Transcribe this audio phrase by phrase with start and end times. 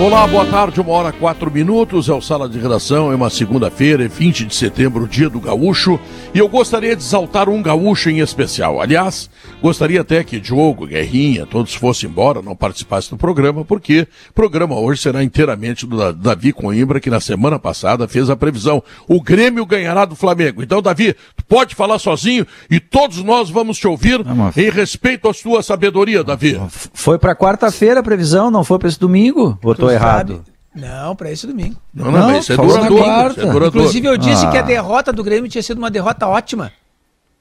[0.00, 4.02] Olá, boa tarde, uma hora quatro minutos, é o Sala de Redação, é uma segunda-feira,
[4.02, 6.00] é 20 de setembro, dia do gaúcho,
[6.32, 8.80] e eu gostaria de exaltar um gaúcho em especial.
[8.80, 9.28] Aliás,
[9.60, 14.74] gostaria até que Diogo, Guerrinha, todos fossem embora, não participassem do programa, porque o programa
[14.74, 18.82] hoje será inteiramente do Davi Coimbra, que na semana passada fez a previsão.
[19.06, 20.62] O Grêmio ganhará do Flamengo.
[20.62, 24.24] Então, Davi, tu pode falar sozinho e todos nós vamos te ouvir
[24.56, 26.58] em respeito à sua sabedoria, Davi.
[26.70, 29.58] Foi para quarta-feira a previsão, não foi para esse domingo?
[29.98, 30.44] Botou errado.
[30.74, 31.76] Não, para esse domingo.
[31.92, 33.64] Não, não, não isso é duradouro.
[33.64, 33.66] É.
[33.66, 34.50] Inclusive, eu disse ah.
[34.50, 36.72] que a derrota do Grêmio tinha sido uma derrota ótima.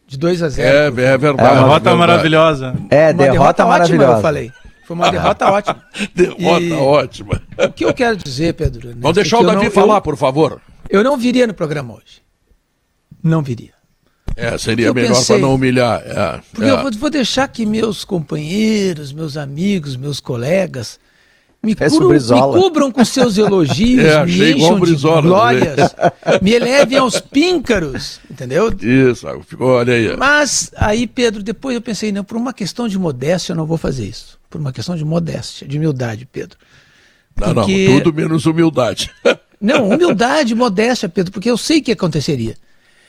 [0.08, 1.52] De 2 a 0 É, é verdade.
[1.52, 2.76] É derrota maravilhosa.
[2.90, 4.04] É, derrota, derrota maravilhosa.
[4.06, 4.52] Ótima, eu falei.
[4.84, 5.84] Foi uma derrota ótima.
[6.16, 6.74] derrota e...
[6.74, 7.42] ótima.
[7.60, 8.90] O que eu quero dizer, Pedro?
[8.98, 10.60] Vamos deixar o Davi não, falar, eu, por favor.
[10.90, 12.24] Eu não viria no programa hoje.
[13.24, 13.74] Não viria.
[14.36, 16.02] É, seria melhor para não humilhar.
[16.04, 16.72] É, porque é.
[16.72, 21.00] eu vou, vou deixar que meus companheiros, meus amigos, meus colegas
[21.62, 25.96] me, cubram, me cubram com seus elogios, é, me encham de glórias,
[26.42, 28.74] me elevem aos píncaros, entendeu?
[28.82, 30.16] Isso, ficou, olha aí.
[30.16, 33.78] Mas aí, Pedro, depois eu pensei, não, por uma questão de modéstia eu não vou
[33.78, 34.40] fazer isso.
[34.50, 36.58] Por uma questão de modéstia, de humildade, Pedro.
[37.36, 37.88] Porque...
[37.88, 39.12] Não, não, tudo menos humildade.
[39.62, 42.56] Não, humildade, modéstia, Pedro, porque eu sei o que aconteceria.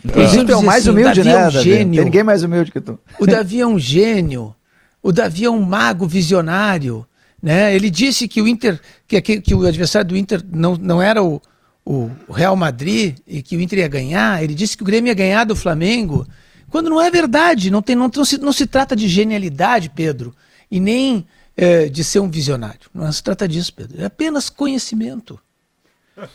[0.04, 1.30] Inclusive, é o mais assim, humilde, né?
[1.30, 1.94] É um gênio.
[1.94, 2.98] Tem ninguém mais humilde que tu.
[3.20, 4.52] O Davi é um gênio.
[5.00, 7.06] O Davi é um mago visionário.
[7.42, 7.74] Né?
[7.74, 11.22] Ele disse que o Inter, que, que, que o adversário do Inter não, não era
[11.22, 11.40] o,
[11.84, 14.42] o, Real Madrid e que o Inter ia ganhar.
[14.42, 16.26] Ele disse que o Grêmio ia ganhar do Flamengo.
[16.68, 20.34] Quando não é verdade, não, tem, não, não, se, não se trata de genialidade, Pedro,
[20.70, 22.80] e nem é, de ser um visionário.
[22.94, 24.00] Não se trata disso, Pedro.
[24.02, 25.40] É apenas conhecimento.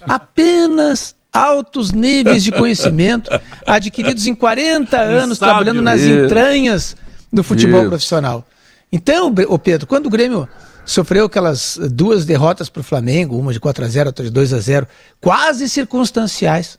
[0.01, 3.29] Apenas altos níveis de conhecimento
[3.67, 6.95] adquiridos em 40 anos trabalhando nas entranhas
[7.31, 7.89] do futebol Isso.
[7.89, 8.47] profissional.
[8.91, 10.47] Então, o Pedro, quando o Grêmio
[10.85, 14.53] sofreu aquelas duas derrotas para o Flamengo, uma de 4 a 0 outra de 2
[14.53, 14.88] a 0
[15.19, 16.78] quase circunstanciais,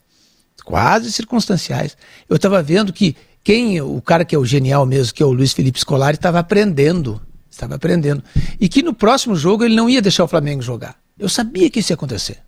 [0.64, 1.96] quase circunstanciais.
[2.28, 5.32] Eu estava vendo que quem, o cara que é o genial mesmo, que é o
[5.32, 8.22] Luiz Felipe Scolari, estava aprendendo, estava aprendendo.
[8.60, 10.96] E que no próximo jogo ele não ia deixar o Flamengo jogar.
[11.18, 12.38] Eu sabia que isso ia acontecer.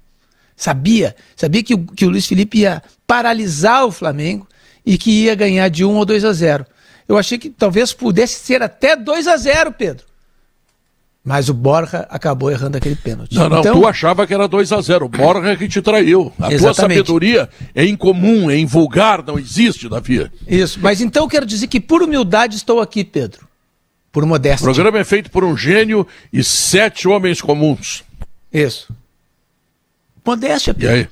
[0.57, 4.47] Sabia, sabia que o, que o Luiz Felipe ia paralisar o Flamengo
[4.85, 6.67] e que ia ganhar de 1 ou 2 a 0.
[7.07, 10.08] Eu achei que talvez pudesse ser até 2 a 0, Pedro.
[11.29, 13.35] Mas o Borja acabou errando aquele pênalti.
[13.35, 13.79] Não, não, então...
[13.79, 16.33] tu achava que era 2 a 0 O Borja é que te traiu.
[16.41, 16.59] A Exatamente.
[16.59, 20.27] tua sabedoria é incomum, é invulgar, não existe, Davi.
[20.47, 23.47] Isso, mas então eu quero dizer que por humildade estou aqui, Pedro.
[24.11, 24.65] Por modéstia.
[24.65, 28.03] O programa é feito por um gênio e sete homens comuns.
[28.51, 28.89] Isso.
[30.25, 30.97] Modéstia, Pedro.
[30.97, 31.09] E aí?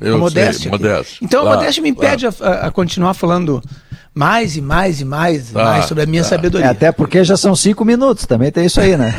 [0.00, 0.62] Eu a modéstia.
[0.62, 1.18] Sei, modéstia.
[1.24, 3.60] Então a modéstia me impede a, a, continuar falando
[4.16, 6.30] mais e mais e mais, tá, mais sobre a minha tá.
[6.30, 6.68] sabedoria.
[6.68, 9.14] É, até porque já são cinco minutos, também tem isso aí, né?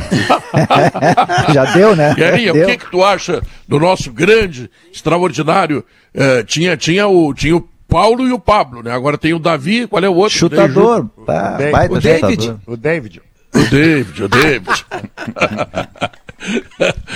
[1.53, 2.15] já deu, né?
[2.17, 5.85] E aí, o que, que tu acha do nosso grande, extraordinário?
[6.15, 8.91] Uh, tinha, tinha, o, tinha o Paulo e o Pablo, né?
[8.91, 10.35] Agora tem o Davi, qual é o outro?
[10.35, 11.07] Chutador.
[11.27, 11.59] Tá,
[11.91, 12.55] o, David.
[12.65, 13.21] o David.
[13.53, 14.85] O David, o David.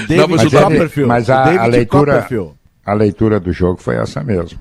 [0.08, 2.28] Não, mas, mas, ele, mas a, a, leitura,
[2.86, 4.60] a leitura do jogo foi essa mesmo.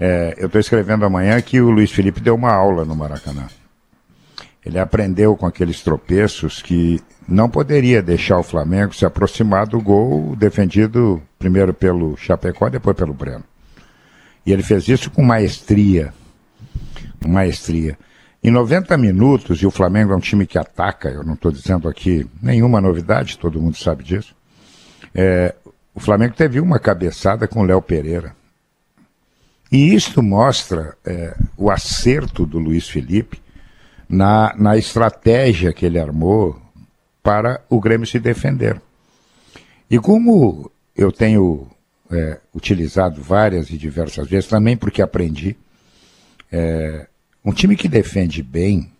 [0.00, 3.46] É, eu estou escrevendo amanhã que o Luiz Felipe deu uma aula no Maracanã.
[4.64, 10.34] Ele aprendeu com aqueles tropeços que não poderia deixar o Flamengo se aproximar do gol
[10.36, 13.44] defendido primeiro pelo Chapecó, depois pelo Breno.
[14.44, 16.14] E ele fez isso com maestria.
[17.26, 17.98] Maestria.
[18.42, 21.86] Em 90 minutos, e o Flamengo é um time que ataca, eu não estou dizendo
[21.86, 24.34] aqui nenhuma novidade, todo mundo sabe disso.
[25.14, 25.54] É,
[25.94, 28.34] o Flamengo teve uma cabeçada com o Léo Pereira.
[29.70, 33.40] E isto mostra é, o acerto do Luiz Felipe
[34.08, 36.60] na, na estratégia que ele armou
[37.22, 38.80] para o Grêmio se defender.
[39.88, 41.68] E como eu tenho
[42.10, 45.56] é, utilizado várias e diversas vezes, também porque aprendi,
[46.50, 47.06] é,
[47.44, 48.92] um time que defende bem,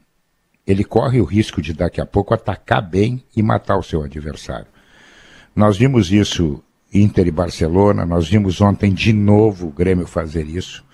[0.67, 4.69] ele corre o risco de daqui a pouco atacar bem e matar o seu adversário.
[5.55, 10.85] Nós vimos isso Inter e Barcelona, nós vimos ontem de novo o Grêmio fazer isso,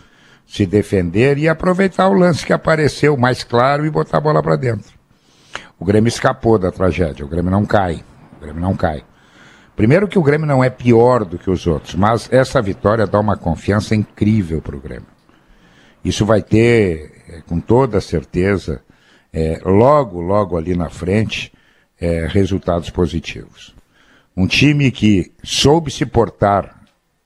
[0.47, 4.57] se defender e aproveitar o lance que apareceu mais claro e botar a bola para
[4.57, 4.93] dentro.
[5.79, 8.05] O Grêmio escapou da tragédia, o Grêmio não cai,
[8.37, 9.05] o Grêmio não cai.
[9.75, 13.21] Primeiro que o Grêmio não é pior do que os outros, mas essa vitória dá
[13.21, 15.09] uma confiança incrível para o Grêmio.
[16.03, 18.81] Isso vai ter é, com toda certeza,
[19.33, 21.53] é, logo, logo ali na frente,
[22.01, 23.76] é, resultados positivos.
[24.37, 26.83] Um time que soube se portar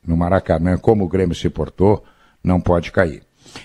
[0.06, 2.04] no Maracanã como o Grêmio se portou,
[2.42, 3.22] não pode cair.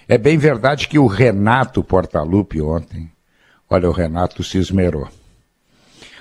[0.08, 3.12] É bem verdade que o Renato Portaluppi ontem,
[3.70, 5.08] olha, o Renato se esmerou.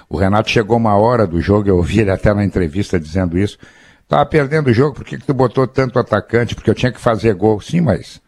[0.09, 3.59] O Renato chegou uma hora do jogo, eu ouvi ele até na entrevista dizendo isso.
[4.07, 6.55] Tava perdendo o jogo, por que, que tu botou tanto atacante?
[6.55, 7.59] Porque eu tinha que fazer gol.
[7.61, 8.21] Sim, mas,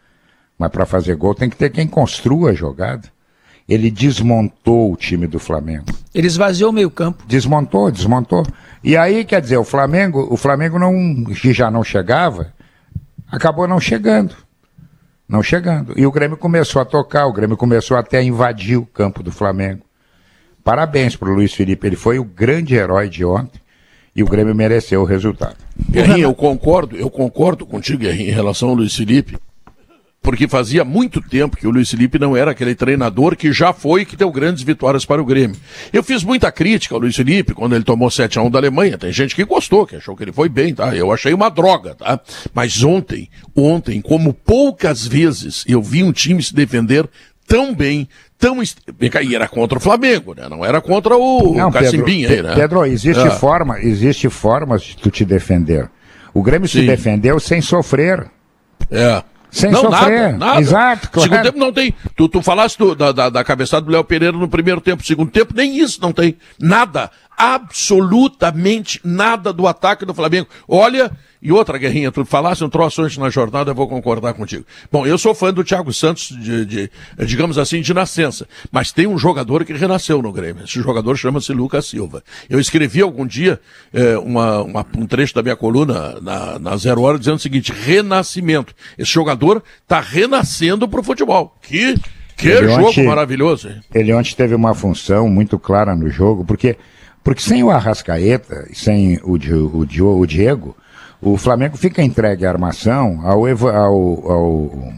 [0.57, 3.09] mas para fazer gol tem que ter quem construa a jogada.
[3.67, 5.85] Ele desmontou o time do Flamengo.
[6.13, 7.23] Ele esvaziou o meio-campo.
[7.27, 8.45] Desmontou, desmontou.
[8.83, 12.53] E aí, quer dizer, o Flamengo, o Flamengo não, que já não chegava,
[13.29, 14.35] acabou não chegando.
[15.27, 15.93] Não chegando.
[15.97, 19.31] E o Grêmio começou a tocar, o Grêmio começou até a invadir o campo do
[19.31, 19.81] Flamengo.
[20.63, 23.59] Parabéns para o Luiz Felipe, ele foi o grande herói de ontem
[24.15, 25.57] e o Grêmio mereceu o resultado.
[25.89, 29.37] Guerrinha, eu concordo, eu concordo contigo, Guerrinha, em relação ao Luiz Felipe,
[30.27, 34.03] porque fazia muito tempo que o Luiz Felipe não era aquele treinador que já foi
[34.03, 35.55] que deu grandes vitórias para o Grêmio.
[35.93, 38.97] Eu fiz muita crítica ao Luiz Felipe quando ele tomou 7 a 1 da Alemanha.
[38.97, 40.93] Tem gente que gostou, que achou que ele foi bem, tá?
[40.93, 42.19] Eu achei uma droga, tá?
[42.53, 47.09] Mas ontem, ontem, como poucas vezes eu vi um time se defender
[47.47, 48.61] tão bem, tão.
[48.61, 50.49] E era contra o Flamengo, né?
[50.49, 52.61] Não era contra o Não, Cacimbinha Pedro, aí, né?
[52.61, 53.31] Pedro, existe é.
[53.31, 55.89] forma, existe formas de tu te defender.
[56.33, 56.81] O Grêmio Sim.
[56.81, 58.29] se defendeu sem sofrer.
[58.91, 59.23] É.
[59.49, 60.33] Sem não, sofrer.
[60.33, 60.61] Nada, nada.
[60.61, 61.29] Exato, claro.
[61.29, 61.93] Segundo tempo não tem.
[62.15, 65.05] Tu, tu falaste do, da, da, da cabeçada do Léo Pereira no primeiro tempo.
[65.05, 66.37] Segundo tempo, nem isso não tem.
[66.59, 67.09] Nada.
[67.37, 70.47] Absolutamente nada do ataque do Flamengo.
[70.67, 71.11] Olha,
[71.41, 74.65] e outra, Guerrinha, tu falasse um troço antes na jornada, eu vou concordar contigo.
[74.91, 76.91] Bom, eu sou fã do Thiago Santos, de, de,
[77.25, 78.47] digamos assim, de nascença.
[78.71, 80.63] Mas tem um jogador que renasceu no Grêmio.
[80.63, 82.23] Esse jogador chama-se Lucas Silva.
[82.49, 83.59] Eu escrevi algum dia
[83.93, 87.71] é, uma, uma, um trecho da minha coluna na, na Zero Hora dizendo o seguinte:
[87.71, 88.73] renascimento.
[88.97, 91.55] Esse jogador está renascendo para o futebol.
[91.61, 91.95] Que,
[92.35, 93.69] que ele jogo ontem, maravilhoso.
[93.93, 96.77] Ele ontem teve uma função muito clara no jogo, porque,
[97.27, 100.77] porque sem o Arrascaeta, sem o, o, o, o Diego
[101.21, 104.93] o Flamengo fica entregue à armação ao, Evo, ao, ao,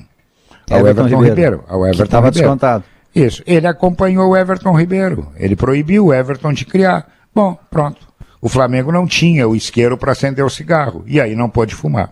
[0.70, 1.26] ao Everton, Everton Ribeiro.
[1.26, 1.64] Ribeiro.
[1.68, 2.84] Ao Everton estava descontado.
[3.16, 3.42] Isso.
[3.48, 5.32] Ele acompanhou o Everton Ribeiro.
[5.38, 7.08] Ele proibiu o Everton de criar.
[7.34, 8.08] Bom, pronto.
[8.40, 11.04] O Flamengo não tinha o isqueiro para acender o cigarro.
[11.08, 12.12] E aí não pôde fumar.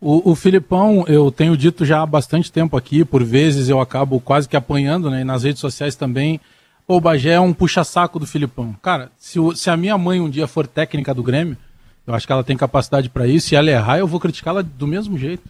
[0.00, 4.20] O, o, Filipão, eu tenho dito já há bastante tempo aqui, por vezes eu acabo
[4.20, 5.20] quase que apanhando, né?
[5.20, 6.40] E nas redes sociais também.
[6.86, 8.74] O Bagé é um puxa-saco do Filipão.
[8.82, 11.56] Cara, se, se a minha mãe um dia for técnica do Grêmio,
[12.06, 13.48] eu acho que ela tem capacidade para isso.
[13.48, 15.42] Se ela errar, eu vou criticá-la do mesmo jeito.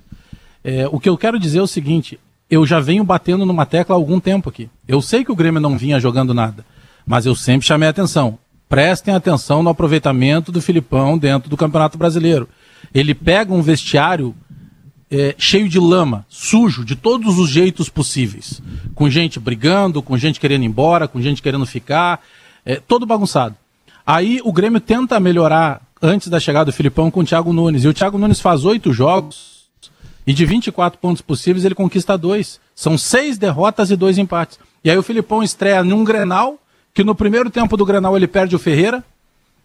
[0.62, 3.94] É, o que eu quero dizer é o seguinte: eu já venho batendo numa tecla
[3.94, 4.70] há algum tempo aqui.
[4.86, 6.64] Eu sei que o Grêmio não vinha jogando nada,
[7.06, 8.38] mas eu sempre chamei a atenção.
[8.68, 12.48] Prestem atenção no aproveitamento do Filipão dentro do Campeonato Brasileiro.
[12.94, 14.34] Ele pega um vestiário
[15.14, 18.60] é, cheio de lama, sujo, de todos os jeitos possíveis.
[18.96, 22.20] Com gente brigando, com gente querendo ir embora, com gente querendo ficar,
[22.66, 23.54] é, todo bagunçado.
[24.04, 27.84] Aí o Grêmio tenta melhorar antes da chegada do Filipão com o Thiago Nunes.
[27.84, 29.64] E o Thiago Nunes faz oito jogos
[30.26, 32.60] e de 24 pontos possíveis ele conquista dois.
[32.74, 34.58] São seis derrotas e dois empates.
[34.82, 36.58] E aí o Filipão estreia num Grenal,
[36.92, 39.02] que no primeiro tempo do Grenal ele perde o Ferreira,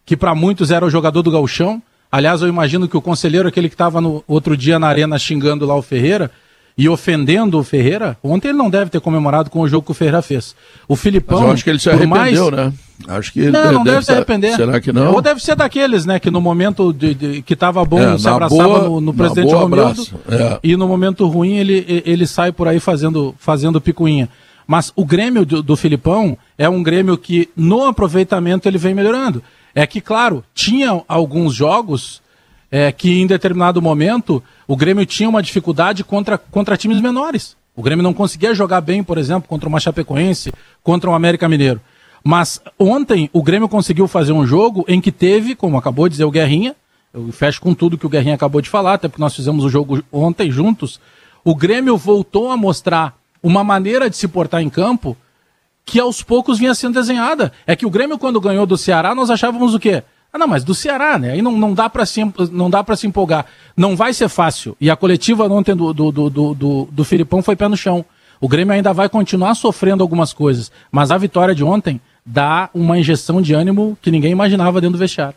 [0.06, 1.82] que para muitos era o jogador do Galchão.
[2.12, 5.66] Aliás, eu imagino que o conselheiro, aquele que estava no outro dia na arena xingando
[5.66, 6.32] lá o Ferreira,
[6.80, 9.94] e ofendendo o Ferreira, ontem ele não deve ter comemorado com o jogo que o
[9.94, 10.56] Ferreira fez.
[10.88, 11.40] O Filipão.
[11.40, 12.52] Mas eu acho que ele se arrependeu, mais...
[12.52, 12.74] né?
[13.06, 14.56] Acho que ele não, deve, não deve, deve se arrepender.
[14.56, 15.14] Será que não?
[15.14, 16.20] Ou deve ser daqueles, né?
[16.20, 19.54] Que no momento de, de que estava bom é, se abraçava boa, no, no presidente
[19.54, 20.08] Romildo.
[20.30, 20.60] É.
[20.64, 24.30] E no momento ruim ele, ele sai por aí fazendo, fazendo picuinha.
[24.66, 29.44] Mas o Grêmio do, do Filipão é um Grêmio que no aproveitamento ele vem melhorando.
[29.74, 32.22] É que, claro, tinha alguns jogos
[32.72, 37.56] é, que em determinado momento o Grêmio tinha uma dificuldade contra, contra times menores.
[37.76, 40.52] O Grêmio não conseguia jogar bem, por exemplo, contra uma Chapecoense,
[40.84, 41.80] contra o um América Mineiro.
[42.24, 46.26] Mas ontem o Grêmio conseguiu fazer um jogo em que teve, como acabou de dizer
[46.26, 46.76] o Guerrinha,
[47.14, 49.70] eu fecho com tudo que o Guerrinha acabou de falar, até porque nós fizemos o
[49.70, 51.00] jogo ontem juntos.
[51.44, 55.18] O Grêmio voltou a mostrar uma maneira de se portar em campo
[55.90, 57.52] que aos poucos vinha sendo desenhada.
[57.66, 60.04] É que o Grêmio, quando ganhou do Ceará, nós achávamos o quê?
[60.32, 61.32] Ah, não, mas do Ceará, né?
[61.32, 63.48] Aí não, não dá para se, não dá se empolgar.
[63.76, 64.78] Não vai ser fácil.
[64.80, 68.06] E a coletiva ontem do, do, do, do, do Filipão foi pé no chão.
[68.40, 70.72] O Grêmio ainda vai continuar sofrendo algumas coisas.
[70.92, 75.00] Mas a vitória de ontem dá uma injeção de ânimo que ninguém imaginava dentro do
[75.00, 75.36] vestiário.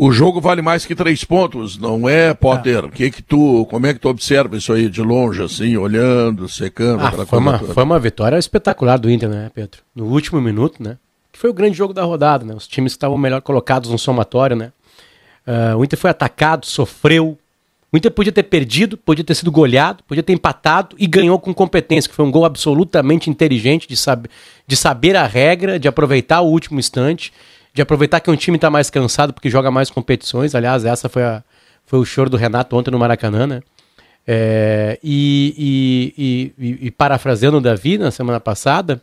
[0.00, 2.84] O jogo vale mais que três pontos, não é, Potter?
[2.84, 2.88] É.
[2.88, 7.04] Que que tu, como é que tu observa isso aí de longe, assim, olhando, secando?
[7.04, 9.80] Ah, foi, uma, foi uma vitória espetacular do Inter, né, Pedro?
[9.92, 10.98] No último minuto, né?
[11.32, 12.54] Que foi o grande jogo da rodada, né?
[12.54, 14.70] Os times estavam melhor colocados no somatório, né?
[15.44, 17.36] Uh, o Inter foi atacado, sofreu,
[17.90, 21.54] O Inter podia ter perdido, podia ter sido goleado, podia ter empatado e ganhou com
[21.54, 24.28] competência, que foi um gol absolutamente inteligente de, sab
[24.64, 27.32] de saber a regra, de aproveitar o último instante,
[27.78, 30.52] de aproveitar que um time está mais cansado porque joga mais competições.
[30.52, 31.44] Aliás, essa foi, a,
[31.86, 33.60] foi o choro do Renato ontem no Maracanã, né?
[34.26, 39.00] É, e, e, e, e, parafraseando o Davi na semana passada,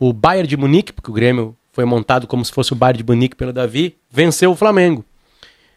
[0.00, 3.04] o Bayern de Munique, porque o Grêmio foi montado como se fosse o Bayern de
[3.06, 5.04] Munique pelo Davi, venceu o Flamengo.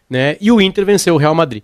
[0.10, 0.38] Né?
[0.39, 1.63] E o Inter venceu o Real Madrid.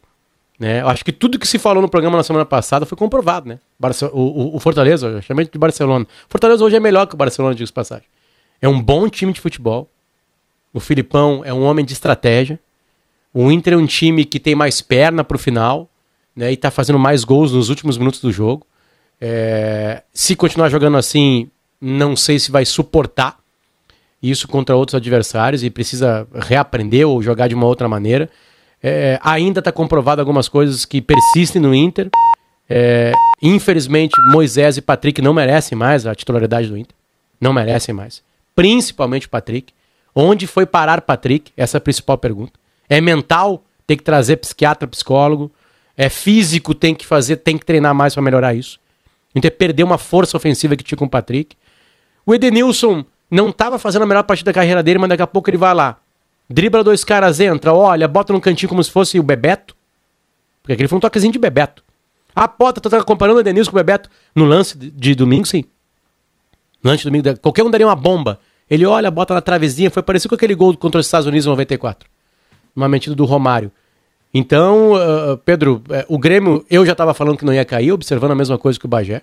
[0.59, 0.81] Né?
[0.81, 3.47] Eu acho que tudo que se falou no programa na semana passada foi comprovado.
[3.47, 3.59] Né?
[3.79, 6.05] Barce o, o, o, Fortaleza, eu chamei de Barcelona.
[6.27, 8.05] Fortaleza hoje é melhor que o Barcelona, digo passagem.
[8.61, 9.89] É um bom time de futebol.
[10.75, 12.59] O Filipão é um homem de estratégia.
[13.33, 15.89] O Inter é um time que tem mais perna para o final
[16.35, 18.67] né, e está fazendo mais gols nos últimos minutos do jogo.
[19.21, 23.37] É, se continuar jogando assim, não sei se vai suportar
[24.21, 28.29] isso contra outros adversários e precisa reaprender ou jogar de uma outra maneira.
[28.83, 32.09] É, ainda está comprovado algumas coisas que persistem no Inter.
[32.69, 36.93] É, infelizmente, Moisés e Patrick não merecem mais a titularidade do Inter.
[37.39, 38.21] Não merecem mais.
[38.53, 39.73] Principalmente Patrick.
[40.15, 41.51] Onde foi parar Patrick?
[41.57, 42.53] Essa é a principal pergunta.
[42.89, 43.65] É mental?
[43.85, 45.51] Tem que trazer psiquiatra, psicólogo
[45.97, 48.79] é físico, tem que fazer, tem que treinar mais para melhorar isso.
[49.33, 51.55] Inter perdeu uma força ofensiva que tinha com o Patrick.
[52.25, 55.49] O Edenilson não estava fazendo a melhor partida da carreira dele, mas daqui a pouco
[55.49, 55.97] ele vai lá.
[56.49, 59.75] Dribla dois caras, entra, olha, bota no cantinho como se fosse o Bebeto.
[60.61, 61.83] Porque aquele foi um toquezinho de Bebeto.
[62.35, 65.45] Ah, Pota, tu tá comparando o Edenilson com o Bebeto no lance de, de domingo,
[65.45, 65.63] sim.
[66.83, 68.39] No lance de domingo, qualquer um daria uma bomba.
[68.69, 71.49] Ele olha, bota na travezinha, foi parecido com aquele gol contra os Estados Unidos em
[71.49, 72.09] 94.
[72.75, 73.71] Uma mentira do Romário.
[74.33, 78.31] Então, uh, Pedro, uh, o Grêmio, eu já estava falando que não ia cair, observando
[78.31, 79.21] a mesma coisa que o Bagé,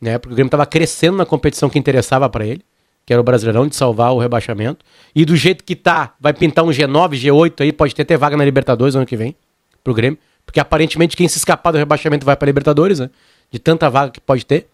[0.00, 0.18] né?
[0.18, 2.62] Porque o Grêmio estava crescendo na competição que interessava para ele,
[3.04, 4.84] que era o Brasileirão, de salvar o rebaixamento.
[5.14, 8.36] E do jeito que tá, vai pintar um G9, G8 aí, pode ter até vaga
[8.36, 9.34] na Libertadores ano que vem,
[9.82, 10.18] pro Grêmio.
[10.46, 13.10] Porque aparentemente quem se escapar do rebaixamento vai para Libertadores, né?
[13.50, 14.68] De tanta vaga que pode ter.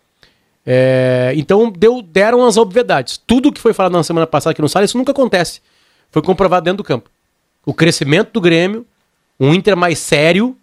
[0.65, 3.19] É, então deu, deram as obviedades.
[3.19, 5.61] Tudo que foi falado na semana passada aqui no Sala, isso nunca acontece.
[6.11, 7.11] Foi comprovado dentro do campo.
[7.65, 8.87] O crescimento do Grêmio,
[9.39, 10.57] um Inter mais sério,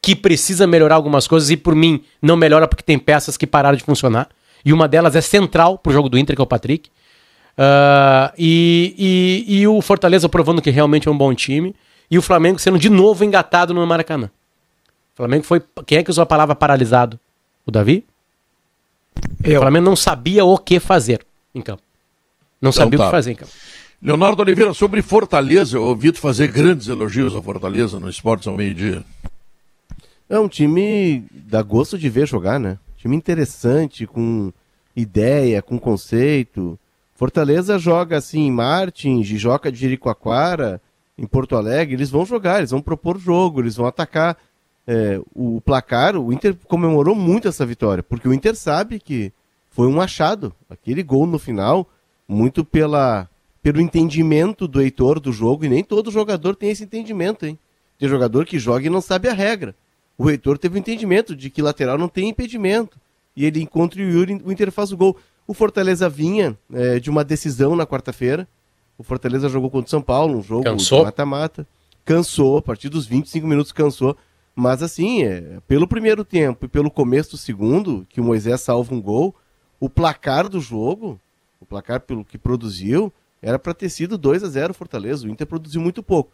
[0.00, 3.76] que precisa melhorar algumas coisas e por mim não melhora porque tem peças que pararam
[3.76, 4.28] de funcionar.
[4.64, 6.90] E uma delas é central pro jogo do Inter, que é o Patrick.
[7.56, 11.74] Uh, e, e, e, o Fortaleza provando que realmente é um bom time.
[12.10, 14.30] E o Flamengo sendo de novo engatado no Maracanã.
[15.14, 15.62] O Flamengo foi.
[15.86, 17.18] Quem é que usou a palavra paralisado?
[17.64, 18.04] O Davi?
[19.42, 19.60] Eu.
[19.60, 21.82] O Flamengo não sabia o que fazer em campo.
[22.60, 23.04] Não então, sabia tá.
[23.04, 23.52] o que fazer em campo.
[24.02, 28.56] Leonardo Oliveira, sobre Fortaleza, eu ouvi tu fazer grandes elogios ao Fortaleza no Esportes ao
[28.56, 29.02] meio-dia.
[30.28, 32.78] É um time dá gosto de ver jogar, né?
[32.96, 34.52] Time interessante, com
[34.94, 36.78] ideia, com conceito.
[37.14, 40.80] Fortaleza joga assim em Martins, joga de Jericoacoara,
[41.16, 44.36] em Porto Alegre, eles vão jogar, eles vão propor jogo, eles vão atacar
[44.86, 46.16] é, o placar.
[46.16, 49.32] O Inter comemorou muito essa vitória, porque o Inter sabe que
[49.70, 50.54] foi um achado.
[50.68, 51.88] Aquele gol no final,
[52.28, 53.28] muito pela
[53.62, 57.58] pelo entendimento do Heitor do jogo, e nem todo jogador tem esse entendimento, hein?
[57.98, 59.74] Tem jogador que joga e não sabe a regra.
[60.18, 62.98] O Heitor teve o entendimento de que lateral não tem impedimento.
[63.34, 65.16] E ele encontra o Yuri, o Inter faz o gol.
[65.46, 68.46] O Fortaleza vinha é, de uma decisão na quarta-feira.
[68.98, 70.64] O Fortaleza jogou contra o São Paulo, um jogo
[71.02, 71.66] mata-mata.
[72.04, 74.14] Cansou, a partir dos 25 minutos cansou.
[74.54, 78.94] Mas assim, é, pelo primeiro tempo e pelo começo do segundo, que o Moisés salva
[78.94, 79.34] um gol,
[79.80, 81.20] o placar do jogo,
[81.60, 85.26] o placar pelo que produziu, era para ter sido 2 a 0 Fortaleza.
[85.26, 86.30] O Inter produziu muito pouco.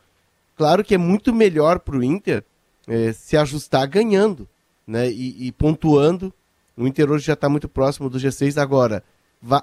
[0.56, 2.44] Claro que é muito melhor para o Inter
[2.86, 4.46] é, se ajustar ganhando
[4.86, 6.32] né, e, e, pontuando.
[6.76, 8.60] O Inter hoje já está muito próximo do G6.
[8.60, 9.02] Agora,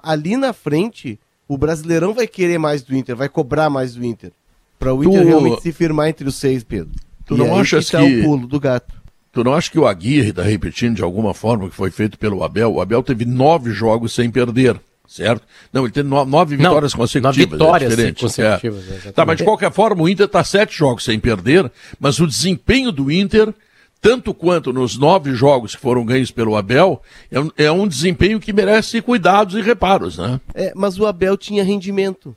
[0.01, 4.31] ali na frente, o Brasileirão vai querer mais do Inter, vai cobrar mais do Inter.
[4.79, 5.27] Para o Inter tu...
[5.27, 6.93] realmente se firmar entre os seis, Pedro.
[7.27, 8.21] Tu e não achas que, tá que...
[8.21, 8.95] o pulo do gato.
[9.31, 12.17] Tu não acha que o Aguirre está repetindo de alguma forma o que foi feito
[12.17, 12.73] pelo Abel?
[12.73, 15.43] O Abel teve nove jogos sem perder certo?
[15.71, 17.59] Não, ele tem nove vitórias não, consecutivas.
[17.59, 19.05] Nove vitórias é consecutivas.
[19.05, 19.11] É.
[19.11, 22.91] Tá, mas de qualquer forma, o Inter está sete jogos sem perder, mas o desempenho
[22.91, 23.53] do Inter,
[24.01, 28.39] tanto quanto nos nove jogos que foram ganhos pelo Abel, é um, é um desempenho
[28.39, 30.39] que merece cuidados e reparos, né?
[30.53, 32.35] É, mas o Abel tinha rendimento.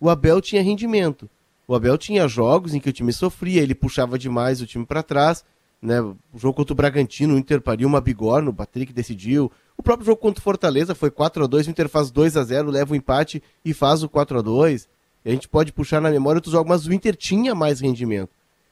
[0.00, 1.28] O Abel tinha rendimento.
[1.68, 5.02] O Abel tinha jogos em que o time sofria, ele puxava demais o time para
[5.02, 5.44] trás.
[5.82, 6.00] Né?
[6.00, 9.50] O jogo contra o Bragantino, o Inter pariu uma bigorna, o Patrick decidiu.
[9.76, 12.44] O próprio jogo contra o Fortaleza foi 4 a 2 o Inter faz 2 a
[12.44, 14.88] 0 leva o empate e faz o 4 a 2
[15.24, 18.30] A gente pode puxar na memória outros jogos, mas o Inter tinha mais rendimento.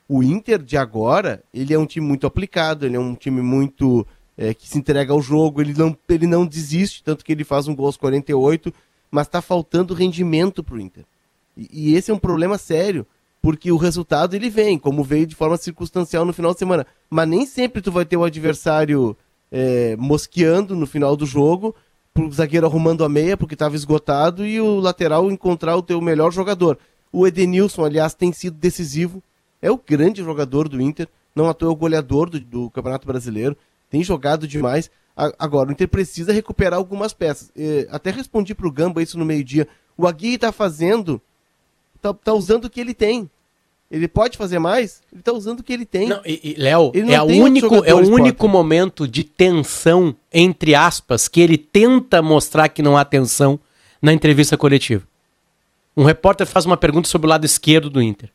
[0.09, 4.07] O Inter de agora, ele é um time muito aplicado, ele é um time muito
[4.37, 7.67] é, que se entrega ao jogo, ele não, ele não desiste, tanto que ele faz
[7.67, 8.73] um gol aos 48,
[9.11, 11.05] mas está faltando rendimento para o Inter.
[11.57, 13.07] E, e, esse é um problema sério,
[13.41, 17.29] porque o resultado ele vem, como veio de forma circunstancial no final de semana, mas
[17.29, 19.17] nem sempre tu vai ter o adversário
[19.51, 21.75] é, mosqueando no final do jogo,
[22.17, 26.33] o zagueiro arrumando a meia porque estava esgotado e o lateral encontrar o teu melhor
[26.33, 26.79] jogador.
[27.13, 29.23] O Edenilson, aliás, tem sido decisivo,
[29.61, 33.07] é o grande jogador do Inter, não à toa é o goleador do, do Campeonato
[33.07, 33.57] Brasileiro,
[33.91, 34.91] tem jogado demais.
[35.17, 37.53] Agora, o Inter precisa recuperar algumas peças.
[37.57, 39.69] É, até respondi para o Gamba isso no meio-dia.
[39.97, 41.23] O Aguirre está fazendo,
[42.11, 43.31] está tá usando o que ele tem.
[43.91, 45.03] Ele pode fazer mais?
[45.13, 46.09] Ele está usando o que ele tem.
[46.09, 52.21] Léo, é, o único, é o único momento de tensão, entre aspas, que ele tenta
[52.21, 53.59] mostrar que não há tensão
[54.03, 55.07] na entrevista coletiva.
[55.97, 58.31] Um repórter faz uma pergunta sobre o lado esquerdo do Inter.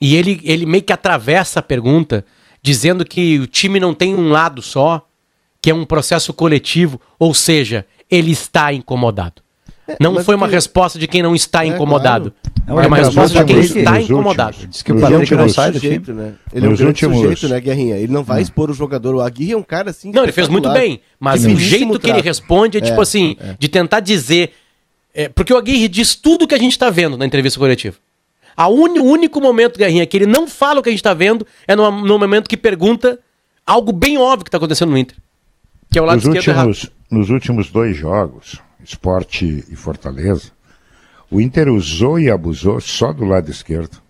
[0.00, 2.24] E ele, ele meio que atravessa a pergunta,
[2.62, 5.06] dizendo que o time não tem um lado só,
[5.60, 9.42] que é um processo coletivo, ou seja, ele está incomodado.
[9.92, 10.54] É, não foi uma que...
[10.54, 12.32] resposta de quem não está é, incomodado.
[12.66, 12.80] Claro.
[12.80, 14.56] É, uma resposta de quem está incomodado.
[14.66, 16.34] Diz que o Patrick não sai do jeito, né?
[16.52, 17.18] Ele Nos é um grande últimos...
[17.18, 17.96] sujeito, né, Guerrinha?
[17.96, 18.42] Ele não vai hum.
[18.42, 19.14] expor o jogador.
[19.14, 20.12] O Aguirre é um cara assim...
[20.12, 21.00] Não, ele fez muito bem.
[21.18, 23.56] Mas o jeito que ele responde é, tipo é, assim, é.
[23.58, 24.52] de tentar dizer...
[25.14, 27.96] É, porque o Aguirre diz tudo que a gente está vendo na entrevista coletiva.
[28.56, 31.74] O único momento, Guerrinha, que ele não fala o que a gente está vendo é
[31.74, 33.18] no, no momento que pergunta
[33.66, 35.16] algo bem óbvio que está acontecendo no Inter.
[35.90, 40.50] Que é o lado nos esquerdo últimos, Nos últimos dois jogos Esporte e Fortaleza,
[41.30, 44.02] o Inter usou e abusou só do lado esquerdo.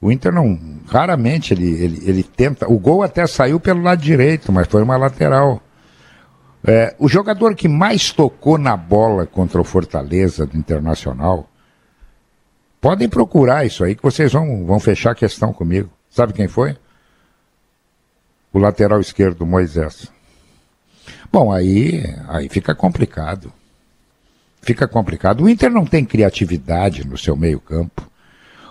[0.00, 2.66] O Inter não, raramente ele, ele, ele tenta.
[2.70, 5.62] O gol até saiu pelo lado direito, mas foi uma lateral.
[6.66, 11.46] É, o jogador que mais tocou na bola contra o Fortaleza do Internacional,
[12.80, 15.90] podem procurar isso aí que vocês vão, vão fechar a questão comigo.
[16.08, 16.76] Sabe quem foi?
[18.50, 20.10] O lateral esquerdo, Moisés.
[21.30, 23.52] Bom, aí, aí fica complicado
[24.64, 25.44] fica complicado.
[25.44, 28.10] O Inter não tem criatividade no seu meio-campo.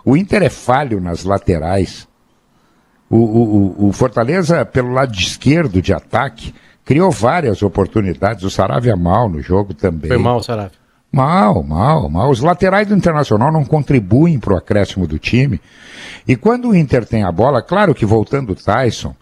[0.03, 2.07] O Inter é falho nas laterais.
[3.09, 8.43] O, o, o, Fortaleza, pelo lado esquerdo de ataque, criou várias oportunidades.
[8.43, 10.09] O Saravia mal no jogo também.
[10.09, 10.83] Foi mal o Saravia.
[11.12, 12.31] Mal, mal, mal.
[12.31, 15.62] Os laterais do Internacional não contribuem para o acréscimo do time.
[16.27, 19.15] E quando o Inter tem a bola, claro que voltando o Tyson,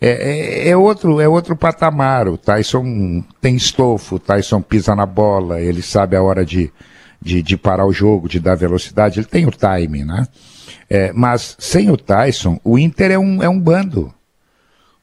[0.00, 2.28] é, é, é, outro, é outro patamar.
[2.28, 6.72] O Tyson tem estofo, o Tyson pisa na bola, ele sabe a hora de,
[7.20, 10.26] de, de parar o jogo, de dar velocidade, ele tem o timing, né?
[10.88, 14.12] É, mas sem o Tyson, o Inter é um, é um bando.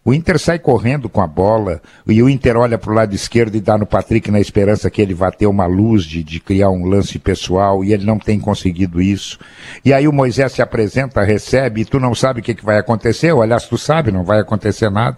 [0.05, 3.55] O Inter sai correndo com a bola e o Inter olha para o lado esquerdo
[3.55, 6.69] e dá no Patrick na esperança que ele vá ter uma luz de, de criar
[6.69, 9.39] um lance pessoal e ele não tem conseguido isso.
[9.83, 12.77] E aí o Moisés se apresenta, recebe e tu não sabe o que, que vai
[12.77, 15.17] acontecer, ou aliás, tu sabe, não vai acontecer nada.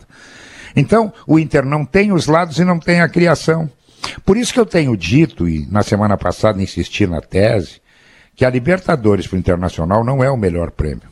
[0.76, 3.68] Então, o Inter não tem os lados e não tem a criação.
[4.24, 7.82] Por isso que eu tenho dito, e na semana passada insisti na tese,
[8.36, 11.10] que a Libertadores para o Internacional não é o melhor prêmio.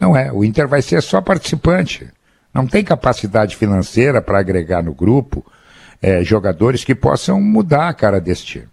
[0.00, 0.32] Não é.
[0.32, 2.10] O Inter vai ser só participante
[2.52, 5.44] não tem capacidade financeira para agregar no grupo
[6.00, 8.68] é, jogadores que possam mudar a cara desse time.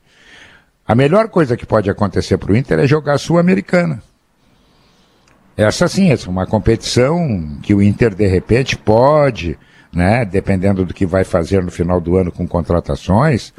[0.88, 4.02] A melhor coisa que pode acontecer para o Inter é jogar a Sul-Americana.
[5.56, 9.60] Essa sim, essa é uma competição que o Inter de repente pode,
[9.94, 13.54] né, dependendo do que vai fazer no final do ano com contratações,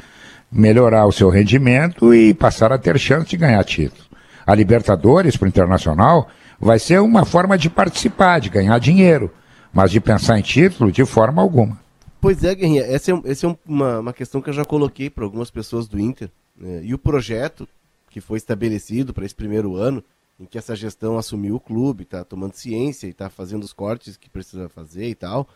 [0.51, 4.03] melhorar o seu rendimento e passar a ter chance de ganhar título.
[4.45, 6.27] A Libertadores para o Internacional
[6.59, 9.31] vai ser uma forma de participar, de ganhar dinheiro.
[9.73, 11.79] Mas de pensar em título, de forma alguma.
[12.19, 15.23] Pois é, Guerrinha, essa é, essa é uma, uma questão que eu já coloquei para
[15.23, 16.29] algumas pessoas do Inter.
[16.55, 16.81] Né?
[16.83, 17.67] E o projeto
[18.09, 20.03] que foi estabelecido para esse primeiro ano,
[20.39, 24.17] em que essa gestão assumiu o clube, está tomando ciência e está fazendo os cortes
[24.17, 25.47] que precisa fazer e tal,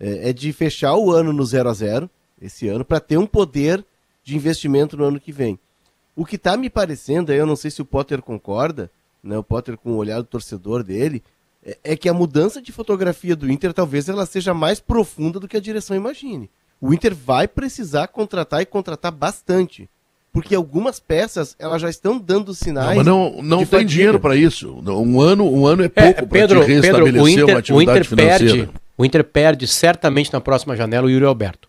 [0.00, 3.26] é, é de fechar o ano no 0 a 0 esse ano, para ter um
[3.26, 3.84] poder
[4.22, 5.58] de investimento no ano que vem.
[6.14, 8.90] O que está me parecendo, eu não sei se o Potter concorda,
[9.22, 11.22] né, o Potter com o olhar do torcedor dele,
[11.64, 15.48] é, é que a mudança de fotografia do Inter talvez ela seja mais profunda do
[15.48, 16.50] que a direção imagine.
[16.80, 19.88] O Inter vai precisar contratar e contratar bastante.
[20.32, 22.88] Porque algumas peças elas já estão dando sinais.
[22.88, 24.70] Não, mas não, não tem dinheiro para isso.
[24.86, 28.04] Um ano, um ano é pouco é, para restabelecer o Inter, uma atividade o Inter
[28.04, 28.38] financeira.
[28.38, 31.68] Perde, o Inter perde certamente na próxima janela o Yuri Alberto.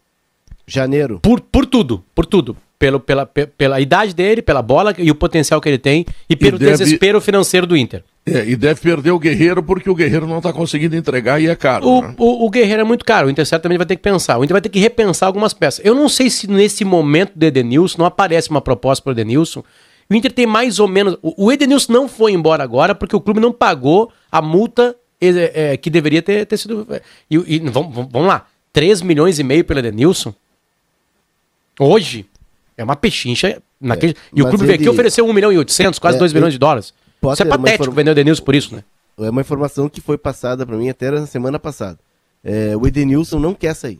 [0.68, 1.20] Janeiro.
[1.20, 5.60] Por, por tudo, por tudo pelo, pela, pela idade dele, pela bola e o potencial
[5.60, 8.04] que ele tem e pelo e deve, desespero financeiro do Inter.
[8.36, 11.56] É, e deve perder o Guerreiro porque o Guerreiro não está conseguindo entregar e é
[11.56, 11.88] caro.
[11.88, 12.16] O, né?
[12.18, 14.38] o, o, Guerreiro é muito caro, o Inter certamente vai ter que pensar.
[14.38, 15.84] O Inter vai ter que repensar algumas peças.
[15.86, 19.64] Eu não sei se nesse momento do Edenilson não aparece uma proposta para o Edenilson.
[20.10, 21.18] O Inter tem mais ou menos.
[21.22, 25.78] O, Edenilson não foi embora agora porque o clube não pagou a multa é, é,
[25.78, 26.88] que deveria ter, ter sido.
[26.90, 30.34] É, e, e vamos, vamos lá, 3 milhões e meio pelo Edenilson.
[31.80, 32.26] Hoje,
[32.78, 33.62] é uma pechincha.
[33.80, 34.14] Naquele...
[34.14, 34.74] É, e o clube ele...
[34.74, 36.94] aqui ofereceu 1 milhão e 800, quase é, 2 milhões de dólares.
[37.20, 37.94] Potter, isso é patético for...
[37.94, 38.84] vender o Denilson por isso, né?
[39.26, 42.00] é uma informação que foi passada para mim até na semana passada.
[42.44, 44.00] É, o Edenilson não quer sair.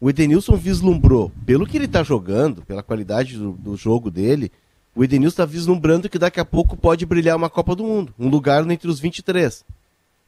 [0.00, 4.52] O Edenilson vislumbrou, pelo que ele está jogando, pela qualidade do, do, jogo dele,
[4.94, 8.28] o Edenilson está vislumbrando que daqui a pouco pode brilhar uma Copa do Mundo, um
[8.28, 9.64] lugar entre os 23.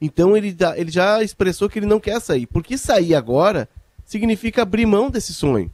[0.00, 2.46] Então ele, dá, ele já expressou que ele não quer sair.
[2.46, 3.68] Porque sair agora
[4.04, 5.70] significa abrir mão desse sonho.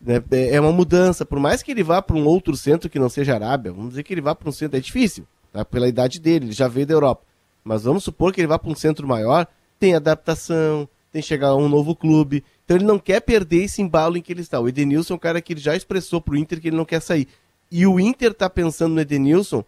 [0.00, 0.22] Né?
[0.30, 1.24] É, é uma mudança.
[1.24, 4.02] Por mais que ele vá para um outro centro que não seja Arábia, vamos dizer
[4.02, 5.64] que ele vá para um centro, é difícil, tá?
[5.64, 7.22] pela idade dele, ele já veio da Europa.
[7.64, 9.46] Mas vamos supor que ele vá para um centro maior,
[9.78, 12.44] tem adaptação, tem chegar a um novo clube.
[12.64, 14.60] Então ele não quer perder esse embalo em que ele está.
[14.60, 16.84] O Edenilson é um cara que ele já expressou para o Inter que ele não
[16.84, 17.28] quer sair.
[17.70, 19.64] E o Inter está pensando no Edenilson,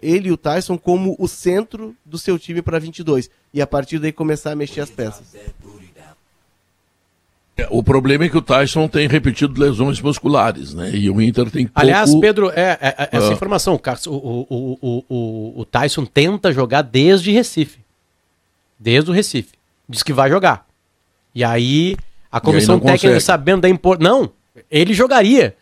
[0.00, 3.28] ele e o Tyson, como o centro do seu time para 22.
[3.52, 5.34] E a partir daí começar a mexer as peças.
[7.62, 10.90] É, o problema é que o Tyson tem repetido lesões musculares, né?
[10.92, 11.80] E o Inter tem pouco...
[11.80, 13.32] Aliás, Pedro, é, é, é essa ah.
[13.32, 17.78] informação, o, o, o, o, o Tyson tenta jogar desde Recife.
[18.78, 19.52] Desde o Recife.
[19.88, 20.66] Diz que vai jogar.
[21.34, 21.96] E aí,
[22.30, 23.20] a comissão aí técnica consegue.
[23.20, 24.12] sabendo da importância...
[24.12, 24.30] Não,
[24.70, 25.54] ele jogaria.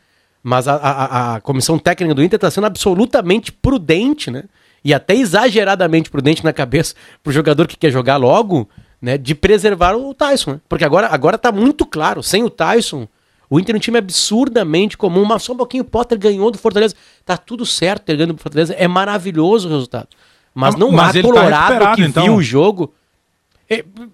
[0.42, 4.44] Mas a, a, a comissão técnica do Inter está sendo absolutamente prudente, né?
[4.82, 8.66] E até exageradamente prudente na cabeça pro jogador que quer jogar logo
[9.00, 10.52] né, de preservar o Tyson.
[10.52, 10.60] Né?
[10.68, 13.08] Porque agora, agora tá muito claro, sem o Tyson,
[13.48, 16.58] o Inter é um time absurdamente comum, mas só um pouquinho o Potter ganhou do
[16.58, 16.94] Fortaleza.
[17.24, 20.08] Tá tudo certo ele ganhando do Fortaleza, é maravilhoso o resultado.
[20.54, 22.22] Mas não mas há tá colorado tá que então.
[22.22, 22.94] viu o jogo.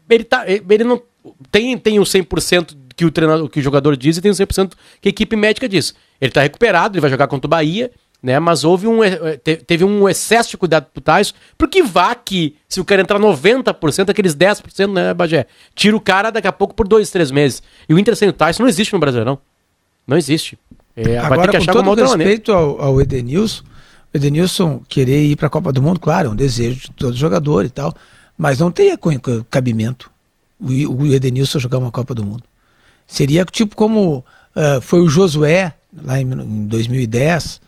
[0.08, 1.02] Ele, tá, ele não
[1.50, 4.72] tem, tem o 100% que o treinador, que o jogador diz e tem o 100%
[5.00, 5.94] que a equipe médica diz.
[6.18, 7.90] Ele tá recuperado, ele vai jogar contra o Bahia
[8.26, 8.40] né?
[8.40, 12.80] Mas houve um eh, teve um excesso de cuidado pro Tyson, porque vá que se
[12.80, 15.46] o cara entrar 90%, aqueles 10%, né, Bagé?
[15.76, 17.62] Tira o cara daqui a pouco por dois, três meses.
[17.88, 19.38] E o Inter sem o Tyson não existe no Brasileirão.
[20.04, 20.58] Não existe.
[20.96, 23.62] É, Agora, vai ter que achar com todo respeito ao, ao Edenilson,
[24.12, 27.16] o Edenilson querer ir para a Copa do Mundo, claro, é um desejo de todo
[27.16, 27.94] jogador e tal,
[28.36, 28.98] mas não teria
[29.48, 30.10] cabimento
[30.60, 32.42] o, o Edenilson jogar uma Copa do Mundo.
[33.06, 34.24] Seria tipo como
[34.56, 37.60] uh, foi o Josué lá em, em 2010,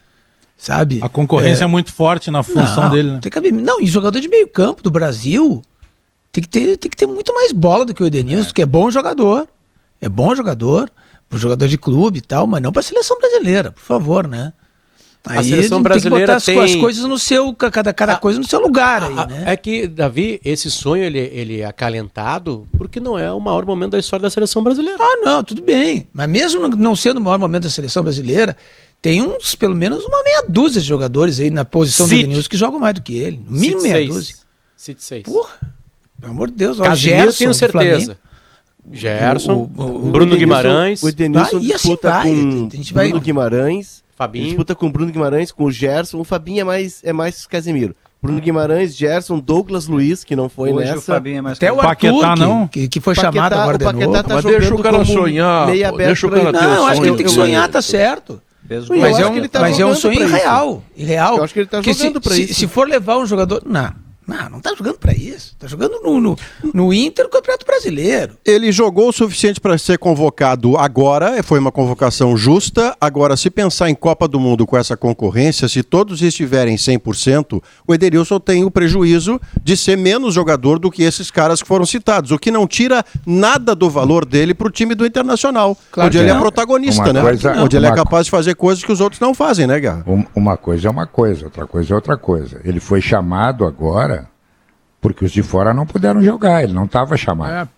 [0.59, 0.99] sabe?
[1.01, 3.21] A concorrência é, é muito forte na função não, dele, né?
[3.23, 5.63] Tem que, não, e jogador de meio campo do Brasil
[6.33, 8.53] tem que ter, tem que ter muito mais bola do que o Edenilson, é.
[8.53, 9.49] que é bom jogador.
[10.01, 10.91] É bom jogador,
[11.29, 14.53] pro jogador de clube e tal, mas não para a seleção brasileira, por favor, né?
[15.27, 16.59] Aí a seleção brasileira tem, as, tem...
[16.61, 19.45] as, coisas no seu cada, cada a, coisa no seu lugar aí, a, né?
[19.47, 23.93] É que Davi, esse sonho ele, ele é acalentado porque não é o maior momento
[23.93, 24.99] da história da seleção brasileira.
[24.99, 26.09] Ah, não, tudo bem.
[26.13, 28.57] Mas mesmo não sendo o maior momento da seleção brasileira,
[29.01, 32.23] tem uns, pelo menos, uma meia dúzia de jogadores aí na posição City.
[32.23, 33.41] do Denilson que jogam mais do que ele.
[33.49, 34.09] No mínimo City meia seis.
[34.09, 34.35] dúzia.
[34.77, 35.23] City 6.
[35.25, 35.55] Porra,
[36.21, 36.79] pelo amor de Deus.
[36.79, 38.19] Casimiro, Gerson, tenho certeza.
[38.91, 41.03] Gerson, o, o, o, Bruno Guimarães.
[41.03, 43.09] O Denilson assim disputa vai, com a gente vai...
[43.09, 44.05] Bruno Guimarães.
[44.17, 44.47] Fabinho.
[44.47, 46.19] Disputa com o Bruno Guimarães, com o Gerson.
[46.19, 47.95] O Fabinho é mais, é mais Casemiro.
[48.21, 51.21] Bruno Guimarães, Gerson, Douglas Luiz, que não foi Hoje nessa.
[51.21, 52.67] O é mais Até o Arthur, Paquetá, não.
[52.67, 54.23] Que, que foi Paquetá, chamado agora o Paquetá de novo.
[54.23, 55.67] Tá Mas deixa o cara sonhar.
[55.69, 58.43] Meia deixa o cara ter Não, acho que ele tem que sonhar, tá certo.
[58.69, 60.83] Mas, é um, tá mas é um sonho irreal.
[60.97, 61.39] Irreal.
[61.39, 62.55] Eu acho que ele tá jogando para isso.
[62.55, 63.63] Se for levar um jogador.
[63.65, 64.08] Não.
[64.29, 65.57] Não, não tá jogando para isso.
[65.59, 66.37] Tá jogando no, no,
[66.75, 68.35] no Inter no Campeonato Brasileiro.
[68.45, 72.95] Ele jogou o suficiente para ser convocado agora, foi uma convocação justa.
[73.01, 77.95] Agora, se pensar em Copa do Mundo com essa concorrência, se todos estiverem 100%, o
[77.95, 82.31] Ederilson tem o prejuízo de ser menos jogador do que esses caras que foram citados,
[82.31, 86.19] o que não tira nada do valor dele para o time do Internacional, claro onde
[86.19, 86.41] ele é não.
[86.41, 87.23] é protagonista, uma né?
[87.23, 90.05] Coisa, onde ele é capaz de fazer coisas que os outros não fazem, né, Garra?
[90.35, 92.61] Uma coisa é uma coisa, outra coisa é outra coisa.
[92.63, 94.18] Ele foi chamado agora
[95.01, 97.53] porque os de fora não puderam jogar, ele não estava chamado.
[97.53, 97.69] É.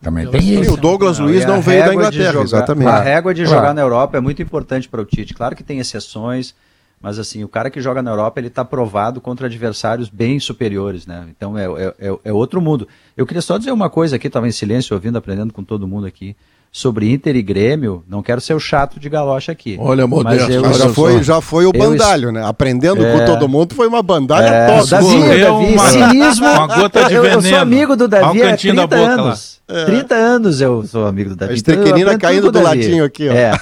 [0.00, 0.74] Também tem isso.
[0.74, 2.88] O Douglas não, Luiz não veio da Inglaterra, jogar, exatamente.
[2.88, 5.32] A régua de jogar na Europa é muito importante para o Tite.
[5.32, 6.54] Claro que tem exceções,
[7.00, 11.06] mas assim, o cara que joga na Europa, ele está provado contra adversários bem superiores,
[11.06, 11.26] né?
[11.34, 12.86] Então é, é, é, é outro mundo.
[13.16, 16.06] Eu queria só dizer uma coisa aqui, estava em silêncio, ouvindo, aprendendo com todo mundo
[16.06, 16.36] aqui
[16.74, 19.76] sobre Inter e Grêmio, não quero ser o chato de galocha aqui.
[19.78, 20.50] Olha, modesto.
[20.50, 22.44] Eu, já, foi, já foi o bandalho, né?
[22.44, 24.90] Aprendendo é, com todo mundo foi uma bandalha é, top.
[24.90, 26.48] Davi, Davi uma, cinismo.
[26.48, 27.42] Uma gota de eu, veneno.
[27.42, 29.60] Eu sou amigo do Davi há 30 anos.
[29.68, 29.84] É.
[29.84, 31.52] 30 anos eu sou amigo do Davi.
[31.52, 33.32] A estrequenina então caindo do ladinho aqui, ó.
[33.32, 33.52] É.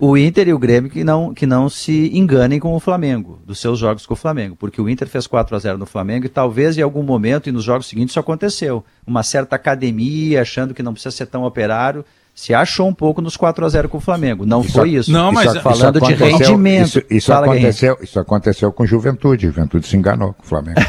[0.00, 3.58] O Inter e o Grêmio que não, que não se enganem com o Flamengo, dos
[3.60, 6.28] seus jogos com o Flamengo, porque o Inter fez 4 a 0 no Flamengo e
[6.30, 8.82] talvez em algum momento e nos jogos seguintes isso aconteceu.
[9.06, 12.02] Uma certa academia achando que não precisa ser tão operário,
[12.34, 14.46] se achou um pouco nos 4 a 0 com o Flamengo.
[14.46, 15.12] Não isso, foi isso.
[15.12, 16.86] Não, mas isso, falando isso de rendimento.
[16.86, 19.46] Isso, isso aconteceu, isso aconteceu com Juventude.
[19.46, 20.80] Juventude se enganou com o Flamengo.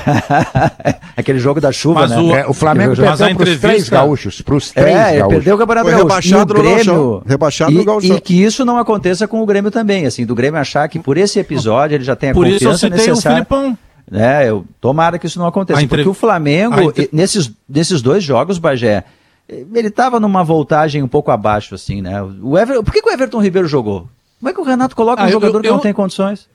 [1.18, 2.18] Aquele jogo da chuva, mas né?
[2.18, 5.34] O, é, o Flamengo perdeu para os três gaúchos, para os três é, gaúchos.
[5.36, 8.16] perdeu o Campeonato foi rebaixado e o Grêmio, rebaixado e, no Gauchão.
[8.16, 11.18] E que isso não aconteça com o Grêmio também, assim, do Grêmio achar que por
[11.18, 12.96] esse episódio ele já tem a por confiança necessária.
[12.96, 13.42] Por isso eu citei necessária.
[13.42, 13.78] o Filipão.
[14.10, 14.50] Né?
[14.50, 15.82] Eu, tomara que isso não aconteça.
[15.82, 15.98] Entre...
[15.98, 17.10] Porque o Flamengo, entre...
[17.12, 19.04] nesses, nesses dois jogos, Bagé,
[19.50, 22.22] ele estava numa voltagem um pouco abaixo, assim, né?
[22.42, 22.82] O Ever...
[22.84, 24.08] Por que, que o Everton Ribeiro jogou?
[24.40, 26.50] Como é que o Renato coloca ah, um jogador eu, que não tem condições?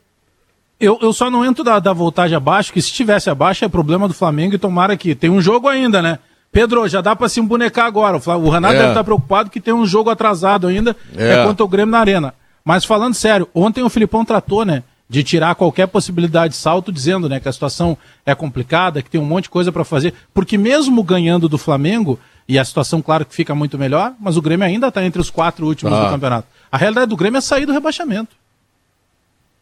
[0.79, 4.07] Eu, eu só não entro da, da voltagem abaixo, que se estivesse abaixo é problema
[4.07, 6.19] do Flamengo e tomara que tem um jogo ainda, né?
[6.51, 8.17] Pedro, já dá para se embonecar agora.
[8.17, 8.77] O Renato é.
[8.77, 11.33] deve estar preocupado que tem um jogo atrasado ainda, é.
[11.33, 12.33] é contra o Grêmio na Arena.
[12.63, 14.83] Mas falando sério, ontem o Filipão tratou, né?
[15.09, 19.21] De tirar qualquer possibilidade de salto, dizendo né, que a situação é complicada, que tem
[19.21, 20.13] um monte de coisa para fazer.
[20.33, 24.41] Porque mesmo ganhando do Flamengo, e a situação, claro, que fica muito melhor, mas o
[24.41, 26.05] Grêmio ainda está entre os quatro últimos ah.
[26.05, 26.47] do campeonato.
[26.71, 28.35] A realidade do Grêmio é sair do rebaixamento.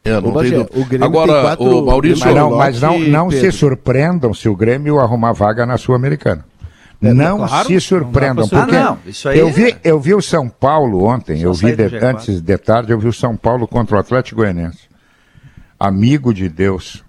[0.04, 0.60] É, não tem...
[0.60, 1.80] o Grêmio Agora, tem quatro...
[1.80, 2.26] o Maurício...
[2.26, 6.46] Mas não, mas não, não se surpreendam se o Grêmio arrumar vaga na Sul-Americana.
[7.02, 9.80] É, não claro, se surpreendam, não porque ah, não, eu, vi, é...
[9.84, 13.08] eu vi o São Paulo ontem, Só eu vi de, antes de tarde, eu vi
[13.08, 14.88] o São Paulo contra o Atlético Goianiense.
[15.80, 17.04] Amigo de Deus,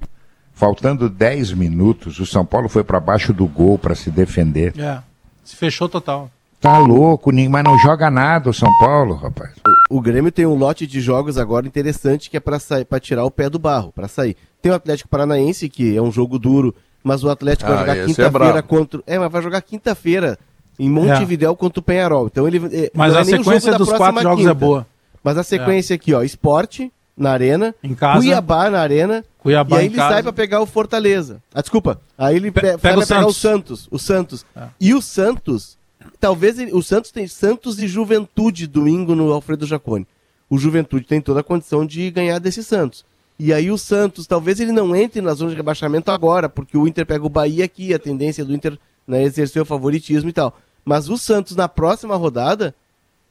[0.52, 4.74] faltando 10 minutos, o São Paulo foi para baixo do gol para se defender.
[4.78, 4.98] É,
[5.46, 6.30] se fechou total.
[6.60, 9.52] Tá louco, mas não joga nada o São Paulo, rapaz.
[9.90, 12.98] O, o Grêmio tem um lote de jogos agora interessante que é para sair, para
[12.98, 14.36] tirar o pé do barro, para sair.
[14.60, 17.96] Tem o Atlético Paranaense, que é um jogo duro, mas o Atlético ah, vai jogar
[17.96, 19.02] é quinta-feira é contra.
[19.06, 20.38] É, mas vai jogar quinta-feira
[20.78, 21.56] em Montevidéu é.
[21.56, 22.26] contra o Penharol.
[22.26, 22.60] Então ele.
[22.72, 24.50] É, mas a é sequência dos quatro jogos quinta.
[24.50, 24.86] é boa.
[25.22, 29.80] Mas a sequência aqui, ó, esporte na arena, em casa, Cuiabá na arena, Cuiabá e
[29.80, 30.14] aí ele casa.
[30.14, 31.42] sai para pegar o Fortaleza.
[31.54, 32.00] Ah, desculpa.
[32.18, 34.44] Aí ele Pe pega sai pra pegar o Santos, o Santos.
[34.78, 35.78] E o Santos,
[36.20, 40.06] talvez ele, o Santos tem Santos e Juventude domingo no Alfredo Jacone.
[40.48, 43.04] O Juventude tem toda a condição de ganhar desse Santos.
[43.38, 46.86] E aí o Santos, talvez ele não entre na zona de rebaixamento agora, porque o
[46.86, 50.56] Inter pega o Bahia aqui, a tendência do Inter né, exercer o favoritismo e tal.
[50.84, 52.74] Mas o Santos, na próxima rodada,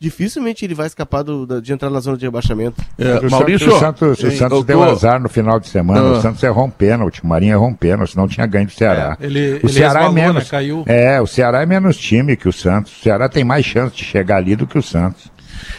[0.06, 2.80] dificilmente ele vai escapar do, de entrar na zona de rebaixamento.
[2.98, 6.00] É, o Maurício, Santos, o Santos, o Santos deu azar no final de semana.
[6.00, 6.12] Ah.
[6.12, 9.18] O Santos errou um pênalti, o Marinho errou um pênalti, senão tinha ganho do Ceará.
[9.20, 10.44] É, ele, o ele Ceará é menos.
[10.44, 10.84] Né, caiu.
[10.86, 12.96] É, o Ceará é menos time que o Santos.
[13.00, 15.32] O Ceará tem mais chance de chegar ali do que o Santos.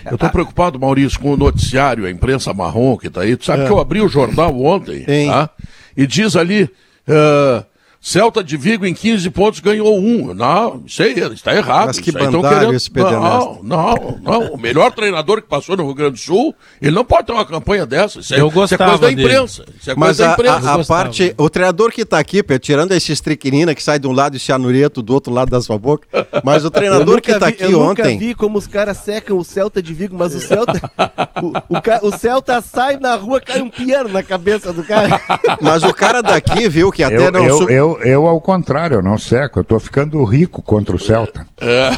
[0.04, 3.36] Eu estou preocupado, Maurício, com o noticiário, a imprensa marrom que está aí.
[3.36, 3.66] Tu sabe é.
[3.66, 5.50] que eu abri o jornal ontem, tá?
[5.96, 6.64] E diz ali.
[7.08, 7.64] Uh,
[8.06, 10.32] Celta de Vigo em 15 pontos ganhou um.
[10.32, 11.86] Não, isso aí está errado.
[11.88, 12.72] Mas que querendo...
[12.72, 14.52] esse Não, não, não.
[14.52, 17.44] O melhor treinador que passou no Rio Grande do Sul, ele não pode ter uma
[17.44, 18.20] campanha dessa.
[18.20, 19.64] Isso é, Eu gostava isso é coisa da imprensa.
[19.80, 20.70] Isso é Mas coisa a, da imprensa.
[20.70, 24.12] A, a parte, o treinador que está aqui, tirando esse estriquinina que sai de um
[24.12, 26.06] lado e cianureto do outro lado da sua boca,
[26.44, 28.02] mas o treinador que está aqui eu ontem...
[28.02, 30.80] Eu nunca vi como os caras secam o Celta de Vigo, mas o Celta...
[31.42, 35.20] o, o, o, Celta sai na rua, cai um piano na cabeça do cara.
[35.60, 37.44] Mas o cara daqui, viu, que até eu, não...
[37.44, 39.60] Eu, eu, eu, ao contrário, eu não seco.
[39.60, 41.46] Eu tô ficando rico contra o Celta.
[41.60, 41.90] É,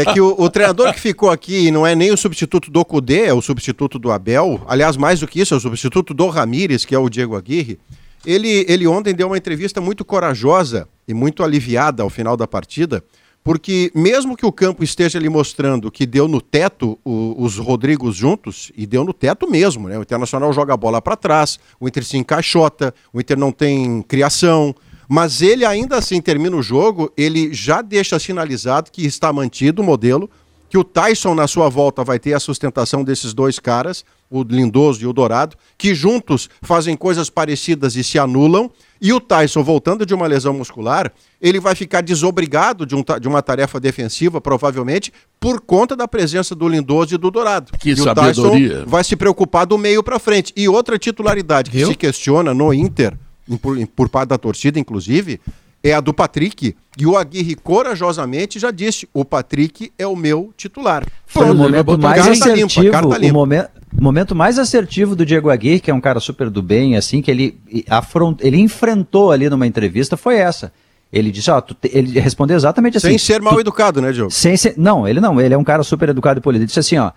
[0.00, 3.24] é que o, o, treinador que ficou aqui não é nem o substituto do Cudê,
[3.26, 4.60] é o substituto do Abel.
[4.68, 7.78] Aliás, mais do que isso, é o substituto do Ramires, que é o Diego Aguirre.
[8.24, 13.02] Ele, ele ontem deu uma entrevista muito corajosa e muito aliviada ao final da partida,
[13.46, 18.16] porque mesmo que o campo esteja ali mostrando que deu no teto o, os Rodrigos
[18.16, 19.96] juntos, e deu no teto mesmo, né?
[19.96, 24.02] O Internacional joga a bola para trás, o Inter se encaixota, o Inter não tem
[24.02, 24.74] criação,
[25.08, 29.84] mas ele ainda assim termina o jogo, ele já deixa sinalizado que está mantido o
[29.84, 30.28] modelo,
[30.68, 35.02] que o Tyson na sua volta vai ter a sustentação desses dois caras, o Lindoso
[35.02, 40.06] e o Dourado, que juntos fazem coisas parecidas e se anulam, e o Tyson, voltando
[40.06, 45.12] de uma lesão muscular, ele vai ficar desobrigado de, um, de uma tarefa defensiva, provavelmente,
[45.38, 47.72] por conta da presença do Lindoso e do Dourado.
[47.78, 48.66] Que e sabedoria.
[48.66, 50.52] o Tyson vai se preocupar do meio para frente.
[50.56, 53.16] E outra titularidade que se questiona no Inter
[53.60, 55.40] por, por parte da torcida, inclusive,
[55.88, 56.74] é a do Patrick.
[56.98, 61.06] E o Aguirre corajosamente já disse: o Patrick é o meu titular.
[61.26, 65.90] Foi o momento mais assertivo, limpa, o momento, momento mais assertivo do Diego Aguirre, que
[65.90, 70.16] é um cara super do bem, assim, que ele, afront, ele enfrentou ali numa entrevista,
[70.16, 70.72] foi essa.
[71.12, 73.10] Ele disse, ó, te, ele respondeu exatamente assim.
[73.10, 74.30] Sem ser mal tu, educado, né, Diogo?
[74.30, 76.62] Sem ser, não, ele não, ele é um cara super educado e polido.
[76.62, 77.12] Ele disse assim, ó,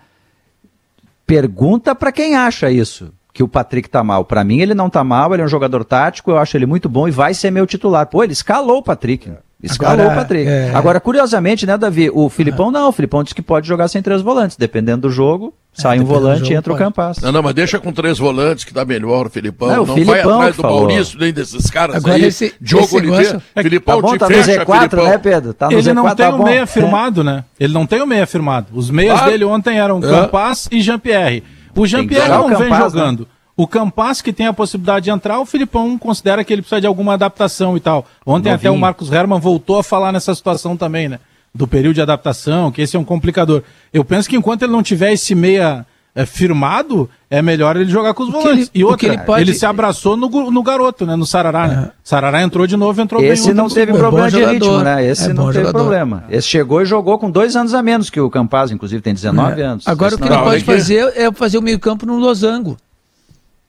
[1.26, 4.24] pergunta para quem acha isso que o Patrick tá mal.
[4.24, 6.88] Para mim, ele não tá mal, ele é um jogador tático, eu acho ele muito
[6.88, 8.06] bom e vai ser meu titular.
[8.06, 9.30] Pô, ele escalou o Patrick.
[9.62, 10.48] Escalou Agora, o Patrick.
[10.48, 10.72] É...
[10.74, 12.10] Agora, curiosamente, né, Davi?
[12.12, 12.88] O Filipão não.
[12.88, 14.56] O Filipão disse que pode jogar sem três volantes.
[14.56, 16.82] Dependendo do jogo, é, sai um volante e entra pode.
[16.82, 17.18] o Campas.
[17.18, 19.68] Não, não, mas deixa com três volantes que dá melhor o Filipão.
[19.68, 20.88] Não, o não Filipão vai atrás do falou.
[20.88, 22.24] Maurício, nem desses caras Agora aí.
[22.24, 23.42] Esse, Diogo Oliveira.
[23.54, 25.04] É, Filipão tá bom, te tá fecha, no Z4, Filipão.
[25.04, 25.54] né, Pedro?
[25.54, 27.44] Tá no ele Z4, não tem tá o meia firmado, né?
[27.58, 28.68] Ele não tem o meia firmado.
[28.72, 30.00] Os meias dele ontem eram é.
[30.00, 31.44] Campas e Jean-Pierre.
[31.74, 33.00] O Jean-Pierre não vem Campas, né?
[33.00, 33.20] jogando.
[33.20, 33.26] Né?
[33.56, 36.86] O Campas, que tem a possibilidade de entrar, o Filipão considera que ele precisa de
[36.86, 38.06] alguma adaptação e tal.
[38.24, 38.54] Ontem Novinho.
[38.54, 41.20] até o Marcos Herman voltou a falar nessa situação também, né?
[41.54, 43.62] Do período de adaptação, que esse é um complicador.
[43.92, 48.14] Eu penso que enquanto ele não tiver esse meia é, firmado, é melhor ele jogar
[48.14, 48.68] com os volantes.
[48.68, 49.42] Ele, e outra, ele, pode...
[49.42, 51.14] ele, se abraçou no, no garoto, né?
[51.14, 51.88] No Sarará, né?
[51.88, 51.92] É.
[52.02, 53.50] Sarará entrou de novo, entrou Esse bem.
[53.50, 54.52] Esse não teve problema de jogador.
[54.52, 55.06] ritmo, né?
[55.06, 55.78] Esse é não teve jogador.
[55.78, 56.24] problema.
[56.28, 59.60] Esse chegou e jogou com dois anos a menos que o Campaz, inclusive tem 19
[59.60, 59.64] é.
[59.64, 59.86] anos.
[59.86, 62.76] Agora Esse o que ele pode fazer é fazer o meio campo no losango.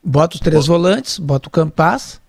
[0.04, 0.74] Bota os três Pô.
[0.74, 2.20] volantes, bota o Campaz,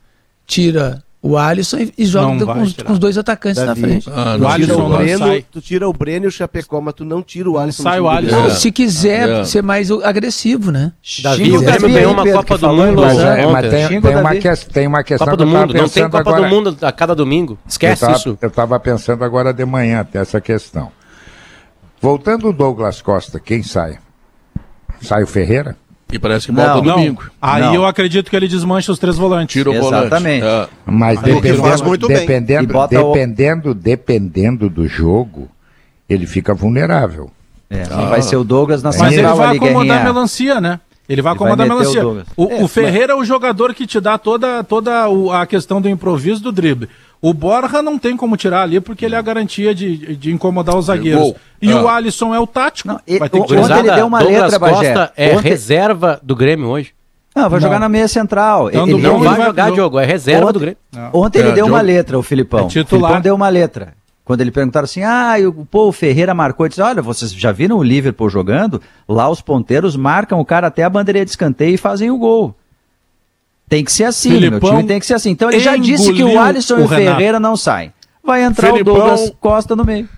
[0.46, 3.80] tira o Alisson e, joga com os, com os, dois atacantes Davi.
[3.80, 4.10] na frente.
[4.12, 7.22] Ah, o Alisson o Breno, tu tira o Breno e o Chapecó, mas tu não
[7.22, 7.84] tira o Alisson.
[7.84, 8.46] Sai o Alisson.
[8.46, 8.50] É.
[8.50, 9.44] Se quiser é.
[9.44, 10.92] ser mais agressivo, né?
[11.22, 13.02] Davi, o Grêmio ganhou uma Copa do Mundo.
[13.02, 16.02] Mas, é, mas tem, tem, uma que, tem uma questão Copa do Mundo, não tem
[16.02, 17.56] Copa agora, do Mundo a cada domingo.
[17.68, 18.38] Esquece eu tava, isso.
[18.42, 20.90] Eu estava pensando agora de manhã até essa questão.
[22.00, 23.96] Voltando o Douglas Costa, quem sai?
[25.00, 25.76] Sai o Ferreira?
[26.12, 27.24] E parece que volta não, domingo.
[27.40, 27.74] Aí não.
[27.74, 29.52] eu acredito que ele desmancha os três volantes.
[29.52, 30.42] Tira o Exatamente.
[30.42, 30.70] volante.
[30.70, 30.90] É.
[30.90, 32.88] Mas dependendo, faz muito dependendo, bem.
[32.88, 33.74] dependendo, o...
[33.74, 35.48] dependendo do jogo,
[36.08, 37.30] ele fica vulnerável.
[37.70, 38.04] É, ah.
[38.04, 40.78] vai ser o Douglas na Mas ele vai acomodar a melancia, né?
[41.08, 42.26] Ele vai acomodar ele vai a melancia.
[42.36, 43.18] O, o, é, o Ferreira mas...
[43.18, 45.06] é o jogador que te dá toda, toda
[45.40, 46.88] a questão do improviso do drible.
[47.22, 50.76] O Borja não tem como tirar ali porque ele é a garantia de, de incomodar
[50.76, 51.34] os zagueiros.
[51.60, 51.80] E ah.
[51.80, 52.88] o Alisson é o tático.
[52.88, 55.12] Não, ele, vai ter que ontem ele deu uma Douglas letra, Costa Bagé.
[55.16, 55.48] é ontem...
[55.48, 56.92] reserva do Grêmio hoje.
[57.34, 57.66] Não, vai não.
[57.66, 58.68] jogar na meia central.
[58.70, 59.70] Então, ele não vai jogar.
[59.70, 60.78] Diogo, é reserva ontem, do Grêmio.
[60.92, 61.10] Não.
[61.12, 61.74] Ontem ele é, deu Diogo...
[61.76, 62.66] uma letra, o Filipão.
[62.66, 63.02] É titular.
[63.02, 63.94] O Filipão deu uma letra.
[64.24, 67.52] Quando ele perguntaram assim, ah, o, pô, o Ferreira marcou, ele disse, olha, vocês já
[67.52, 68.80] viram o Liverpool jogando?
[69.08, 72.54] Lá os ponteiros marcam o cara até a bandeirinha de escanteio e fazem o gol.
[73.68, 75.30] Tem que ser assim, Filipão meu time tem que ser assim.
[75.30, 77.92] Então ele já disse que o Alisson o e o Ferreira não saem.
[78.22, 80.08] Vai entrar o Douglas Costa no meio.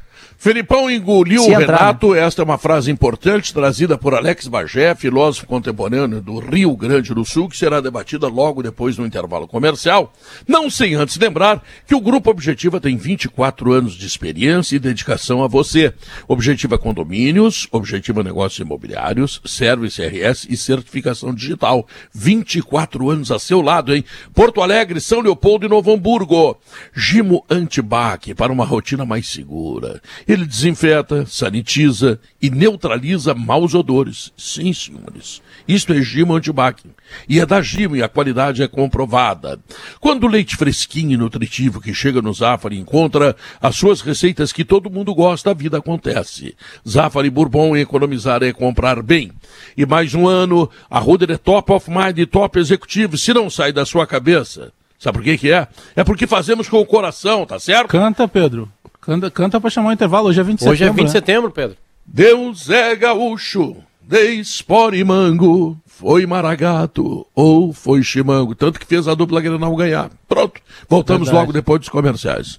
[0.45, 2.13] Felipão engoliu Se o entrar, Renato.
[2.13, 2.21] Né?
[2.21, 7.25] Esta é uma frase importante trazida por Alex Bagé, filósofo contemporâneo do Rio Grande do
[7.25, 10.13] Sul, que será debatida logo depois do intervalo comercial.
[10.47, 15.43] Não sem antes lembrar que o Grupo Objetiva tem 24 anos de experiência e dedicação
[15.43, 15.95] a você.
[16.29, 21.89] Objetiva Condomínios, Objetiva Negócios Imobiliários, Service RS e Certificação Digital.
[22.13, 24.05] 24 anos a seu lado, hein?
[24.35, 26.59] Porto Alegre, São Leopoldo e Novo Hamburgo.
[26.95, 30.03] Gimo Antibac para uma rotina mais segura.
[30.35, 34.33] Ele desinfeta, sanitiza e neutraliza maus odores.
[34.37, 35.41] Sim, senhores.
[35.69, 36.83] Isto é Gimo Antibac.
[37.29, 39.61] E é da Gimo e a qualidade é comprovada.
[40.01, 44.65] Quando o leite fresquinho e nutritivo que chega no Zafari encontra as suas receitas que
[44.65, 46.57] todo mundo gosta, a vida acontece.
[46.87, 49.31] Zafari Bourbon, economizar é comprar bem.
[49.77, 53.17] E mais um ano, a Ruder é top of mind e top executivo.
[53.17, 55.69] Se não sai da sua cabeça, sabe por que que é?
[55.95, 57.91] É porque fazemos com o coração, tá certo?
[57.91, 58.69] Canta, Pedro.
[59.05, 60.29] Canta, canta pra chamar o intervalo.
[60.29, 60.95] Hoje é 20 de Hoje setembro.
[60.95, 61.21] Hoje é 20 de né?
[61.21, 61.77] setembro, Pedro.
[62.07, 68.55] Deus é gaúcho, de esporimango, foi maragato ou foi chimango.
[68.55, 70.11] Tanto que fez a dupla Grenal ganhar.
[70.27, 70.61] Pronto.
[70.89, 71.39] Voltamos Verdade.
[71.47, 72.59] logo depois dos comerciais.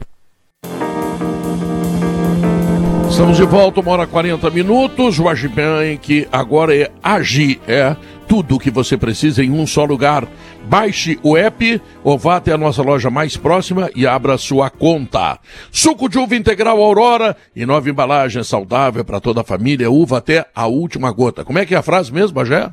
[3.10, 5.20] Estamos de volta, uma hora 40 minutos.
[5.20, 7.96] O Agibank agora é Agi, é
[8.28, 10.28] tudo o que você precisa em um só lugar.
[10.68, 15.40] Baixe o app ou vá até a nossa loja mais próxima e abra sua conta.
[15.72, 20.46] Suco de uva integral Aurora e nova embalagem saudável para toda a família, uva até
[20.56, 21.46] a última gota.
[21.46, 22.72] Como é que é a frase mesmo, Bagé?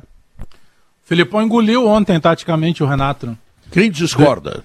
[1.03, 3.37] Filipão engoliu ontem taticamente o Renato.
[3.71, 4.63] Quem discorda?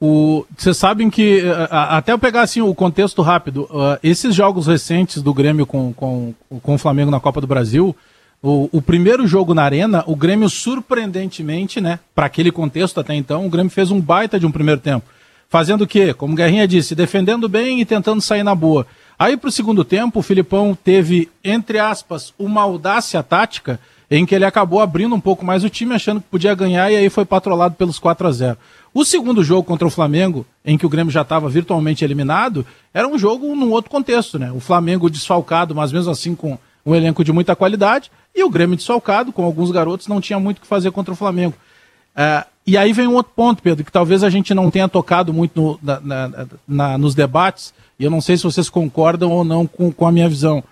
[0.00, 5.20] Vocês sabem que, eh, até eu pegar assim, o contexto rápido, uh, esses jogos recentes
[5.22, 6.32] do Grêmio com, com,
[6.62, 7.94] com o Flamengo na Copa do Brasil,
[8.42, 13.46] o, o, primeiro jogo na Arena, o Grêmio, surpreendentemente, né, para aquele contexto até então,
[13.46, 15.06] o Grêmio fez um baita de um primeiro tempo.
[15.48, 16.14] Fazendo o quê?
[16.14, 18.86] Como Guerrinha disse, defendendo bem e tentando sair na boa.
[19.18, 23.78] Aí para o segundo tempo, o Filipão teve, entre aspas, uma audácia tática
[24.10, 26.96] em que ele acabou abrindo um pouco mais o time, achando que podia ganhar, e
[26.96, 28.58] aí foi patrolado pelos 4 a 0
[28.92, 33.06] O segundo jogo contra o Flamengo, em que o Grêmio já estava virtualmente eliminado, era
[33.06, 34.50] um jogo num outro contexto, né?
[34.50, 38.76] O Flamengo desfalcado, mas mesmo assim com um elenco de muita qualidade, e o Grêmio
[38.76, 41.54] desfalcado, com alguns garotos, não tinha muito o que fazer contra o Flamengo.
[42.14, 45.32] É, e aí vem um outro ponto, Pedro, que talvez a gente não tenha tocado
[45.32, 49.44] muito no, na, na, na, nos debates, e eu não sei se vocês concordam ou
[49.44, 50.62] não com, com a minha visão.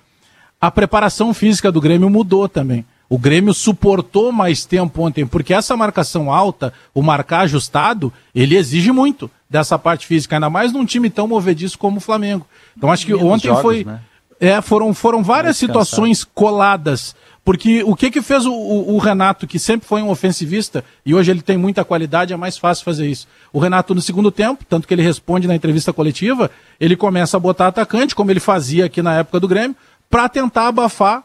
[0.60, 2.84] A preparação física do Grêmio mudou também.
[3.08, 8.92] O Grêmio suportou mais tempo ontem, porque essa marcação alta, o marcar ajustado, ele exige
[8.92, 12.46] muito dessa parte física, ainda mais num time tão movediço como o Flamengo.
[12.76, 13.84] Então acho que Menos ontem jogos, foi.
[13.84, 14.00] Né?
[14.38, 17.16] É, foram, foram várias situações coladas.
[17.44, 21.14] Porque o que que fez o, o, o, Renato, que sempre foi um ofensivista, e
[21.14, 23.26] hoje ele tem muita qualidade, é mais fácil fazer isso.
[23.52, 27.40] O Renato, no segundo tempo, tanto que ele responde na entrevista coletiva, ele começa a
[27.40, 29.74] botar atacante, como ele fazia aqui na época do Grêmio,
[30.10, 31.24] para tentar abafar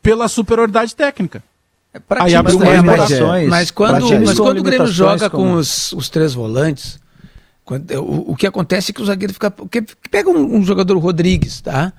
[0.00, 1.42] pela superioridade técnica.
[1.92, 5.44] É Aí abre uma mas, mas quando, mas quando o Grêmio joga como...
[5.44, 6.98] com os, os três volantes,
[7.64, 9.50] quando, o, o, que acontece é que o zagueiro fica.
[9.70, 11.92] Que, pega um, um jogador Rodrigues, tá?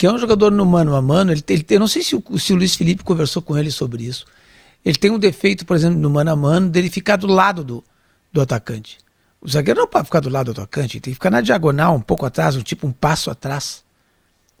[0.00, 2.38] Que é um jogador no mano a mano, ele, ele, eu não sei se o,
[2.38, 4.24] se o Luiz Felipe conversou com ele sobre isso.
[4.82, 7.84] Ele tem um defeito, por exemplo, no mano a mano, dele ficar do lado do,
[8.32, 8.96] do atacante.
[9.42, 11.94] O zagueiro não pode ficar do lado do atacante, ele tem que ficar na diagonal,
[11.94, 13.84] um pouco atrás, um tipo um passo atrás.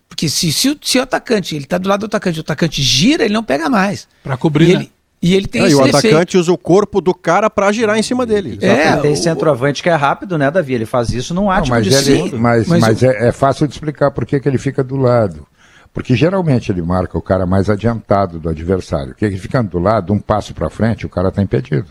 [0.06, 3.24] Porque se, se, se o atacante, ele tá do lado do atacante, o atacante gira,
[3.24, 4.06] ele não pega mais.
[4.22, 4.88] Para cobrir, e né?
[5.22, 7.98] E ele tem É, esse e o atacante usa o corpo do cara pra girar
[7.98, 8.58] em cima dele.
[8.62, 10.74] É, tem o- centroavante que é rápido, né, Davi?
[10.74, 13.66] Ele faz isso num Não, ático mas de ele- mas, Mas mas é, é fácil
[13.66, 15.46] de explicar por que que ele fica do lado.
[15.92, 19.08] Porque geralmente ele marca o cara mais adiantado do adversário.
[19.08, 21.88] Porque ele ficando do lado, um passo para frente, o cara está impedido.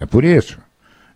[0.00, 0.58] É por isso.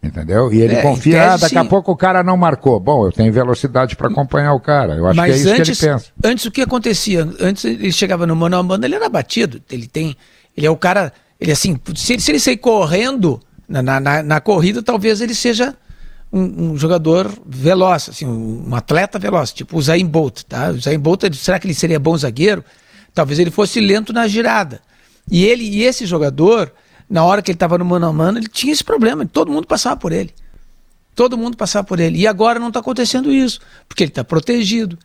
[0.02, 0.52] Entendeu?
[0.52, 1.68] E ele É, confia, tese, ah, daqui a sim.
[1.68, 2.78] pouco o cara não marcou.
[2.80, 4.94] Bom, eu tenho velocidade para acompanhar o cara.
[4.94, 6.06] Eu acho Mas que é isso antes, que ele pensa.
[6.24, 7.28] antes o que acontecia?
[7.40, 9.62] Antes ele chegava no mano a mano, ele era batido.
[9.70, 10.16] Ele tem.
[10.56, 11.12] Ele é o cara.
[11.42, 15.76] Ele assim, se, ele- se ele sair correndo na, na, na- corrida, talvez ele seja
[16.32, 20.70] um, um jogador veloz, assim, um, um atleta veloz, tipo o Zayn Bolt, tá?
[20.70, 22.64] O Zayn Bolt, será que ele seria bom zagueiro?
[23.14, 24.80] Talvez ele fosse lento na girada.
[25.30, 26.72] E ele e esse jogador,
[27.08, 29.66] na hora que ele estava no mano a mano, ele tinha esse problema, todo mundo
[29.66, 30.32] passava por ele.
[31.14, 32.18] Todo mundo passava por ele.
[32.18, 34.98] E agora não está acontecendo isso, porque ele está protegido.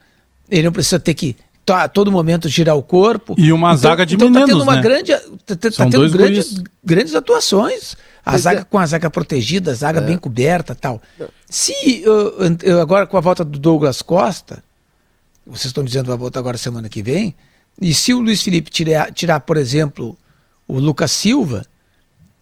[0.50, 1.36] Ele não precisa ter que
[1.68, 3.36] to- a todo momento girar o corpo.
[3.38, 4.82] E uma zaga de então tá meninos, tendo uma né?
[4.82, 5.12] grande,
[5.46, 6.64] tá, tá São tendo grandes, guris.
[6.84, 7.96] grandes atuações.
[8.26, 8.64] A Pois zaga é.
[8.64, 11.02] com a zaga protegida, a zaga bem coberta, tal.
[11.50, 14.64] Se uh, ant- uh, agora com a volta do Douglas Costa,
[15.46, 17.34] vocês estão dizendo que vai voltar agora semana que vem,
[17.82, 20.18] e se o Luiz Felipe tirar, tirar por exemplo,
[20.68, 21.66] o Lucas Silva,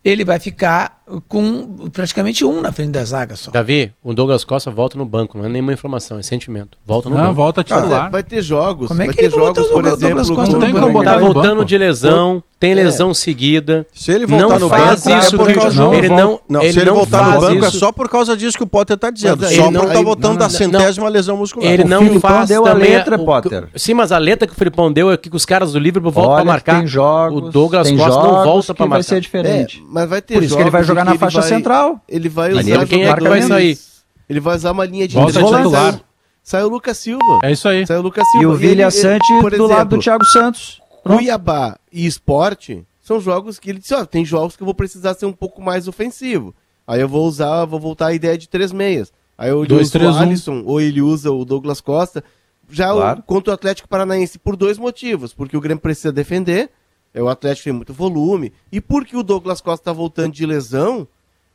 [0.04, 3.52] ele vai ficar com praticamente um na frente da zaga só.
[3.52, 6.78] Davi, o Douglas Costa volta no banco, não é nenhuma informação, é sentimento.
[6.86, 7.36] Volta no Não, banco.
[7.36, 8.10] volta é, titular.
[8.12, 10.36] vai ter jogos, Como é vai que ter ele botou jogos, o por Douglas exemplo,
[10.36, 13.86] Costa Não tem como botar Tá voltando de lesão, tem lesão seguida.
[13.94, 16.62] Se ele voltar não no faz banco, isso é por causa não, ele não, Não,
[16.64, 17.66] ele se ele não voltar no banco isso.
[17.78, 19.46] é só por causa disso que o Potter tá dizendo.
[19.48, 21.72] Só não- porque tá voltando da não, centésima lesão muscular.
[21.72, 23.68] Ele não faz deu a letra, Potter.
[23.76, 26.40] Sim, mas a letra que o Filipão deu é que os caras do Liverpool voltam
[26.40, 26.80] que marcar.
[26.80, 29.04] tem jogos, o Douglas Costa não volta que pra vai marcar.
[29.04, 29.80] ser diferente.
[29.80, 31.50] É, mas vai ter Por isso que ele vai jogos jogar na ele faixa vai-
[31.50, 32.02] central.
[32.08, 33.78] Ele vai usar ele Quem é que vai sair?
[34.30, 36.02] Ele vai usar uma linha de Volta três titular.
[36.44, 37.40] Sai o Lucas Silva.
[37.44, 37.86] É isso aí.
[37.88, 38.54] Sai o Lucas E Silva.
[38.54, 40.82] o Vilha ele- Sante do lado exemplo, do Thiago Santos.
[41.04, 41.18] Pronto.
[41.20, 45.14] Cuiabá e Esporte são jogos que ele disse, ó, tem jogos que eu vou precisar
[45.14, 46.54] ser um pouco mais ofensivo.
[46.88, 49.12] Aí eu vou usar, vou voltar à ideia de três meias.
[49.38, 50.22] Aí eu Dois, uso três, o um.
[50.22, 52.24] Alisson, ou ele usa o Douglas Costa.
[52.70, 53.24] Já o- Claro.
[53.24, 55.34] contra o Atlético Paranaense por dois motivos.
[55.34, 56.70] Porque o Grêmio precisa defender,
[57.16, 61.08] é, o Atlético tem muito volume, e porque o Douglas Costa está voltando de lesão,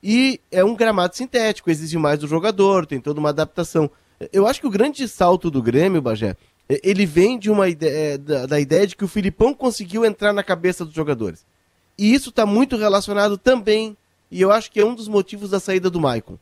[0.03, 3.91] e é um gramado sintético, exige mais do jogador, tem toda uma adaptação.
[4.33, 6.35] Eu acho que o grande salto do Grêmio, Bagé,
[6.67, 10.33] é- ele vem de uma ideia, da, da ideia de que o Filipão conseguiu entrar
[10.33, 11.45] na cabeça dos jogadores.
[11.99, 13.95] E isso está muito relacionado também,
[14.31, 16.39] e eu acho que é um dos motivos da saída do Maicon.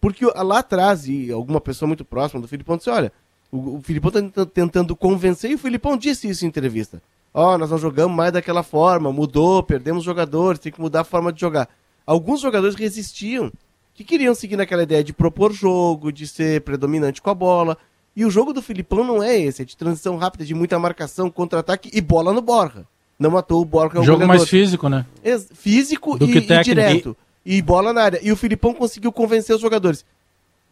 [0.00, 3.12] Porque lá atrás, e alguma pessoa muito próxima do Filipão disse, olha,
[3.50, 7.02] o, o Filipão está tentando convencer, e o Filipão disse isso em entrevista.
[7.32, 11.32] Ó, nós não jogamos mais daquela forma, mudou, perdemos jogadores, tem que mudar a forma
[11.32, 11.68] de jogar.
[12.06, 13.52] Alguns jogadores resistiam,
[13.94, 17.78] que queriam seguir naquela ideia de propor jogo, de ser predominante com a bola.
[18.16, 21.30] E o jogo do Filipão não é esse, é de transição rápida, de muita marcação,
[21.30, 22.84] contra-ataque e bola no Borja.
[23.18, 24.46] Não matou o Borja é o Jogo mais goleador.
[24.48, 25.06] físico, né?
[25.22, 27.16] Ex- físico Do e, que e direto.
[27.44, 27.60] E...
[27.60, 28.20] bola na área.
[28.22, 30.04] E o Filipão conseguiu convencer os jogadores.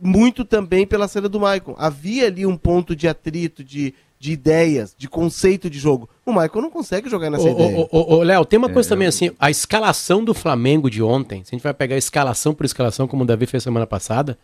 [0.00, 1.74] Muito também pela saída do Maicon.
[1.78, 6.08] Havia ali um ponto de atrito, de, de ideias, de conceito de jogo.
[6.26, 7.88] O Maicon não consegue jogar nessa Ô, ideia.
[7.90, 11.56] ô, Léo, tem uma coisa também assim, a escalação do Flamengo de ontem, se a
[11.56, 14.36] gente vai pegar escalação por escalação, como o Davi fez semana passada,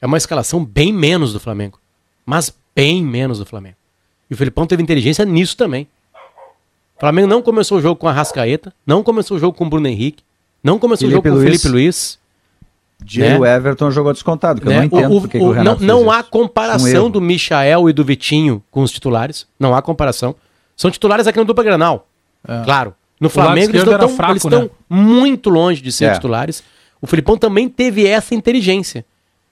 [0.00, 1.78] é uma escalação bem menos do Flamengo.
[2.24, 3.76] Mas bem menos do Flamengo.
[4.30, 5.88] E o Felipão teve inteligência nisso também.
[6.96, 9.70] O Flamengo não começou o jogo com a Rascaeta, não começou o jogo com o
[9.70, 10.22] Bruno Henrique,
[10.62, 11.62] não começou Felipe o jogo com o Luiz.
[11.62, 12.19] Felipe Luiz.
[13.04, 13.56] Diego né?
[13.56, 14.78] Everton jogou descontado, que eu né?
[14.78, 16.26] não entendo O- o- por que o- o Renato não fez não há isso.
[16.28, 17.08] Um comparação erro.
[17.08, 19.46] do Michael e do Vitinho com os titulares.
[19.58, 20.34] Não há comparação.
[20.76, 22.06] São titulares aqui no dupla Granal.
[22.64, 22.94] Claro.
[23.20, 24.70] No Flamengo eles estão fraco, eles estão né?
[24.88, 26.12] muito longe de ser É.
[26.12, 26.62] titulares.
[27.02, 29.04] O Filipão também teve essa inteligência,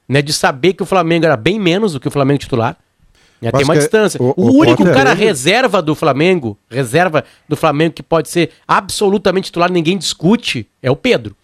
[0.08, 2.76] né, de saber que o Flamengo era bem menos do que o Flamengo titular.
[3.40, 4.20] Né, tem uma distância.
[4.22, 9.44] o- O, o único cara reserva do Flamengo, reserva do Flamengo que pode ser absolutamente
[9.46, 11.36] titular, ninguém discute, é o Pedro.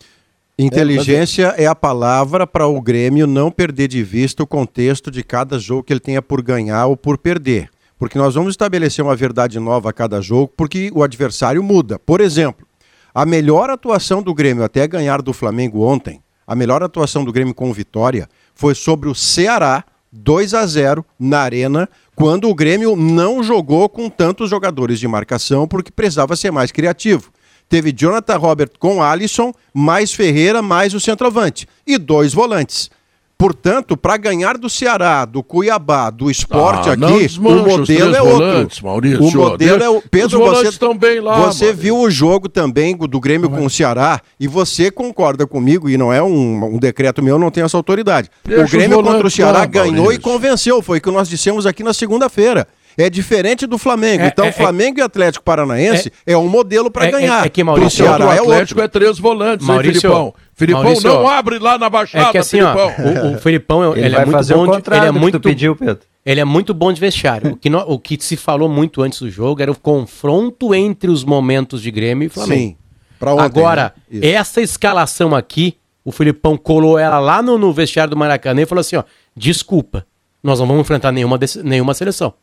[0.57, 5.59] Inteligência é a palavra para o Grêmio não perder de vista o contexto de cada
[5.59, 7.69] jogo que ele tenha por ganhar ou por perder.
[7.99, 11.99] Porque nós vamos estabelecer uma verdade nova a cada jogo, porque o adversário muda.
[11.99, 12.65] Por exemplo,
[13.13, 17.53] a melhor atuação do Grêmio até ganhar do Flamengo ontem, a melhor atuação do Grêmio
[17.55, 19.83] com vitória, foi sobre o Ceará,
[20.13, 25.67] 2 a 0 na Arena, quando o Grêmio não jogou com tantos jogadores de marcação,
[25.67, 27.33] porque precisava ser mais criativo.
[27.69, 31.67] Teve Jonathan Robert com Alisson, mais Ferreira, mais o centroavante.
[31.87, 32.91] E dois volantes.
[33.37, 38.69] portanto, para ganhar do Ceará, do Cuiabá, do esporte ah, aqui, o modelo é outro.
[38.83, 41.37] Maurício, o modelo é o Pedro, você estão bem lá.
[41.41, 41.75] Você Maurício.
[41.75, 43.67] viu o jogo também do Grêmio não com é.
[43.67, 47.65] o Ceará e você concorda comigo e não é um, um decreto meu, não tem
[47.65, 48.31] essa autoridade.
[48.45, 50.21] Deixa o Grêmio contra o Ceará lá, ganhou Maurício.
[50.21, 52.67] e convenceu, foi o que nós dissemos aqui na segunda-feira.
[52.97, 54.23] É diferente do Flamengo.
[54.23, 57.11] É, então, é, é Flamengo é, e Atlético Paranaense é, é um modelo para é,
[57.11, 57.47] ganhar.
[57.47, 60.35] É, que Maurício, o é Atlético é três volantes, Maurício, hein, Filipão?
[60.55, 62.93] Filipão Maurício, não abre lá na Baixada, é que assim, Filipão.
[62.99, 66.01] Ó, o, o Filipão, ele, ele é muito bom, de, ele é muito pediu, Pedro.
[66.25, 67.53] Ele é muito bom de vestiário.
[67.53, 71.11] o, que no, o que se falou muito antes do jogo era o confronto entre
[71.11, 72.61] os momentos de Grêmio e Flamengo.
[72.61, 72.77] Sim.
[73.21, 74.29] Ontem, Agora, né?
[74.29, 78.81] essa escalação aqui, o Filipão colou ela lá no, no vestiário do Maracanã e falou
[78.81, 80.07] assim: ó, desculpa,
[80.43, 82.35] nós não vamos enfrentar nenhuma, nenhuma seleção.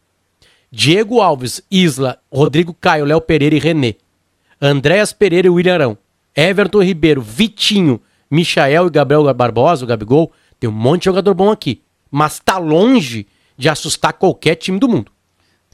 [0.74, 3.96] Diego Alves, Isla, Rodrigo Caio, Léo Pereira e René.
[4.62, 5.98] Andréas Pereira e William Arão.
[6.34, 8.00] Everton Ribeiro, Vitinho,
[8.30, 10.32] Michael e Gabriel Barbosa, o Gabigol.
[10.60, 11.82] Tem um monte de jogador bom aqui.
[12.10, 15.11] Mas tá longe de assustar qualquer time do mundo.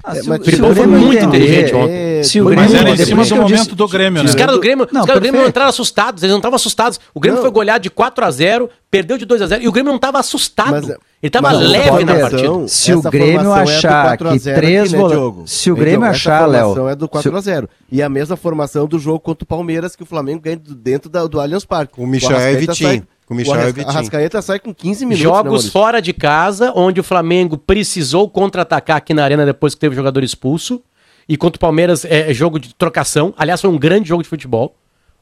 [0.07, 2.19] Ah, é, mas, Filipão foi muito inteligente ontem.
[2.19, 4.29] É, se o Grêmio, mas era em cima do momento disse, do Grêmio, né?
[4.29, 6.55] Os caras do Grêmio não, os caras do Grêmio não entraram assustados, eles não estavam
[6.55, 6.97] assustados.
[7.13, 7.43] O Grêmio não.
[7.43, 9.97] foi goleado de 4 a 0 perdeu de 2 a 0 e o Grêmio não
[9.97, 10.71] estava assustado.
[10.71, 12.67] Mas, ele estava leve na partida.
[12.69, 15.51] Se o Grêmio achar é que três volantes...
[15.51, 16.87] Se o Grêmio então, achar, Léo...
[16.87, 20.03] é do 4 a 0 E a mesma formação do jogo contra o Palmeiras que
[20.03, 21.93] o Flamengo ganha dentro da, do Allianz Parque.
[21.97, 23.05] O Michel e Vitinho.
[23.27, 25.19] Com o Michel o Arrasca, Arrascaeta sai com 15 minutos.
[25.19, 29.75] Né, Jogos né, fora de casa, onde o Flamengo precisou contra-atacar aqui na arena depois
[29.75, 30.81] que teve o jogador expulso.
[31.27, 33.33] E contra o Palmeiras é, é jogo de trocação.
[33.37, 34.73] Aliás, foi um grande jogo de futebol.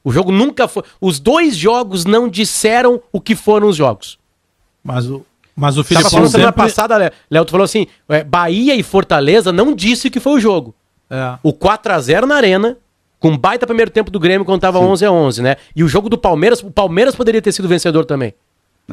[0.04, 0.84] O jogo nunca foi.
[1.00, 4.20] Os dois jogos não disseram o que foram os jogos.
[4.84, 5.26] Mas o,
[5.56, 6.42] mas o Filipão Tava falando sempre...
[6.42, 10.40] semana passada, Léo, tu falou assim, é, Bahia e Fortaleza não disse que foi o
[10.40, 10.72] jogo.
[11.10, 11.36] É.
[11.42, 12.78] O 4 a 0 na Arena,
[13.18, 14.84] com baita primeiro tempo do Grêmio quando tava Sim.
[14.84, 15.56] 11 a 11, né?
[15.74, 18.34] E o jogo do Palmeiras, o Palmeiras poderia ter sido vencedor também.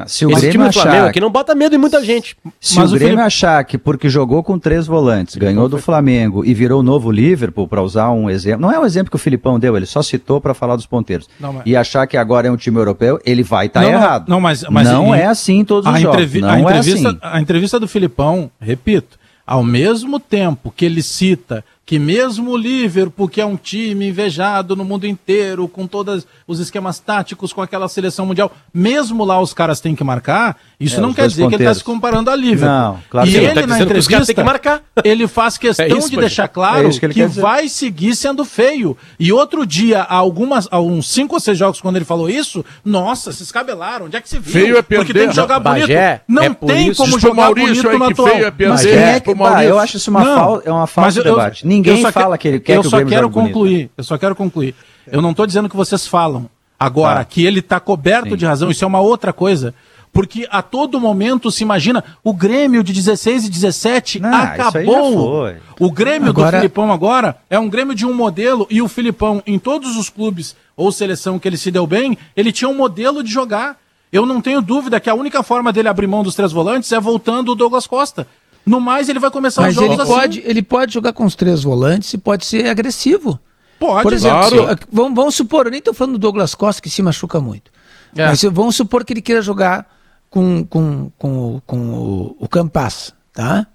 [0.06, 0.82] Se o Esse Grêmio achar...
[0.82, 2.36] Flamengo aqui não bota medo em muita gente.
[2.60, 3.26] Se Mas o, o Grêmio Felipe...
[3.26, 7.68] achar que porque jogou com três volantes, ganhou do Flamengo e virou o novo Liverpool,
[7.68, 10.40] para usar um exemplo, não é um exemplo que o Filipão deu, ele só citou
[10.40, 11.28] para falar dos ponteiros.
[11.38, 11.62] Não, mas...
[11.64, 14.28] E achar que agora é um time europeu, ele vai estar tá errado.
[14.28, 16.34] Não, mas, mas não é assim em todos os jogos.
[16.40, 17.18] Não a, entrevista, é assim.
[17.22, 19.16] a entrevista do Filipão, repito,
[19.46, 24.74] ao mesmo tempo que ele cita que mesmo o Liverpool, que é um time invejado
[24.74, 29.52] no mundo inteiro, com todos os esquemas táticos, com aquela seleção mundial, mesmo lá os
[29.52, 31.56] caras têm que marcar, isso é, não quer dizer ponteiros.
[31.56, 32.68] que ele está se comparando a Liverpool.
[32.68, 34.82] Não, claro e ele, tá na entrevista, que marcar.
[35.02, 38.96] ele faz questão é isso, de deixar claro é que, que vai seguir sendo feio.
[39.18, 42.64] E outro dia, há, algumas, há uns cinco ou seis jogos, quando ele falou isso,
[42.84, 44.52] nossa, se escabelaram, onde é que se viu?
[44.52, 45.04] Feio é perder.
[45.04, 45.88] Porque tem que jogar não, bonito.
[45.88, 47.02] Bagé, não é tem isso.
[47.02, 48.28] como jogar Maurício bonito no atual.
[48.28, 48.72] Feio é perder.
[48.72, 51.66] Mas é que, bah, eu acho isso uma, fal, é uma falta de debate.
[51.66, 53.90] Ninguém fala que ele quer eu que o só quero concluir.
[53.96, 54.74] Eu só quero concluir.
[55.10, 56.48] Eu não estou dizendo que vocês falam.
[56.78, 57.24] Agora, ah.
[57.24, 59.74] que ele está coberto de razão, isso é uma outra coisa.
[60.14, 65.52] Porque a todo momento se imagina o Grêmio de 16 e 17 não, acabou.
[65.80, 66.52] O Grêmio agora...
[66.52, 70.08] do Filipão agora é um Grêmio de um modelo e o Filipão, em todos os
[70.08, 73.76] clubes ou seleção que ele se deu bem, ele tinha um modelo de jogar.
[74.12, 77.00] Eu não tenho dúvida que a única forma dele abrir mão dos três volantes é
[77.00, 78.24] voltando o Douglas Costa.
[78.64, 80.12] No mais, ele vai começar Mas os jogos ele assim.
[80.12, 83.38] Pode, ele pode jogar com os três volantes e pode ser agressivo.
[83.80, 84.78] Pode, Por exemplo, claro.
[84.78, 87.72] se, vamos, vamos, supor, eu nem estou falando do Douglas Costa, que se machuca muito.
[88.16, 88.26] É.
[88.28, 89.92] Mas vamos supor que ele queira jogar
[90.34, 93.68] com, com, com, com o, o Campas, tá?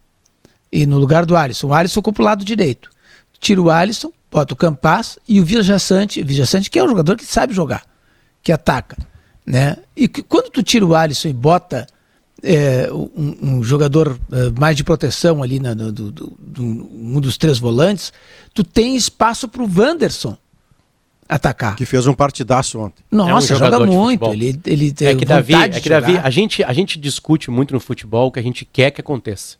[0.70, 1.68] E no lugar do Alisson.
[1.68, 2.89] O Alisson ocupa o lado direito.
[3.39, 7.26] Tira o Alisson, bota o Campas e o Vijaçante, Vijaçante que é um jogador que
[7.26, 7.86] sabe jogar,
[8.43, 8.97] que ataca,
[9.45, 9.78] né?
[9.95, 11.88] E que, quando tu tira o Alisson e bota
[12.43, 17.38] é, um, um, jogador uh, mais de proteção ali na, do, do, do, um dos
[17.38, 18.12] três volantes,
[18.53, 20.38] tu tem espaço para o Wanderson
[21.30, 21.75] atacar.
[21.75, 23.03] Que fez um partidaço ontem.
[23.11, 24.25] Nossa, é um joga muito.
[24.34, 27.73] Ele, ele tem é que Davi, é que Davi, a gente, a gente discute muito
[27.73, 29.57] no futebol o que a gente quer que aconteça.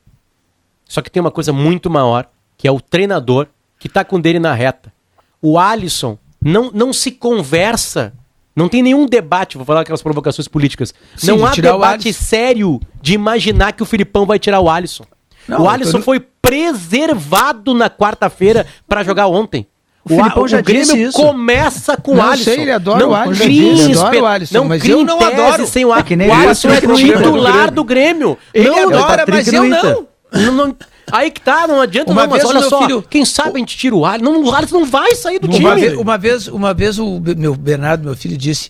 [0.86, 3.48] Só que tem uma coisa muito maior, que é o treinador
[3.78, 4.92] que está com dele na reta.
[5.40, 8.14] O Alisson não, não se conversa
[8.56, 10.94] não tem nenhum debate, vou falar aquelas provocações políticas.
[11.16, 15.06] Sim, não há debate sério de imaginar que o Filipão vai tirar o Alisson.
[15.48, 16.04] Não, o Alisson tô...
[16.04, 19.66] foi preservado na quarta-feira para jogar ontem.
[20.10, 21.18] O, o, já o Grêmio isso.
[21.18, 22.44] começa com o Alisson.
[22.44, 23.44] Sei, ele adora não o Alisson.
[23.44, 24.58] Ele adora o Alisson.
[24.58, 25.68] Não mas eu não adoro.
[25.68, 28.38] Sem o, é o Alisson é titular do Grêmio.
[28.54, 30.08] Ele não, adora, mas eu não.
[30.34, 30.76] não, não
[31.12, 33.78] Aí que tá, não adianta uma não, mas olha só, filho, quem sabe a gente
[33.78, 34.32] tira o Alisson.
[34.32, 35.76] Não, o Alisson não vai sair do uma time.
[35.76, 38.70] Vez, uma vez, uma vez o meu Bernardo, meu filho, disse,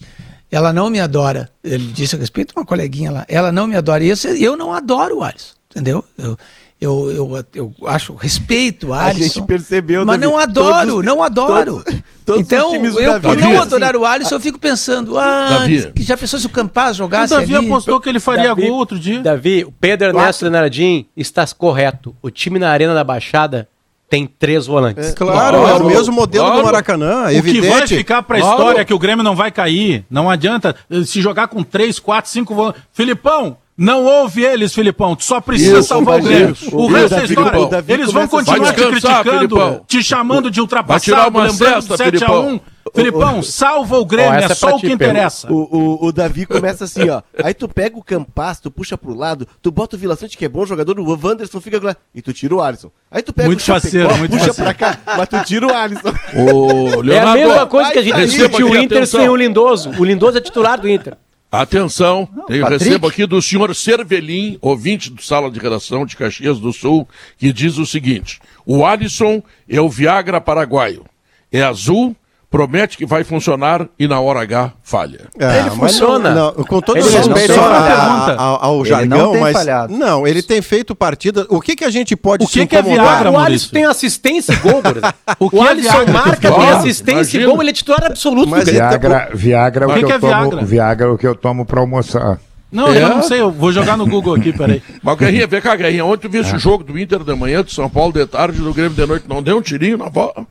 [0.52, 1.50] ela não me adora.
[1.64, 4.04] Ele disse a respeito de uma coleguinha lá, ela não me adora.
[4.04, 6.04] E eu, eu não adoro o Alisson, entendeu?
[6.18, 6.38] Eu,
[6.82, 9.20] Eu, eu, eu acho, respeito o Alisson.
[9.20, 11.84] A gente percebeu, Mas Davi, não adoro, todos- não adoro.
[11.84, 15.92] todos- todos os então, eu por não adorar o Alisson, eu fico pensando, ah, Davi.
[15.94, 17.66] que já pensou se o Campaz O jogasse Davi ali?
[17.66, 19.20] apostou que ele faria Davi- gol outro dia.
[19.22, 22.16] Davi, o Pedro Ernesto Leonardim está correto.
[22.22, 23.68] O time na Arena da Baixada
[24.10, 25.14] tem três volantes.
[25.14, 26.62] Claro, é Claro, o mesmo modelo claro.
[26.62, 27.98] do Maracanã, O que vai evidente.
[27.98, 28.56] ficar pra Claro.
[28.56, 30.06] história é que o Grêmio não vai cair.
[30.10, 32.82] Não adianta eh, se jogar com três, quatro, cinco volantes.
[32.94, 35.16] Filipão, não ouve eles, Filipão.
[35.16, 36.24] Tu só precisa Isso, salvar o.
[36.24, 36.52] Grêmio.
[36.52, 36.76] Isso.
[36.76, 37.66] O resto é Davi, história.
[37.68, 39.82] Davi Eles vão começa- continuar te criticando, Filipão.
[39.88, 42.56] te chamando de Vai tirar ultrapassado, uma lembrando cesta, do 7 a Filipão.
[42.56, 42.60] 1
[42.96, 45.52] Filipão, salva o Grêmio, é é só o que interessa.
[45.52, 47.22] O, o, o Davi começa assim, ó.
[47.44, 50.44] Aí tu pega o Campas, tu puxa pro lado, tu bota o Vila Sante, que
[50.44, 52.90] é bom jogador, o Wanderson fica lá, e tu tira o Alisson.
[53.12, 54.64] Aí tu pega Muito o Chapecó, faceiro, muito puxa faceiro.
[54.64, 56.10] pra cá, mas tu tira o Alisson.
[56.36, 59.20] Ô, É a mesma Leonardo, coisa que a gente discutiu o Inter atenção.
[59.20, 59.92] sem o Lindoso.
[60.00, 61.16] O Lindoso é titular do Inter.
[61.52, 62.70] Atenção, eu Patrick.
[62.70, 67.52] recebo aqui do senhor Cervelim, ouvinte do Sala de Redação de Caxias do Sul, que
[67.52, 71.06] diz o seguinte: o Alisson é o Viagra paraguaio.
[71.52, 72.16] É azul,
[72.50, 75.28] promete que vai funcionar e na hora H falha.
[75.40, 76.32] É, Ele funciona.
[76.34, 78.32] não- não, com todo Ele respeito não a- falhado.
[78.32, 79.54] a- ao, ao Ele jargão, não tem mas.
[79.54, 79.94] falhado.
[79.96, 81.46] Não, ele tem feito partida.
[81.50, 82.82] O que, que a gente pode O que se que é?
[82.82, 83.38] Viagra, o?
[83.38, 84.82] Alisson tem assistência e gol.
[85.40, 88.50] O que O é Alisson Viagra, marca, tem assistência e gol, ele é titular absoluto
[88.50, 88.68] Mas.
[88.68, 90.66] Viagra, Viagra, é O que que, é eu tomo, Viagra?
[90.66, 92.40] Viagra é o que eu tomo pra almoçar.
[92.72, 93.02] Não, É?
[93.02, 94.82] eu não sei, eu vou jogar no Google aqui, peraí.
[95.04, 96.56] Mas Guerrinha, vem cá, Guerrinha, ontem tu viste É.
[96.56, 99.26] o jogo do Inter de manhã, do São Paulo de tarde, do Grêmio de noite,
[99.28, 100.46] não deu um tirinho na bola?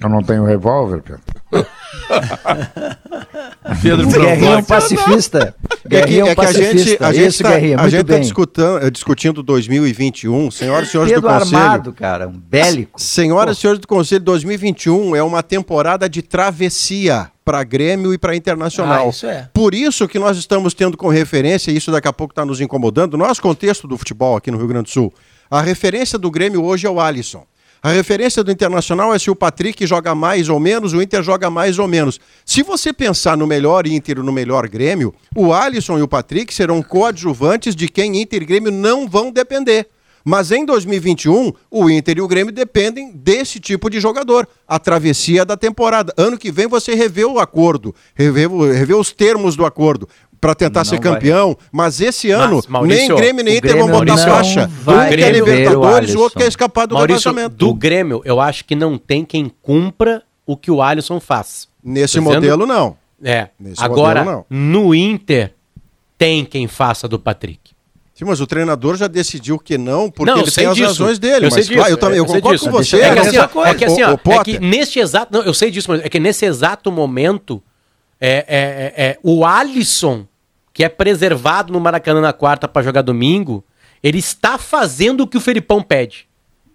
[0.00, 1.22] Eu não tenho revólver, Pedro.
[3.82, 5.38] Pedro Guerrinha é um pacifista.
[5.38, 7.06] É que, Guerrinha é um é que a gente, pacifista.
[7.06, 8.22] a gente tá, Guerrinha, a muito gente tá bem.
[8.22, 11.56] discutando, discutindo 2021, senhoras e senhores Pedro do Conselho.
[11.56, 13.00] armado, cara, um bélico.
[13.00, 18.36] Senhoras e senhores do Conselho, 2021 é uma temporada de travessia para Grêmio e para
[18.36, 19.06] Internacional.
[19.06, 19.48] Ah, isso é.
[19.52, 22.60] Por isso que nós estamos tendo como referência, e isso daqui a pouco está nos
[22.60, 25.12] incomodando, no nosso contexto do futebol aqui no Rio Grande do Sul,
[25.50, 27.44] a referência do Grêmio hoje é o Alisson.
[27.82, 31.50] A referência do Internacional é se o Patrick joga mais ou menos, o Inter joga
[31.50, 32.18] mais ou menos.
[32.44, 36.52] Se você pensar no melhor Inter e no melhor Grêmio, o Alisson e o Patrick
[36.52, 39.88] serão coadjuvantes de quem Inter e Grêmio não vão depender.
[40.28, 44.48] Mas em 2021, o Inter e o Grêmio dependem desse tipo de jogador.
[44.66, 46.12] A travessia da temporada.
[46.16, 50.08] Ano que vem você revê o acordo, revê, revê os termos do acordo
[50.40, 51.12] para tentar Não ser vai.
[51.14, 51.56] campeão.
[51.72, 54.70] Mas esse ano, Maurício, nem Grêmio nem o Inter vão botar não faixa.
[54.82, 57.56] vai Um quer o Libertadores, o outro quer escapar do Maurício, rebaixamento.
[57.56, 61.68] do Grêmio, eu acho que não tem quem cumpra o que o Alisson faz.
[61.82, 62.96] Nesse dizendo- modelo, não.
[63.22, 63.48] É.
[63.58, 65.52] Nesse Agora, modelo, no Inter,
[66.18, 67.60] tem quem faça do Patrick.
[68.14, 70.88] Sim, mas o treinador já decidiu que não, porque não, eu ele tem as disso.
[70.88, 71.46] razões dele.
[71.46, 72.96] Eu mas claro, eu, também, eu sei concordo com você.
[72.96, 75.30] É que mas- assim, ó, é que, assim, ó, ô, é que neste exato.
[75.32, 77.62] Não, eu sei disso, mas é que nesse exato momento,
[78.20, 80.26] é, é, é, é, o Alisson,
[80.72, 83.64] que é preservado no Maracanã na quarta para jogar domingo,
[84.02, 86.26] ele está fazendo o que o Felipão pede.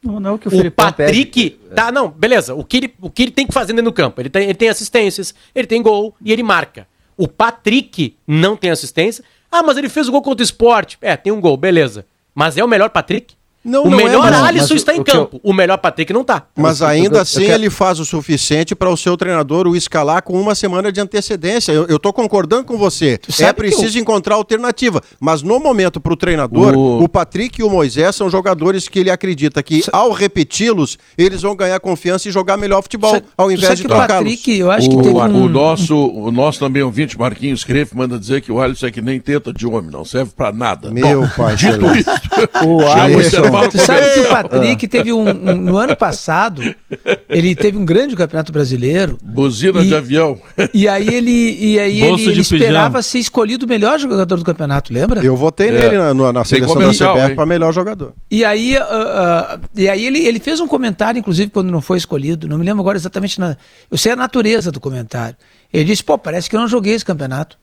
[0.03, 1.49] Não, não é o que o, O Felipão Patrick.
[1.51, 1.75] pede.
[1.75, 2.55] Tá, não, beleza.
[2.55, 4.19] O que, ele, o que ele tem que fazer dentro do campo?
[4.19, 6.87] Ele tem, ele tem assistências, ele tem gol e ele marca.
[7.15, 9.23] O Patrick não tem assistência.
[9.51, 10.97] Ah, mas ele fez o gol contra o esporte.
[11.01, 12.05] É, tem um gol, beleza.
[12.33, 13.35] Mas é o melhor Patrick?
[13.63, 15.39] Não, o não é, melhor mas- Alisson mas está em o que eu- campo.
[15.43, 16.43] O melhor Patrick não tá.
[16.55, 19.67] Mas Eu- eu- ainda eu assim quero- ele faz o suficiente para o seu treinador
[19.67, 21.71] o escalar com uma semana de antecedência.
[21.71, 23.19] Eu, eu tô concordando com você.
[23.39, 25.01] É que preciso encontrar alternativa.
[25.19, 29.11] Mas no momento para o treinador, O- Patrick e o Moisés são jogadores que ele
[29.11, 33.75] acredita que ao repeti-los, eles vão ganhar confiança e jogar melhor futebol, Sabe- ao invés
[33.77, 34.23] de que trocá-los.
[34.23, 35.43] Patrick, eu acho que o, teve um...
[35.43, 39.01] o nosso, o nosso também ouvinte, Marquinhos Crefe, manda dizer que o Alisson é que
[39.01, 40.89] nem teta de homem, não serve pra nada.
[40.89, 42.09] Meu pai Dito isso,
[42.65, 43.50] o Alisson.
[43.71, 44.29] Tu sabe que o.
[44.29, 46.61] Patrick teve um, um- No ano passado,
[47.29, 49.17] ele teve um grande campeonato brasileiro.
[49.21, 50.39] Buzina E- de avião.
[50.73, 53.01] E aí ele, e aí Bolso ele, ele esperava pijama.
[53.01, 55.23] ser escolhido o melhor jogador do campeonato, lembra?
[55.23, 58.13] Eu votei nele na, na- na seleção da CBF para melhor jogador.
[58.29, 61.97] E aí, ah, ah, e aí ele, ele fez um comentário, inclusive, quando não foi
[61.97, 62.47] escolhido.
[62.47, 63.39] Não me lembro agora exatamente.
[63.39, 63.55] Na,
[63.89, 65.35] eu sei a natureza do comentário.
[65.73, 67.57] Ele disse: pô, parece que eu não joguei esse campeonato.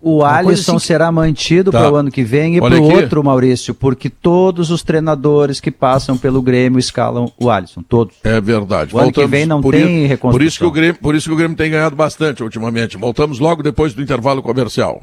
[0.00, 1.80] O Alisson assim- será mantido Tá.
[1.80, 5.70] para o ano que vem e para o outro, Maurício, porque todos os treinadores que
[5.70, 8.14] passam pelo Grêmio escalam o Alisson, todos.
[8.22, 8.94] É verdade.
[8.94, 10.30] O ano que vem não por tem isso, reconstrução.
[10.38, 12.96] Por isso, que o Grêmio, por isso que o Grêmio tem ganhado bastante ultimamente.
[12.96, 15.02] Voltamos logo depois do intervalo comercial.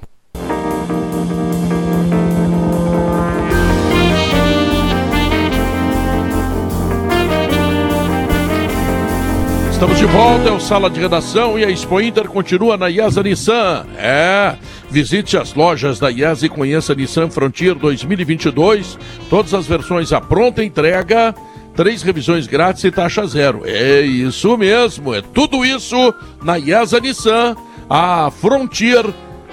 [9.84, 13.22] Estamos de volta, é o Sala de Redação e a Expo Inter continua na IESA
[13.22, 13.86] Nissan.
[13.98, 14.56] É,
[14.90, 18.98] visite as lojas da IESA e conheça a Nissan Frontier 2022.
[19.30, 21.36] Todas as versões à pronta entrega,
[21.76, 23.64] três revisões grátis e taxa zero.
[23.66, 27.54] É isso mesmo, é tudo isso na IESA Nissan.
[27.90, 29.06] A Frontier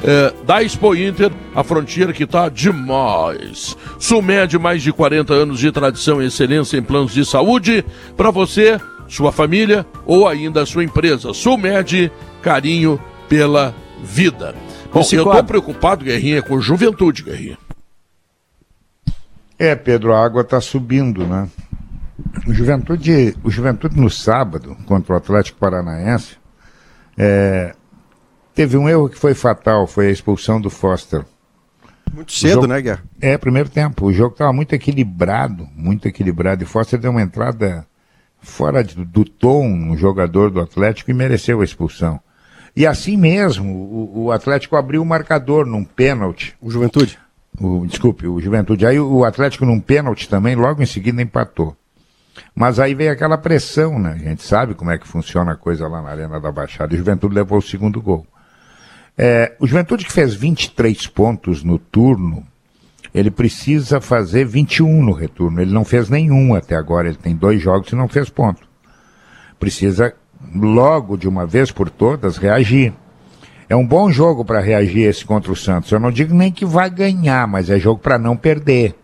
[0.04, 3.76] é, da Expo Inter, a fronteira que está demais.
[3.98, 7.84] Sumed, mais de 40 anos de tradição e excelência em planos de saúde,
[8.16, 8.78] para você,
[9.11, 11.34] sua família ou ainda sua empresa.
[11.34, 12.98] Sumed, carinho
[13.28, 14.54] pela vida.
[14.92, 17.58] Bom, eu estou preocupado, Guerrinha, com juventude, Guerrinha.
[19.58, 21.48] É, Pedro, a água está subindo, né?
[22.46, 26.36] O Juventude, o Juventude no sábado, contra o Atlético Paranaense,
[27.16, 27.74] é,
[28.54, 31.24] teve um erro que foi fatal, foi a expulsão do Foster.
[32.12, 33.02] Muito cedo, jogo, né, Guerra?
[33.20, 34.06] É, primeiro tempo.
[34.06, 36.62] O jogo estava muito equilibrado, muito equilibrado.
[36.62, 37.86] E Foster deu uma entrada
[38.41, 42.20] fora de, do tom no jogador do Atlético e mereceu a expulsão.
[42.74, 46.57] E assim mesmo, o, o Atlético abriu o marcador num pênalti.
[46.61, 47.18] O Juventude?
[47.61, 48.86] O, desculpe, o Juventude.
[48.86, 51.76] Aí o Atlético num pênalti também, logo em seguida empatou.
[52.55, 54.12] Mas aí veio aquela pressão, né?
[54.12, 56.95] A gente sabe como é que funciona a coisa lá na Arena da Baixada.
[56.95, 58.26] O Juventude levou o segundo gol.
[59.18, 62.47] É, o Juventude que fez 23 pontos no turno,
[63.14, 65.61] ele precisa fazer 21 no retorno.
[65.61, 67.08] Ele não fez nenhum até agora.
[67.08, 68.62] Ele tem dois jogos e não fez ponto.
[69.58, 70.14] Precisa,
[70.54, 72.92] logo de uma vez por todas, reagir.
[73.68, 75.90] É um bom jogo para reagir esse contra o Santos.
[75.90, 78.94] Eu não digo nem que vai ganhar, mas é jogo para não perder.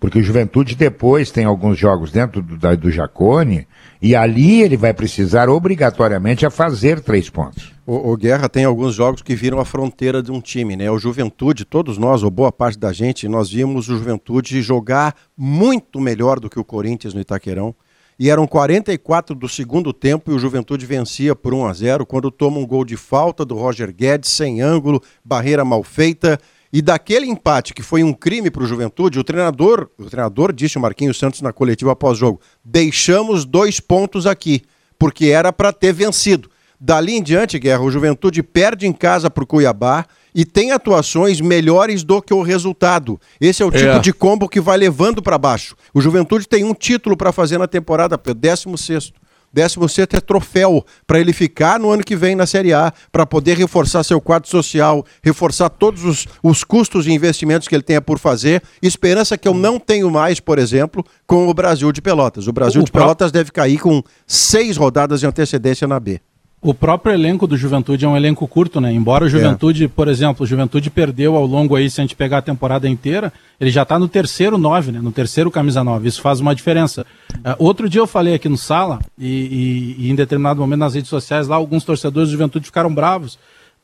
[0.00, 3.66] Porque o Juventude depois tem alguns jogos dentro do, do Jacone
[4.00, 7.77] e ali ele vai precisar obrigatoriamente a fazer três pontos.
[7.90, 10.90] O, o, Guerra tem alguns jogos que viram a fronteira de um time, né?
[10.90, 15.98] O Juventude, todos nós, ou boa parte da gente, nós vimos o Juventude jogar muito
[15.98, 17.74] melhor do que o Corinthians no Itaquerão.
[18.18, 22.30] E eram 44 do segundo tempo e o Juventude vencia por 1 a 0 quando
[22.30, 26.38] toma um gol de falta do Roger Guedes, sem ângulo, barreira mal feita
[26.70, 30.76] e daquele empate que foi um crime para o Juventude, o treinador, o treinador disse
[30.76, 34.60] o Marquinhos Santos na coletiva pós-jogo: deixamos dois pontos aqui,
[34.98, 36.50] porque era para ter vencido.
[36.80, 41.40] Dali em diante, Guerra, o Juventude perde em casa para o Cuiabá e tem atuações
[41.40, 43.20] melhores do que o resultado.
[43.40, 43.98] Esse é o tipo é.
[43.98, 45.74] de combo que vai levando para baixo.
[45.92, 49.20] O Juventude tem um título para fazer na temporada, 16 sexto.
[49.52, 53.56] 16 é troféu para ele ficar no ano que vem na Série A, para poder
[53.56, 58.18] reforçar seu quadro social, reforçar todos os, os custos e investimentos que ele tenha por
[58.18, 58.62] fazer.
[58.82, 62.46] Esperança que eu não tenho mais, por exemplo, com o Brasil de Pelotas.
[62.46, 66.20] O Brasil o de Pelotas deve cair com seis rodadas de antecedência na B.
[66.60, 68.92] O próprio elenco do Juventude é um elenco curto, né?
[68.92, 69.88] Embora o Juventude, é.
[69.88, 73.32] por exemplo, o Juventude perdeu ao longo aí, se a gente pegar a temporada inteira,
[73.60, 75.00] ele já está no terceiro nove, né?
[75.00, 76.08] No terceiro camisa nove.
[76.08, 77.06] Isso faz uma diferença.
[77.36, 80.94] Uh, outro dia eu falei aqui no sala, e, e, e, em determinado momento nas
[80.94, 83.38] redes sociais lá, alguns torcedores do Juventude ficaram bravos,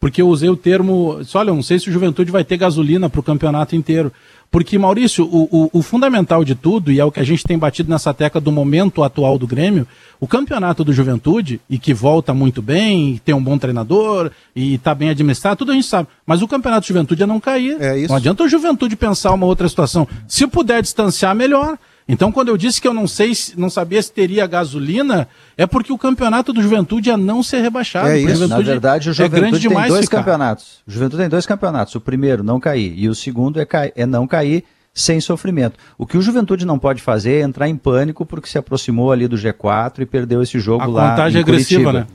[0.05, 1.19] porque eu usei o termo.
[1.33, 4.13] Olha, não sei se o Juventude vai ter gasolina para o campeonato inteiro.
[4.51, 7.59] Porque, Maurício, o, o, o, fundamental de tudo, e é o que a gente tem
[7.59, 9.89] batido nessa tecla do momento atual do Grêmio,
[10.21, 14.95] o campeonato do Juventude, e que volta muito bem, tem um bom treinador, e está
[14.95, 16.07] bem administrado, tudo a gente sabe.
[16.27, 17.81] Mas o campeonato de Juventude é não cair.
[17.81, 18.11] É isso.
[18.11, 20.07] Não adianta o Juventude pensar uma outra situação.
[20.29, 21.79] Se puder distanciar, melhor.
[22.07, 25.27] Então, quando eu disse que eu não sei, não sabia se teria gasolina,
[25.57, 28.09] é porque o campeonato do Juventude é não ser rebaixado.
[28.09, 28.47] É isso.
[28.47, 30.19] Na verdade, o é Juventude é tem dois ficar.
[30.19, 30.83] campeonatos.
[30.87, 31.95] O Juventude tem dois campeonatos.
[31.95, 32.93] O primeiro, não cair.
[32.95, 35.79] E o segundo é, é não cair sem sofrimento.
[35.99, 39.27] O que o Juventude não pode fazer é entrar em pânico porque se aproximou ali
[39.27, 41.11] do G4 e perdeu esse jogo A lá.
[41.11, 42.07] Contagem agressiva, né?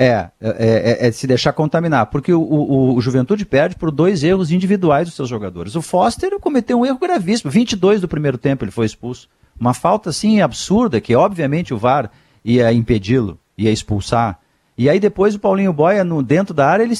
[0.00, 4.22] É, é, é, é, se deixar contaminar, porque o, o, o, Juventude perde por dois
[4.22, 5.74] erros individuais dos seus jogadores.
[5.74, 9.28] O Foster cometeu um erro gravíssimo, 22 do primeiro tempo ele foi expulso.
[9.60, 12.10] Uma falta assim absurda que obviamente o VAR
[12.44, 14.38] ia impedi-lo, ia expulsar.
[14.76, 16.94] E aí depois o Paulinho Boia no dentro da área ele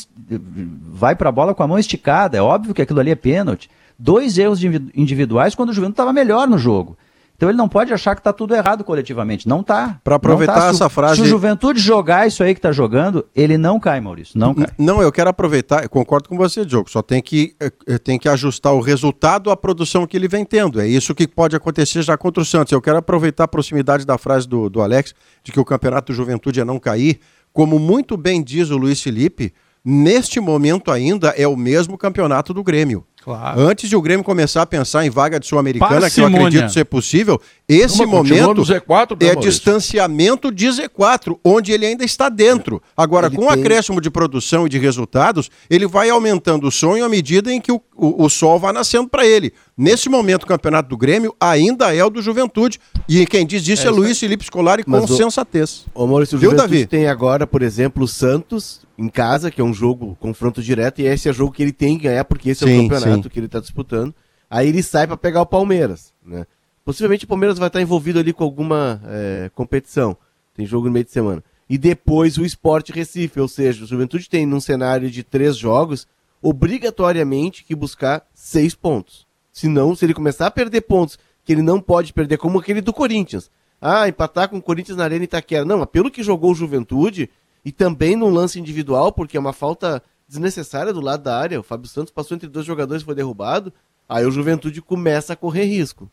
[0.90, 2.36] vai para a bola com a mão esticada.
[2.36, 3.70] É óbvio que aquilo ali é pênalti.
[3.96, 6.96] Dois erros individuais quando o Juventude estava melhor no jogo.
[7.38, 9.46] Então ele não pode achar que está tudo errado coletivamente.
[9.46, 10.00] Não está.
[10.02, 10.68] Para aproveitar tá.
[10.70, 11.14] essa frase.
[11.14, 14.36] Se o Juventude jogar isso aí que está jogando, ele não cai, Maurício.
[14.36, 14.66] Não cai.
[14.76, 16.90] Não, eu quero aproveitar, eu concordo com você, Diogo.
[16.90, 20.44] Só tem que, eh, eh, tem que ajustar o resultado à produção que ele vem
[20.44, 20.80] tendo.
[20.80, 22.72] É isso que pode acontecer já contra o Santos.
[22.72, 25.14] Eu quero aproveitar a proximidade da frase do, do Alex,
[25.44, 27.20] de que o campeonato do Juventude é não cair.
[27.52, 32.64] Como muito bem diz o Luiz Felipe, neste momento ainda é o mesmo campeonato do
[32.64, 33.06] Grêmio.
[33.28, 33.60] Claro.
[33.60, 36.86] Antes de o Grêmio começar a pensar em vaga de Sul-Americana, que eu acredito ser
[36.86, 42.82] possível, esse Não, momento Z4, é distanciamento de Z4, onde ele ainda está dentro.
[42.96, 43.60] Agora, ele com o tem...
[43.60, 47.70] acréscimo de produção e de resultados, ele vai aumentando o sonho à medida em que
[47.70, 49.52] o, o, o sol vai nascendo para ele.
[49.76, 52.80] Nesse momento, o campeonato do Grêmio ainda é o do Juventude.
[53.06, 55.84] E quem diz isso é, é Luiz Felipe Scolari com o, sensatez.
[55.94, 56.86] O Maurício, o Viu, Juventude Davi?
[56.86, 61.06] tem agora, por exemplo, o Santos em casa, que é um jogo, confronto direto, e
[61.06, 63.22] esse é o jogo que ele tem que ganhar, porque esse sim, é o campeonato
[63.22, 63.28] sim.
[63.28, 64.12] que ele está disputando.
[64.50, 66.46] Aí ele sai para pegar o Palmeiras, né?
[66.84, 70.16] Possivelmente o Palmeiras vai estar envolvido ali com alguma é, competição.
[70.54, 71.44] Tem jogo no meio de semana.
[71.68, 76.06] E depois o Esporte Recife, ou seja, o Juventude tem num cenário de três jogos
[76.40, 79.26] obrigatoriamente que buscar seis pontos.
[79.52, 82.92] Senão, se ele começar a perder pontos que ele não pode perder, como aquele do
[82.92, 83.50] Corinthians.
[83.80, 85.64] Ah, empatar com o Corinthians na Arena Itaquera.
[85.64, 87.30] Não, mas pelo que jogou o Juventude,
[87.68, 91.62] e também num lance individual, porque é uma falta desnecessária do lado da área, o
[91.62, 93.70] Fábio Santos passou entre dois jogadores e foi derrubado,
[94.08, 96.08] aí o Juventude começa a correr risco.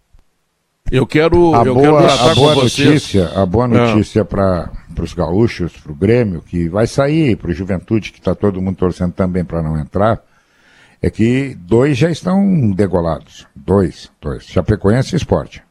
[0.92, 4.70] Eu quero, a eu boa, quero a boa notícia, a boa notícia para
[5.02, 8.76] os gaúchos, para o Grêmio, que vai sair, para o Juventude, que está todo mundo
[8.76, 10.22] torcendo também para não entrar,
[11.02, 13.48] é que dois já estão degolados.
[13.56, 14.44] Dois, dois.
[14.44, 15.64] Chapecoense e Esporte.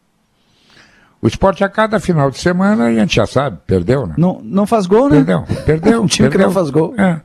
[1.24, 4.14] O esporte a cada final de semana, a gente já sabe, perdeu, né?
[4.18, 5.16] Não, não faz gol, né?
[5.16, 6.02] Perdeu, perdeu.
[6.04, 6.38] um time perdeu.
[6.38, 6.94] que não faz gol.
[6.98, 7.18] É.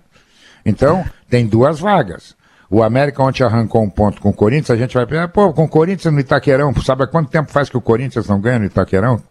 [0.65, 2.33] Então, tem duas vagas.
[2.69, 5.65] O América ontem arrancou um ponto com o Corinthians, a gente vai pensar, pô, com
[5.65, 8.65] o Corinthians no Itaquerão, sabe há quanto tempo faz que o Corinthians não ganha no
[8.65, 9.21] Itaquerão?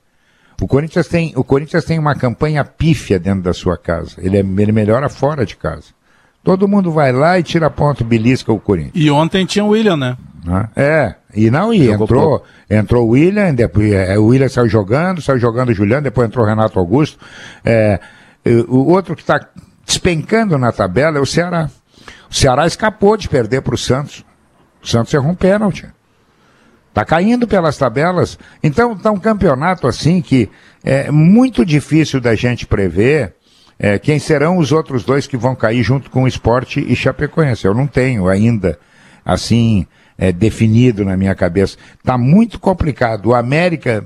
[0.61, 4.16] O Corinthians tem, o Corinthians tem uma campanha pífia dentro da sua casa.
[4.19, 5.95] Ele, é, ele melhora fora de casa.
[6.45, 8.93] Todo mundo vai lá e tira ponto, belisca o Corinthians.
[8.95, 10.19] E ontem tinha o William, né?
[10.77, 11.95] É, e não ia.
[11.95, 16.26] Entrou, entrou o William, depois, é, o William saiu jogando, saiu jogando o Juliano, depois
[16.26, 17.18] entrou o Renato Augusto.
[17.64, 18.01] É,
[18.66, 19.49] o outro que está
[19.86, 21.70] despencando na tabela é o Ceará.
[22.30, 24.24] O Ceará escapou de perder para o Santos.
[24.82, 25.86] O Santos errou um pênalti.
[26.89, 28.39] Está caindo pelas tabelas.
[28.62, 30.51] Então, está um campeonato assim que
[30.82, 33.34] é muito difícil da gente prever
[33.78, 37.64] é, quem serão os outros dois que vão cair junto com o esporte e Chapecoense.
[37.64, 38.78] Eu não tenho ainda,
[39.24, 39.86] assim,
[40.19, 41.79] é, definido na minha cabeça.
[41.97, 43.27] Está muito complicado.
[43.27, 44.05] O América,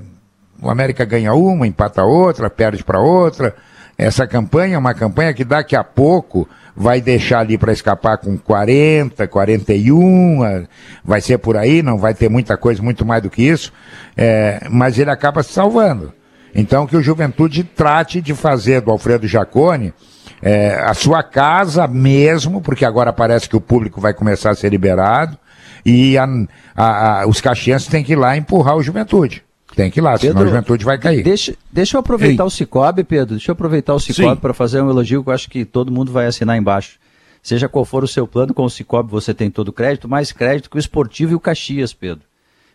[0.61, 3.55] o América ganha uma, empata outra, perde para outra.
[3.97, 8.37] Essa campanha é uma campanha que daqui a pouco vai deixar ali para escapar com
[8.37, 10.65] 40, 41,
[11.03, 13.71] vai ser por aí, não vai ter muita coisa, muito mais do que isso,
[14.17, 16.11] é, mas ele acaba se salvando.
[16.55, 19.93] Então que o Juventude trate de fazer do Alfredo Jacone
[20.41, 24.69] é, a sua casa mesmo, porque agora parece que o público vai começar a ser
[24.69, 25.37] liberado,
[25.85, 26.27] e a,
[26.75, 29.43] a, a, os caxienses têm que ir lá empurrar o Juventude.
[29.75, 31.23] Tem que ir lá, Pedro, senão a juventude vai cair.
[31.23, 32.47] Deixa, deixa eu aproveitar Ei.
[32.47, 33.35] o Cicobi, Pedro.
[33.35, 36.11] Deixa eu aproveitar o Cicobi para fazer um elogio que eu acho que todo mundo
[36.11, 36.99] vai assinar embaixo.
[37.41, 40.31] Seja qual for o seu plano, com o Cicobi você tem todo o crédito, mais
[40.31, 42.23] crédito que o Esportivo e o Caxias, Pedro.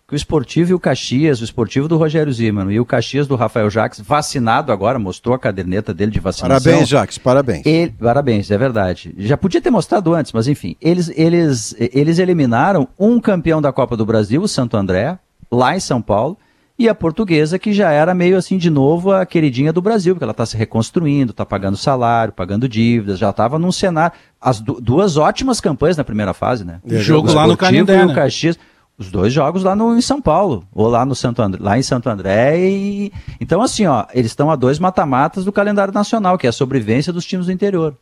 [0.08, 3.36] Que o Esportivo e o Caxias, o Esportivo do Rogério Zimmermann e o Caxias do
[3.36, 6.64] Rafael Jacques, vacinado agora, mostrou a caderneta dele de vacinação.
[6.64, 7.66] Parabéns, Jacques, parabéns.
[7.66, 9.14] Ele, parabéns, é verdade.
[9.18, 10.74] Já podia ter mostrado antes, mas enfim.
[10.80, 15.18] Eles, eles, eles eliminaram um campeão da Copa do Brasil, o Santo André,
[15.52, 16.38] lá em São Paulo,
[16.78, 20.24] e a portuguesa, que já era meio assim de novo a queridinha do Brasil, porque
[20.24, 24.16] ela está se reconstruindo, está pagando salário, pagando dívidas, já estava num cenário.
[24.40, 26.80] As du duas ótimas campanhas na primeira fase, né?
[26.82, 28.14] O jogo lá no Canindé, né?
[28.14, 28.58] Caxias.
[28.98, 31.82] Os dois jogos lá no, em São Paulo, ou lá no Santo André, lá em
[31.82, 32.58] Santo André.
[32.58, 33.12] E...
[33.40, 37.12] Então, assim, ó, eles estão a dois mata-matas do calendário nacional, que é a sobrevivência
[37.12, 37.96] dos times do interior.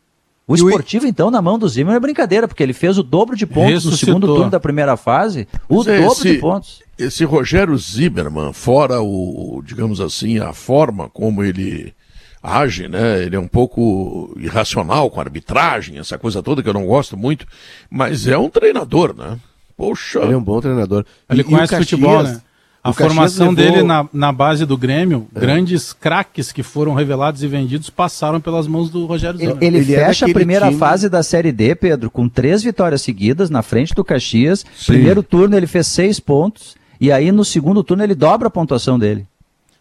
[0.47, 1.07] O esportivo, o...
[1.07, 4.15] então, na mão do Zimmer é brincadeira, porque ele fez o dobro de pontos Ressuscitou.
[4.15, 6.81] no segundo turno da primeira fase, o é, dobro de pontos.
[6.97, 11.93] Esse Rogério Zimmermann, fora o, digamos assim, a forma como ele
[12.41, 13.23] age, né?
[13.23, 17.17] Ele é um pouco irracional com a arbitragem, essa coisa toda que eu não gosto
[17.17, 17.45] muito,
[17.89, 19.37] mas é um treinador, né?
[19.77, 20.19] Poxa.
[20.19, 21.05] Ele é um bom treinador.
[21.29, 22.41] Ele e, conhece e futebol, né?
[22.83, 23.55] A formação levou...
[23.55, 25.39] dele na, na base do Grêmio, é.
[25.39, 29.57] grandes craques que foram revelados e vendidos passaram pelas mãos do Rogério Zimmer.
[29.59, 30.79] Ele, ele, ele fecha a primeira time...
[30.79, 34.65] fase da Série D, Pedro, com três vitórias seguidas na frente do Caxias.
[34.75, 34.93] Sim.
[34.93, 38.97] Primeiro turno ele fez seis pontos e aí no segundo turno ele dobra a pontuação
[38.97, 39.27] dele.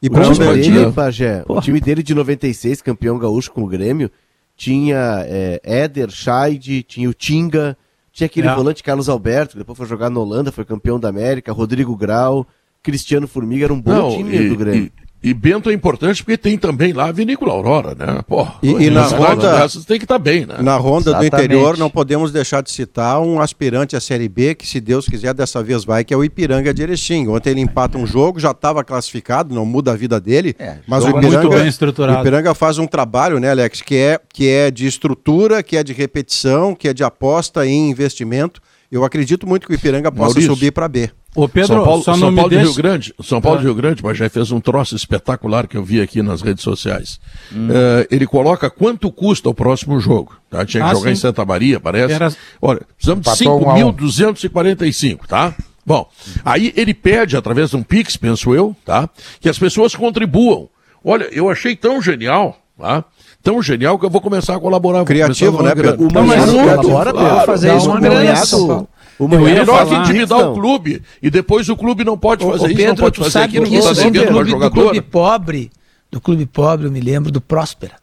[0.02, 3.66] E para o time dele, Pajé, o time dele de 96, campeão gaúcho com o
[3.66, 4.10] Grêmio,
[4.56, 7.76] tinha é, Éder, Scheid, tinha o Tinga,
[8.16, 8.54] tinha aquele é.
[8.54, 12.46] volante Carlos Alberto, que depois foi jogar na Holanda, foi campeão da América, Rodrigo Grau,
[12.82, 14.84] Cristiano Formiga era um bom Não, time e, do Grêmio.
[14.86, 18.22] E, e, Bento é importante porque tem também lá a Vinícola Aurora, né?
[18.26, 20.56] Porra, e, e na ronda dessas tem que estar tá bem, né?
[20.60, 21.30] Na ronda Exatamente.
[21.30, 25.06] do interior não podemos deixar de citar um aspirante à Série B que se Deus
[25.06, 27.28] quiser dessa vez vai, que é o Ipiranga de Erechim.
[27.28, 31.04] Ontem ele empata um jogo, já estava classificado, não muda a vida dele, é, mas
[31.04, 32.18] o Ipiranga, muito bem estruturado.
[32.18, 35.82] o Ipiranga faz um trabalho, né, Alex, que é que é de estrutura, que é
[35.82, 38.60] de repetição, que é de aposta em investimento.
[38.90, 40.54] Eu acredito muito que o Ipiranga possa Maurício.
[40.54, 41.10] subir para B.
[41.36, 43.60] Ô Pedro, São Paulo, São Paulo de Rio Grande, São Paulo ah.
[43.60, 46.64] de Rio Grande, mas já fez um troço espetacular que eu vi aqui nas redes
[46.64, 47.20] sociais.
[47.54, 47.68] Hum.
[47.68, 50.34] Uh, ele coloca quanto custa o próximo jogo.
[50.48, 50.64] Tá?
[50.64, 51.12] Tinha que ah, jogar sim.
[51.12, 52.14] em Santa Maria, parece.
[52.14, 52.34] Era...
[52.60, 55.54] Olha, precisamos de 5.245, tá?
[55.84, 56.08] Bom,
[56.42, 59.08] aí ele pede, através de um Pix, penso eu, tá?
[59.38, 60.68] Que as pessoas contribuam.
[61.04, 63.04] Olha, eu achei tão genial, tá?
[63.42, 65.04] Tão genial que eu vou começar a colaborar.
[65.04, 66.08] Criativo, né, Pedro?
[66.08, 68.88] Uma, mas, colabora, Pedro, fazer isso
[69.18, 70.52] o o melhor que intimidar então.
[70.52, 71.02] o clube.
[71.22, 73.76] E depois o clube não pode fazer isso, Pedro, não pode fazer sabe aquilo, que
[73.76, 75.70] isso assim, do, clube, do clube pobre,
[76.10, 77.96] do clube pobre, eu me lembro do Próspera,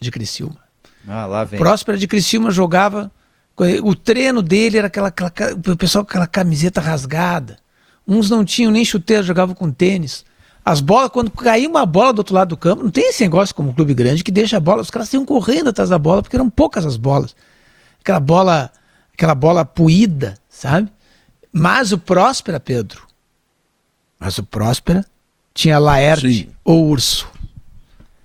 [0.00, 0.58] de Criciúma.
[1.06, 1.58] Ah, lá vem.
[1.58, 3.10] Próspera de Criciúma jogava
[3.82, 7.58] O treino dele era aquela, aquela o pessoal com aquela camiseta rasgada.
[8.06, 10.24] Uns não tinham nem chuteiro, jogavam com tênis.
[10.64, 13.54] As bolas, quando caía uma bola do outro lado do campo, não tem esse negócio
[13.54, 16.22] como um clube grande que deixa a bola, os caras iam correndo atrás da bola,
[16.22, 17.34] porque eram poucas as bolas.
[18.00, 18.70] Aquela bola,
[19.18, 20.88] aquela bola puída, sabe?
[21.52, 23.02] Mas o Próspera, Pedro,
[24.18, 25.04] mas o Próspera
[25.52, 26.48] tinha Laerte Sim.
[26.64, 27.28] ou Urso.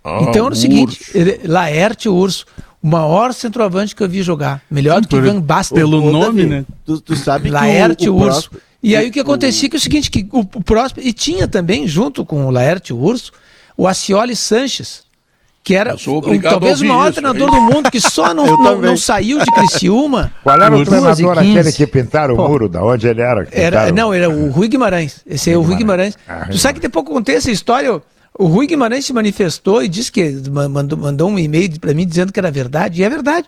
[0.04, 2.46] Ah, então era o seguinte, ele, Laerte ou Urso,
[2.80, 5.76] o maior centroavante que eu vi jogar, melhor Sim, do que Van Basten.
[5.76, 6.66] Pelo nome, né?
[6.86, 8.50] Tu, tu sabe Laerte que o, o Urso.
[8.50, 11.12] Próspera e aí o que acontecia que é o seguinte, que o, o próximo, e
[11.12, 13.32] tinha também, junto com o Laerte o Urso,
[13.76, 15.03] o Acioli Sanches,
[15.64, 18.98] que era um, talvez o maior isso, treinador do mundo, que só não, não, não,
[18.98, 20.34] saiu de Criciúma.
[20.44, 22.68] Qual era o treinador aquele que pintaram Pô, o muro?
[22.68, 23.48] Da onde ele era?
[23.50, 25.22] era não, era o Rui Guimarães.
[25.26, 26.18] Esse é o Rui Guimarães.
[26.28, 28.02] Ah, tu sabe que depois contei essa história?
[28.38, 32.34] O Rui Guimarães se manifestou e disse que mandou, mandou um e-mail para mim dizendo
[32.34, 33.48] que era verdade, e é verdade.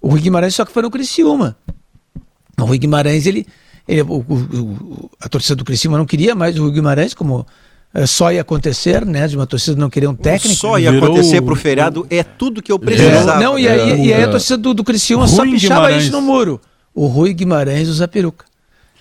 [0.00, 1.56] O Rui Guimarães só que foi no Criciúma.
[2.60, 3.44] O Rui Guimarães, ele,
[3.88, 7.44] ele, o, o, a torcida do Criciúma não queria mais o Guimarães, como é,
[8.06, 9.26] só ia acontecer, né?
[9.26, 10.54] De uma torcida não querer um técnico.
[10.56, 13.40] Só ia Virou acontecer pro feriado, é tudo que eu precisava.
[13.40, 16.04] Não, e aí, e aí a torcida do, do Criciúma Rui só pichava Guimarães.
[16.04, 16.60] isso no muro.
[16.94, 18.44] O Rui Guimarães usa peruca.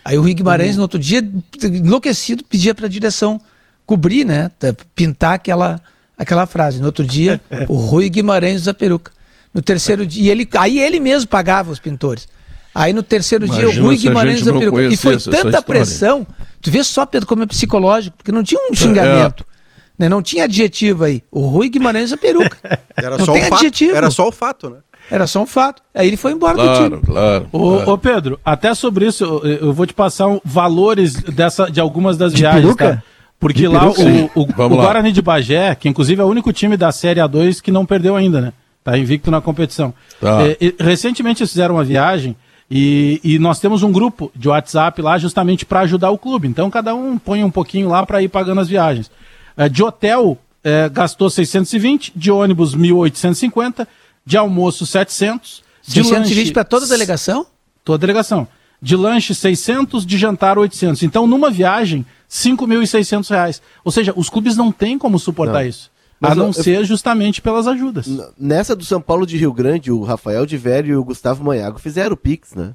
[0.04, 0.78] Aí o Rui Guimarães, uhum.
[0.78, 1.28] no outro dia,
[1.64, 3.40] enlouquecido, pedia para a direção
[3.86, 4.50] cobrir, né?
[4.96, 5.80] Pintar aquela,
[6.18, 6.80] aquela frase.
[6.80, 9.12] No outro dia, o Rui Guimarães usa peruca.
[9.54, 12.28] No terceiro dia, ele, aí ele mesmo pagava os pintores.
[12.74, 14.82] Aí no terceiro Imagina dia o Rui Guimarães da peruca.
[14.84, 16.26] E foi tanta pressão.
[16.62, 19.44] Tu vê só, Pedro, como é psicológico, porque não tinha um xingamento.
[19.44, 20.04] É.
[20.04, 20.10] Né?
[20.10, 21.24] Não tinha adjetivo aí.
[21.32, 22.58] O Rui Guimarães da peruca.
[22.96, 23.96] Era não só tem adjetivo.
[23.96, 24.78] Era só o fato, né?
[25.12, 25.82] Era só um fato.
[25.94, 27.02] Aí ele foi embora claro, do time.
[27.02, 27.92] Claro, ô, claro.
[27.92, 32.16] ô Pedro, até sobre isso, eu, eu vou te passar um, valores dessa, de algumas
[32.16, 32.64] das de viagens.
[32.64, 32.96] Peruca?
[32.98, 33.04] Tá?
[33.40, 34.02] Porque de lá peruca,
[34.36, 37.20] o, o, o, o Guarani de Bagé, que inclusive é o único time da Série
[37.20, 38.54] A2 que não perdeu ainda, né?
[38.84, 39.94] Tá invicto na competição.
[40.22, 40.40] Tá.
[40.44, 42.36] É, recentemente eles fizeram uma viagem
[42.72, 46.48] e, e, nós temos um grupo de WhatsApp lá justamente para ajudar o clube.
[46.48, 49.10] Então cada um põe um pouquinho lá para ir pagando as viagens.
[49.58, 53.88] É, de hotel é, gastou 620, de ônibus 1.850,
[54.24, 55.64] de almoço 700.
[55.88, 57.48] De 620 para toda a delegação?
[57.84, 58.48] Toda a delegação.
[58.80, 61.02] De lanche 600, de jantar 800.
[61.02, 63.62] Então numa viagem 5.600 reais.
[63.84, 65.68] Ou seja, os clubes não têm como suportar não.
[65.68, 65.90] isso.
[66.20, 68.08] Mas a não eu, ser justamente pelas ajudas.
[68.38, 71.80] Nessa do São Paulo de Rio Grande, o Rafael de Velho e o Gustavo Manhago
[71.80, 72.74] fizeram o Pix, né?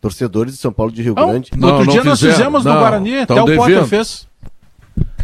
[0.00, 1.50] Torcedores de São Paulo de Rio não, Grande.
[1.56, 4.26] No outro não dia nós fizemos não, no Guarani, até o Potter fez.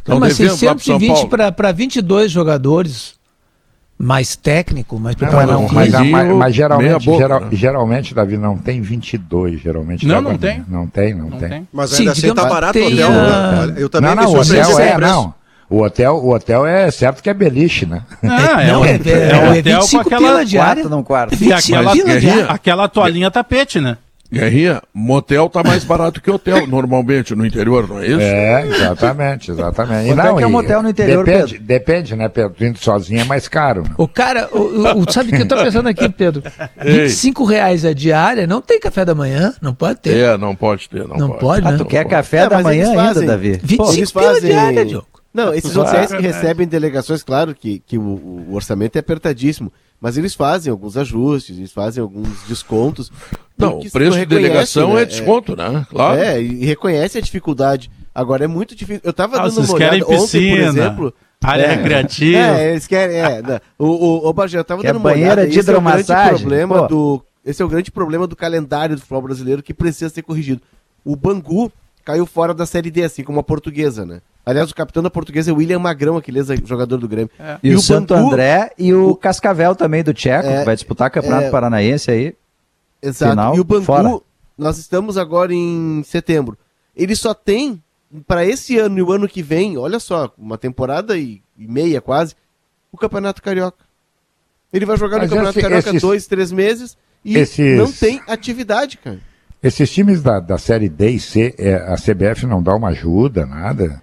[0.07, 3.19] Não, mas 620 para 22 jogadores,
[3.99, 5.53] mais técnico, mais preparado.
[5.53, 10.07] Não, mas, mas, mas, geralmente, geral, geralmente, Davi, não tem 22, geralmente.
[10.07, 10.65] Não, não tem.
[10.69, 11.49] Não tem, não, não tem.
[11.49, 11.69] tem.
[11.73, 13.11] Mas ainda Sim, assim tá barato o hotel.
[13.11, 13.67] A...
[13.77, 15.35] Eu também não, não, o hotel é, não.
[15.71, 18.03] O hotel, o hotel é certo que é beliche, né?
[18.23, 20.83] Ah, é, não, é, é, é, é, hotel com aquela diária.
[20.83, 21.37] Quarto, não quarto.
[21.43, 21.93] E aquela,
[22.49, 23.99] aquela toalhinha tapete, né?
[24.31, 28.21] Guerrinha, motel tá mais barato que hotel, normalmente, no interior, não é isso?
[28.21, 30.15] É, exatamente, exatamente.
[30.15, 31.67] Não, é que é um motel no interior, depende, Pedro?
[31.67, 32.55] Depende, né, Pedro?
[32.57, 33.85] Tu indo sozinho é mais caro.
[33.85, 33.91] Né?
[33.97, 36.43] O cara, o, o, sabe o que eu tô pensando aqui, Pedro?
[36.85, 40.15] 25 reais a diária, não tem café da manhã, não pode ter.
[40.15, 41.41] É, não pode ter, não, não pode.
[41.41, 41.73] pode né?
[41.73, 43.59] Ah, tu quer café é, da manhã ainda, Davi?
[43.63, 44.51] 25 Pô, eles fazem...
[44.51, 45.18] diária, Diogo.
[45.39, 50.19] Não, esses hotéis que recebem delegações, claro que, que o, o, orçamento é apertadíssimo, mas
[50.19, 53.13] eles fazem alguns ajustes, eles fazem alguns descontos.
[53.57, 55.03] Não, o preço de delegação né?
[55.03, 55.87] é desconto, né?
[55.89, 56.19] Claro.
[56.19, 57.89] É, e reconhece a dificuldade.
[58.13, 59.01] Agora é muito difícil.
[59.05, 61.15] Eu tava ah, dando uma olhada piscina, ontem, por exemplo.
[61.41, 62.39] Área é, recreativa.
[62.39, 63.17] É, eles querem.
[63.17, 65.47] É, não, o, o, o Bagé, eu tava que dando uma olhada.
[65.47, 66.89] De esse é o grande problema Pô.
[66.89, 67.25] do.
[67.45, 70.61] Esse é o grande problema do calendário do futebol brasileiro que precisa ser corrigido.
[71.05, 71.71] O Bangu
[72.05, 74.21] caiu fora da Série D, assim como a portuguesa, né?
[74.49, 77.31] Aliás, o capitão da portuguesa é William Magrão, aquele jogador do Grêmio.
[77.39, 77.59] É.
[77.63, 80.65] E, e, o, Santo Bangu, André e o, o, Cascavel também do Tcheco, é, que
[80.65, 82.35] vai disputar o Campeonato é, Paranaense aí.
[83.03, 83.33] Exato.
[83.33, 84.19] Final, e o Bangu, fora.
[84.57, 86.57] nós estamos agora em setembro.
[86.97, 87.83] Ele só tem,
[88.27, 92.01] para esse ano e o ano que vem, olha só, uma temporada e, e meia
[92.01, 92.35] quase,
[92.91, 93.85] o Campeonato Carioca.
[94.73, 97.77] Ele vai jogar Mas no Campeonato esse, Carioca esses, dois, três meses e esses...
[97.77, 99.21] não tem atividade, cara.
[99.63, 103.45] Esses times da, da Série D e C, é, a CBF não dá uma ajuda,
[103.45, 104.03] nada?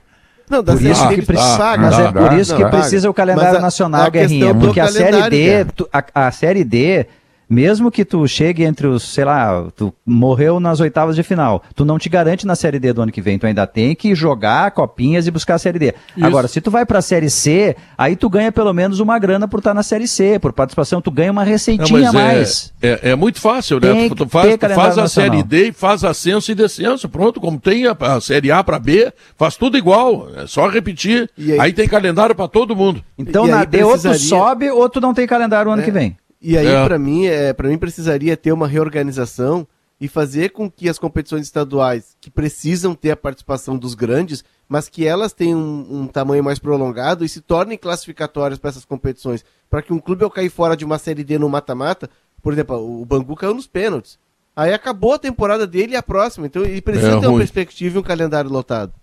[0.50, 4.54] Não, por isso que precisa, mas é por isso que precisa o calendário nacional, Guerrinha,
[4.54, 7.06] porque a série D, a, a série D
[7.50, 11.86] mesmo que tu chegue entre os, sei lá, tu morreu nas oitavas de final, tu
[11.86, 14.72] não te garante na Série D do ano que vem, tu ainda tem que jogar
[14.72, 15.94] copinhas e buscar a Série D.
[16.16, 16.26] Isso.
[16.26, 19.60] Agora, se tu vai pra Série C, aí tu ganha pelo menos uma grana por
[19.60, 22.74] estar na Série C, por participação, tu ganha uma receitinha não, a é, mais.
[22.82, 23.94] É, é, muito fácil, né?
[23.94, 25.08] Tem tu faz, tu faz a nacional.
[25.08, 28.80] Série D e faz ascenso e descenso, pronto, como tem a, a Série A para
[28.80, 31.60] B, faz tudo igual, é só repetir, aí?
[31.60, 31.74] aí?
[31.74, 33.04] tem calendário para todo mundo.
[33.18, 34.12] Então, na D, precisaria...
[34.12, 35.86] ou tu sobe, ou tu não tem calendário o ano é.
[35.86, 36.18] que vem.
[36.48, 36.86] E aí, é.
[36.86, 39.68] para mim, é, para mim precisaria ter uma reorganização
[40.00, 44.88] e fazer com que as competições estaduais, que precisam ter a participação dos grandes, mas
[44.88, 49.44] que elas tenham um, um tamanho mais prolongado e se tornem classificatórias para essas competições,
[49.72, 52.12] para que um clube ao cair fora de uma série D no mata-mata,
[52.44, 54.20] por exemplo, o Bangu caiu nos pênaltis.
[54.56, 57.98] Aí acabou a temporada dele e a próxima, então ele precisa é ter uma perspectiva
[57.98, 58.94] e um calendário lotado.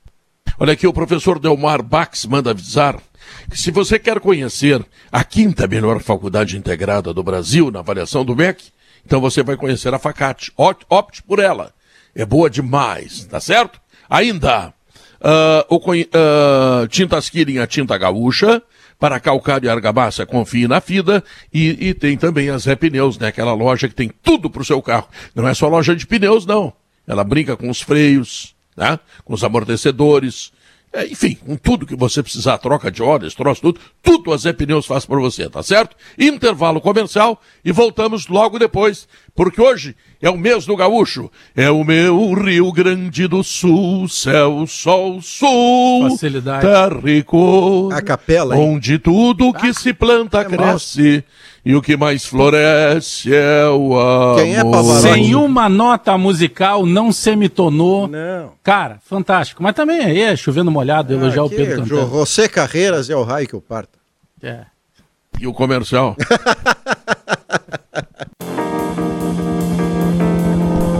[0.61, 3.01] Olha aqui, o professor Delmar Bax manda avisar
[3.53, 8.64] se você quer conhecer a quinta melhor faculdade integrada do Brasil na avaliação do MEC,
[9.05, 10.53] então você vai conhecer a Facate.
[10.57, 11.72] Opte por ela.
[12.14, 13.80] É boa demais, tá certo?
[14.09, 14.68] Ainda,
[15.20, 18.62] uh, o, uh, Tintas Killing, a tinta gaúcha,
[19.03, 23.28] para calcário e argamassa, confie na FIDA e, e tem também a Zé Pneus, né?
[23.28, 25.09] Aquela loja que tem tudo para o seu carro.
[25.35, 26.72] Não é só loja de pneus, não.
[27.05, 29.01] Ela brinca com os freios, né?
[29.24, 30.51] com os amortecedores,
[30.93, 34.53] é, enfim, com tudo que você precisar, troca de óleos, troço tudo, tudo a Zé
[34.53, 35.97] Pneus faz para você, tá certo?
[36.18, 41.82] Intervalo comercial e voltamos logo depois, porque hoje é o mês do gaúcho, é o
[41.82, 46.66] meu Rio Grande do Sul, céu, sol, sul, Facilidade.
[47.07, 48.74] e cor, a capela, hein?
[48.74, 51.24] onde tudo que ah, se planta é cresce.
[51.65, 54.37] E o que mais floresce é o amor.
[54.37, 55.01] Quem é Pavarotti?
[55.01, 58.09] Sem uma nota musical, não semitonou.
[58.09, 58.55] Não.
[58.65, 59.63] Cara, fantástico.
[59.63, 62.11] Mas também aí é chovendo molhado, ah, elogiar o Pedro cantando.
[62.11, 63.97] José Carreiras é o raio que eu parto.
[64.43, 64.65] É.
[65.41, 66.17] E o comercial?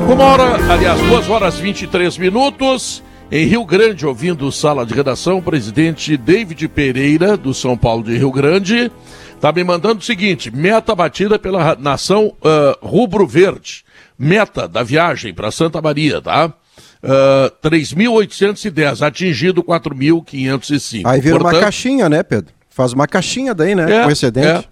[0.09, 3.03] Uma hora, aliás, duas horas e 23 minutos.
[3.31, 8.17] Em Rio Grande, ouvindo sala de redação, o presidente David Pereira, do São Paulo de
[8.19, 8.93] Rio Grande,
[9.43, 13.85] Tá me mandando o seguinte: meta batida pela nação uh, rubro-verde.
[14.17, 16.47] Meta da viagem para Santa Maria, tá?
[17.03, 21.03] Uh, 3.810, atingido 4.505.
[21.05, 22.55] Aí vira Portanto, uma caixinha, né, Pedro?
[22.71, 24.03] Faz uma caixinha daí, né?
[24.03, 24.47] É, com excedente.
[24.47, 24.65] É.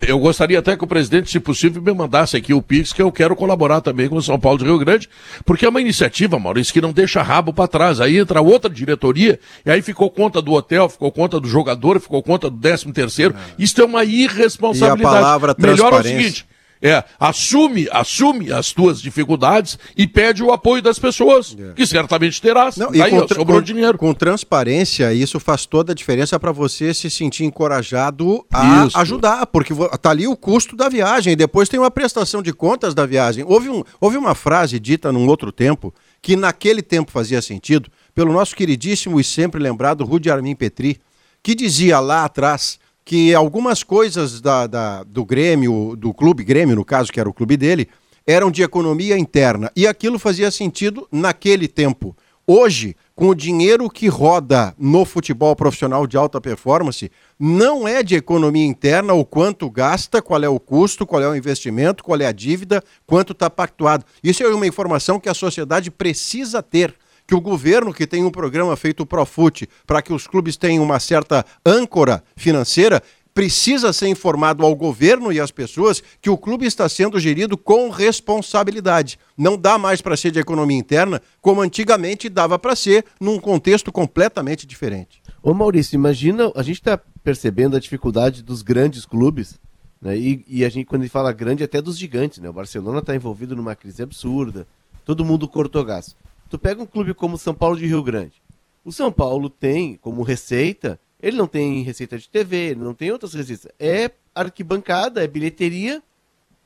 [0.00, 3.12] Eu gostaria até que o presidente, se possível, me mandasse aqui o Pix, que eu
[3.12, 5.08] quero colaborar também com o São Paulo de Rio Grande,
[5.44, 8.00] porque é uma iniciativa, Maurício, que não deixa rabo para trás.
[8.00, 12.22] Aí entra outra diretoria, e aí ficou conta do hotel, ficou conta do jogador, ficou
[12.22, 13.34] conta do décimo terceiro.
[13.34, 13.62] É.
[13.62, 15.02] Isso é uma irresponsabilidade.
[15.02, 16.46] E a palavra Melhor é o seguinte,
[16.82, 21.74] é, assume, assume as tuas dificuldades e pede o apoio das pessoas, é.
[21.74, 22.76] que certamente terás.
[22.76, 23.98] Não, e com, sobrou com, dinheiro.
[23.98, 28.98] Com transparência, isso faz toda a diferença para você se sentir encorajado a isso.
[28.98, 32.94] ajudar, porque tá ali o custo da viagem, e depois tem uma prestação de contas
[32.94, 33.44] da viagem.
[33.46, 38.32] Houve, um, houve uma frase dita num outro tempo, que naquele tempo fazia sentido, pelo
[38.32, 40.98] nosso queridíssimo e sempre lembrado Rudi Armin Petri,
[41.42, 46.84] que dizia lá atrás que algumas coisas da, da, do Grêmio, do clube Grêmio, no
[46.84, 47.88] caso, que era o clube dele,
[48.26, 49.70] eram de economia interna.
[49.74, 52.16] E aquilo fazia sentido naquele tempo.
[52.46, 58.16] Hoje, com o dinheiro que roda no futebol profissional de alta performance, não é de
[58.16, 62.26] economia interna o quanto gasta, qual é o custo, qual é o investimento, qual é
[62.26, 64.04] a dívida, quanto está pactuado.
[64.22, 66.94] Isso é uma informação que a sociedade precisa ter
[67.30, 70.98] que o governo, que tem um programa feito Profute, para que os clubes tenham uma
[70.98, 73.00] certa âncora financeira,
[73.32, 77.88] precisa ser informado ao governo e às pessoas que o clube está sendo gerido com
[77.88, 79.16] responsabilidade.
[79.38, 83.92] Não dá mais para ser de economia interna como antigamente dava para ser, num contexto
[83.92, 85.22] completamente diferente.
[85.40, 89.54] Ô Maurício, imagina, a gente está percebendo a dificuldade dos grandes clubes,
[90.02, 90.18] né?
[90.18, 92.48] E, e, a gente, quando a gente fala grande, até dos gigantes, né?
[92.48, 94.66] O Barcelona está envolvido numa crise absurda,
[95.04, 96.16] todo mundo cortou gás.
[96.50, 98.42] Tu pega um clube como o São Paulo de Rio Grande.
[98.84, 103.12] O São Paulo tem como receita, ele não tem receita de TV, ele não tem
[103.12, 103.70] outras receitas.
[103.78, 106.02] É arquibancada, é bilheteria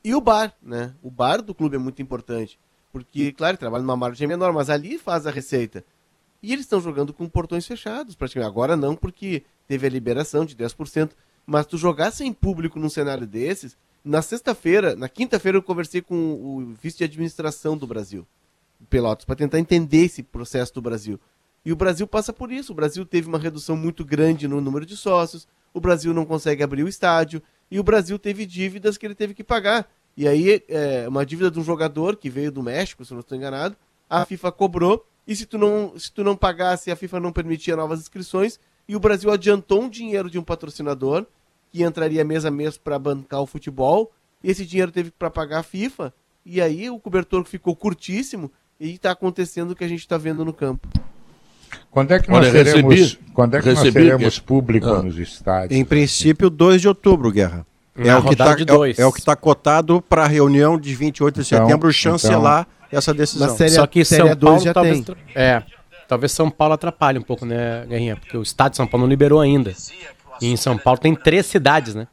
[0.03, 0.95] e o bar, né?
[1.03, 2.57] O bar do clube é muito importante.
[2.91, 5.85] Porque, claro, trabalha numa margem menor, mas ali faz a receita.
[6.41, 8.49] E eles estão jogando com portões fechados, praticamente.
[8.49, 11.11] Agora não, porque teve a liberação de 10%.
[11.45, 13.77] Mas tu jogar sem público num cenário desses.
[14.03, 18.25] Na sexta-feira, na quinta-feira, eu conversei com o vice de administração do Brasil.
[18.89, 21.19] Pelotas para tentar entender esse processo do Brasil.
[21.65, 22.71] E o Brasil passa por isso.
[22.71, 26.63] O Brasil teve uma redução muito grande no número de sócios, o Brasil não consegue
[26.63, 29.89] abrir o estádio, e o Brasil teve dívidas que ele teve que pagar.
[30.15, 33.37] E aí, é, uma dívida de um jogador que veio do México, se não estou
[33.37, 33.75] enganado,
[34.09, 37.75] a FIFA cobrou, e se tu, não, se tu não pagasse, a FIFA não permitia
[37.75, 41.25] novas inscrições, e o Brasil adiantou um dinheiro de um patrocinador,
[41.71, 45.63] que entraria mês a mês para bancar o futebol, esse dinheiro teve para pagar a
[45.63, 46.13] FIFA,
[46.45, 50.43] e aí o cobertor ficou curtíssimo, e está acontecendo o que a gente está vendo
[50.43, 50.87] no campo.
[51.89, 55.01] Quando é que nós Olha, teremos, recebi, quando é que recebi, nós teremos público ah.
[55.01, 55.79] nos estádios?
[55.79, 57.65] Em princípio, 2 de outubro, Guerra.
[57.97, 61.41] É o, que tá, é, é, o que está cotado para a reunião de 28
[61.41, 63.55] de então, setembro chancelar então, essa decisão.
[63.55, 65.15] Série, Só que São Paulo já talvez, tem.
[65.33, 65.63] É,
[66.05, 68.17] talvez São Paulo atrapalhe um pouco, né, Guerrinha?
[68.17, 69.73] Porque o estado de São Paulo não liberou ainda.
[70.41, 72.05] E em São Paulo tem três cidades, né?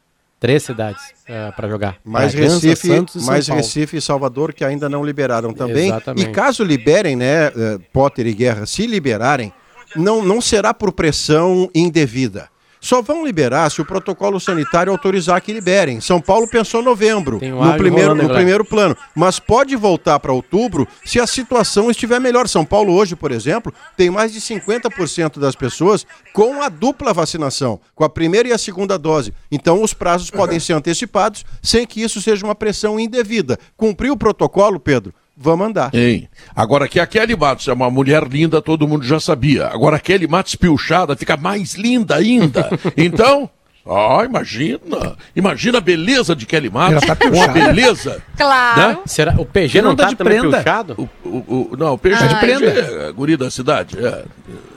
[0.43, 1.95] Três cidades uh, para jogar.
[2.03, 5.87] Mais Bragança, Recife, Santos e mais Recife e Salvador que ainda não liberaram também.
[5.87, 6.29] Exatamente.
[6.29, 9.53] E caso liberem, né, uh, Potter e Guerra, se liberarem,
[9.95, 12.49] não, não será por pressão indevida.
[12.83, 16.01] Só vão liberar se o protocolo sanitário autorizar que liberem.
[16.01, 18.93] São Paulo pensou novembro, um no, primeiro, no primeiro plano.
[19.15, 22.45] Mas pode voltar para outubro se a situação estiver melhor.
[22.45, 27.79] São Paulo hoje, por exemplo, tem mais de 50% das pessoas com a dupla vacinação,
[27.95, 29.33] com a primeira e a segunda dose.
[29.49, 33.57] Então os prazos podem ser antecipados sem que isso seja uma pressão indevida.
[33.77, 35.13] Cumpriu o protocolo, Pedro?
[35.35, 35.93] Vamos andar.
[35.93, 36.29] Hein?
[36.55, 39.67] Agora que a Kelly Matos é uma mulher linda, todo mundo já sabia.
[39.67, 42.69] Agora a Kelly Matos pilchada fica mais linda ainda.
[42.95, 43.49] Então,
[43.85, 45.17] ah, imagina.
[45.35, 47.01] Imagina a beleza de Kelly Matos.
[47.05, 48.21] Tá uma beleza.
[48.37, 48.79] Claro.
[48.79, 48.97] Né?
[49.05, 50.63] Será, o PG não, não tá, tá de prenda?
[50.97, 52.65] O, o, o, não, o PG, ah, de prenda.
[52.65, 53.97] é guri da cidade.
[53.97, 54.23] É.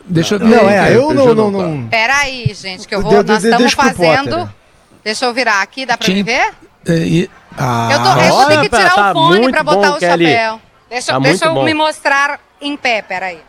[0.07, 0.47] Deixa eu ver.
[0.47, 1.89] Não, é, eu não, não, não, não.
[1.89, 3.23] Peraí, gente, que eu vou.
[3.23, 4.51] nós estamos fazendo.
[5.05, 6.53] Deixa eu virar aqui, dá pra me ver?
[6.89, 9.97] É, ah, eu, tô, eu vou ter que tirar tá o fone pra botar bom,
[9.97, 10.27] o Kelly.
[10.27, 10.61] chapéu.
[10.89, 11.65] Deixa, tá deixa eu bom.
[11.65, 13.41] me mostrar em pé, peraí.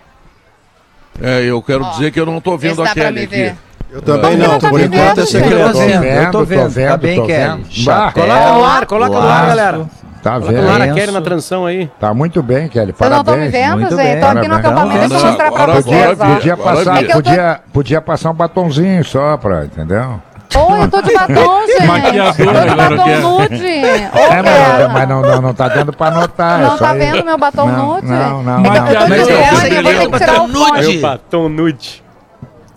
[1.22, 3.55] É, eu quero Ó, dizer que eu não tô vendo a Kelly aqui.
[3.91, 5.55] Eu também não, por enquanto é secreto.
[5.55, 7.85] Eu tô vendo, eu tô vendo, tá vendo, tá bem, Kelly.
[8.14, 9.89] Coloca no ar, coloca no ar, galera.
[10.23, 10.47] Tá vendo?
[10.47, 11.91] Coloca no ar Kelly na transição aí.
[11.99, 12.93] Tá muito bem, Kelly.
[12.93, 14.19] Vocês não estão me vendo, gente?
[14.19, 16.18] Tô aqui no acampamento, deixa eu mostrar pra vocês.
[16.18, 20.22] Podia passar, podia, podia passar um batonzinho só pra, entendeu?
[20.57, 21.85] Oi, eu tô de batom, gente.
[21.85, 23.65] Maquiador eu tô de batom nude.
[23.65, 26.59] é, mas, mas não, não, não tá dando pra notar.
[26.59, 28.07] Não tá vendo meu batom não, nude?
[28.07, 28.61] Não, não.
[28.61, 29.09] Maquiador.
[29.09, 30.97] Mas eu vou que tirar o nude.
[30.99, 32.03] batom nude.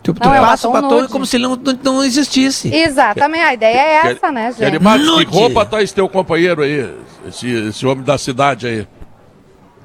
[0.03, 2.75] Tu, tu não, passa o batom como se ele não, não existisse.
[2.75, 4.79] Exatamente, a ideia é essa, né, gente?
[5.27, 6.91] que roupa tá esse teu companheiro aí?
[7.29, 8.89] Esse, esse homem da cidade aí?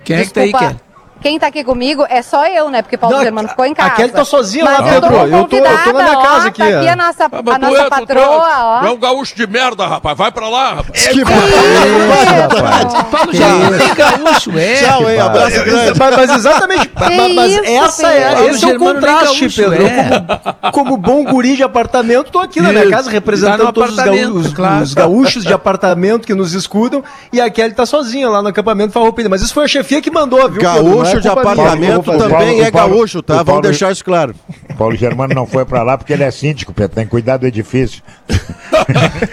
[0.06, 0.76] Quem é que tá aí, Ken?
[1.22, 2.84] Quem tá aqui comigo é só eu, né?
[2.84, 3.94] Porque Paulo não, Germano ficou em casa.
[3.94, 5.16] Aquele tá sozinho lá, Pedro.
[5.16, 6.62] Eu, eu, tô, eu tô na minha casa ó, aqui.
[6.62, 8.86] Tá aqui a nossa, ah, a nossa é, patroa, ó.
[8.86, 10.16] É um gaúcho de merda, rapaz.
[10.16, 11.08] Vai pra lá, rapaz.
[11.08, 13.04] Que rapaz.
[13.10, 14.76] Paulo Germano é gaúcho, é.
[14.76, 15.20] Tchau, hein?
[15.20, 16.00] Abraço grande.
[16.00, 19.84] Mas, mas exatamente, mas isso, essa é, esse é o contraste, Pedro.
[19.84, 20.72] É.
[20.72, 25.54] Como, bom guri de apartamento, tô aqui na minha casa representando todos os gaúchos de
[25.54, 27.04] apartamento que nos escutam.
[27.34, 29.28] E a Kelly tá sozinha lá no acampamento Farroupilha.
[29.28, 30.62] Mas isso foi a chefia que mandou, viu?
[30.62, 33.44] Gaúcho de apartamento também é gaúcho, tá?
[33.44, 34.36] Vamos deixar isso claro.
[34.78, 36.96] Paulo Germano não foi para lá porque ele é síndico, Pedro.
[36.96, 38.04] Tem que cuidar do edifício.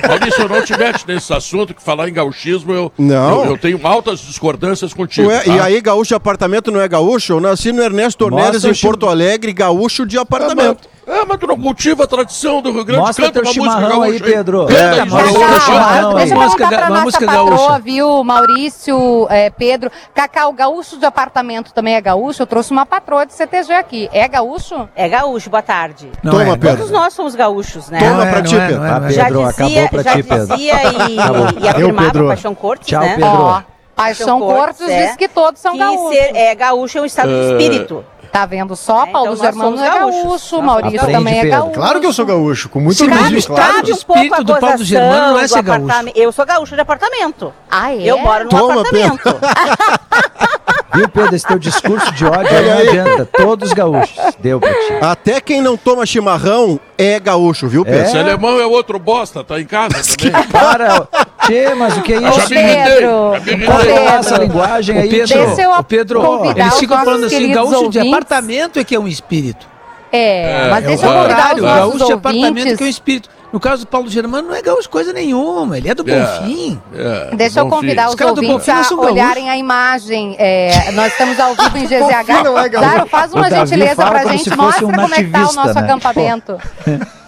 [0.08, 3.44] Maurício, eu não tivesse nesse assunto que falar em gauchismo, eu, não.
[3.44, 5.28] eu, eu tenho altas discordâncias contigo.
[5.28, 5.56] Ué, tá?
[5.56, 7.32] E aí, gaúcho de apartamento não é gaúcho?
[7.32, 10.88] Eu nasci no Ernesto Tornelles, em Porto Alegre, gaúcho de apartamento.
[11.06, 14.20] É, mas tu não cultiva a tradição do Rio Grande Mostra Canta teu chimarrão aí,
[14.20, 14.70] Pedro.
[14.70, 16.16] É, é, mostra chimarrão aí.
[16.16, 17.78] Deixa eu música, pra nossa música patroa, gaúcha.
[17.80, 19.90] viu, Maurício, é, Pedro.
[20.14, 22.42] Cacau, gaúcho de apartamento também é gaúcho?
[22.42, 24.08] Eu trouxe uma patroa de CTG aqui.
[24.12, 24.88] É gaúcho?
[24.94, 26.10] É gaúcho, boa tarde.
[26.22, 26.76] Não Toma, é, Pedro.
[26.76, 27.98] Todos nós somos gaúchos, né?
[27.98, 28.82] Toma pra ti, Pedro.
[28.84, 30.46] Ah, Pedro, já dizia, acabou pra já ti, Pedro.
[30.46, 33.14] dizia e, e afirmava Paixão Cortes, Tchau, né?
[33.16, 33.28] Pedro.
[33.28, 33.62] Ó,
[33.94, 36.16] Paixão Cortes, Cortes é, diz que todos são gaúchos.
[36.16, 38.04] É, gaúcho é um estado de espírito.
[38.32, 39.04] Tá vendo só?
[39.04, 41.74] É, Paulo então Germano é gaúcho, Maurício Aprende, também é gaúcho.
[41.74, 43.86] Claro que eu sou gaúcho, com muito orgulho, claro.
[43.86, 46.12] O espírito do Paulo Germano não é ser gaúcho.
[46.14, 47.52] Eu sou gaúcho de apartamento.
[47.70, 47.98] Ah, é?
[47.98, 49.28] Eu moro num Toma, apartamento.
[50.94, 51.34] Viu, Pedro?
[51.34, 53.28] Esse teu discurso de ódio aí não adianta.
[53.36, 54.14] Todos gaúchos.
[54.38, 54.92] Deu pra ti.
[55.00, 58.00] Até quem não toma chimarrão é gaúcho, viu, Pedro?
[58.00, 58.04] É?
[58.04, 60.42] Esse alemão é outro bosta, tá em casa mas também.
[60.48, 61.08] Para.
[61.44, 62.44] Tchê, mas o que é isso?
[62.44, 63.66] Ô, Pedro.
[63.66, 65.78] Pode falar essa linguagem aí, Pedro.
[65.78, 68.02] O Pedro, eles ficam falando assim, gaúcho ouvintes.
[68.02, 69.66] de apartamento é que é um espírito.
[70.12, 72.90] É, é mas deixa é eu convidar os nossos gaúcho de apartamento que é um
[72.90, 73.30] espírito.
[73.52, 76.80] No caso do Paulo Germano, não é gaúcho coisa nenhuma, ele é do é, Bonfim.
[76.94, 80.34] É, Deixa eu convidar os, os ouvintes a olharem a imagem.
[80.38, 82.44] É, nós estamos ao vivo em GZH.
[82.44, 85.52] não é Dário, faz uma gentileza pra gente, mostra um como é que tá o
[85.52, 85.80] nosso né?
[85.80, 86.58] acampamento.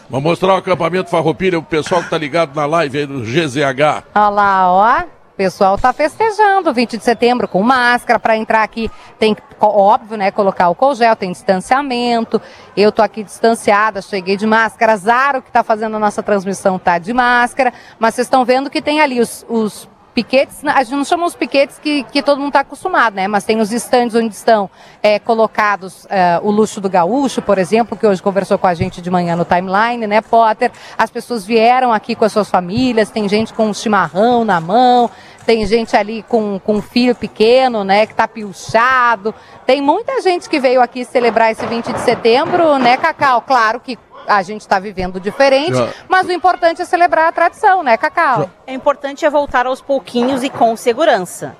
[0.08, 4.04] Vamos mostrar o acampamento Farroupilha, o pessoal que tá ligado na live aí do GZH.
[4.14, 5.02] Olha lá, ó.
[5.34, 8.88] O pessoal está festejando 20 de setembro com máscara para entrar aqui.
[9.18, 12.40] Tem óbvio, né, colocar o gel, tem distanciamento.
[12.76, 14.96] Eu tô aqui distanciada, cheguei de máscara.
[14.96, 18.80] Zaro que está fazendo a nossa transmissão tá de máscara, mas vocês estão vendo que
[18.80, 22.48] tem ali os, os piquetes, a gente não chama os piquetes que, que todo mundo
[22.48, 23.26] está acostumado, né?
[23.26, 24.70] Mas tem os estandes onde estão
[25.02, 29.02] é, colocados é, o luxo do gaúcho, por exemplo, que hoje conversou com a gente
[29.02, 30.70] de manhã no timeline, né, Potter?
[30.96, 35.10] As pessoas vieram aqui com as suas famílias, tem gente com um chimarrão na mão,
[35.44, 39.34] tem gente ali com, com um filho pequeno, né, que tá pilchado.
[39.66, 43.42] Tem muita gente que veio aqui celebrar esse 20 de setembro, né, Cacau?
[43.42, 45.88] Claro que a gente está vivendo diferente, Já.
[46.08, 48.42] mas o importante é celebrar a tradição, né, Cacau?
[48.42, 48.50] Já.
[48.66, 51.56] É importante é voltar aos pouquinhos e com segurança.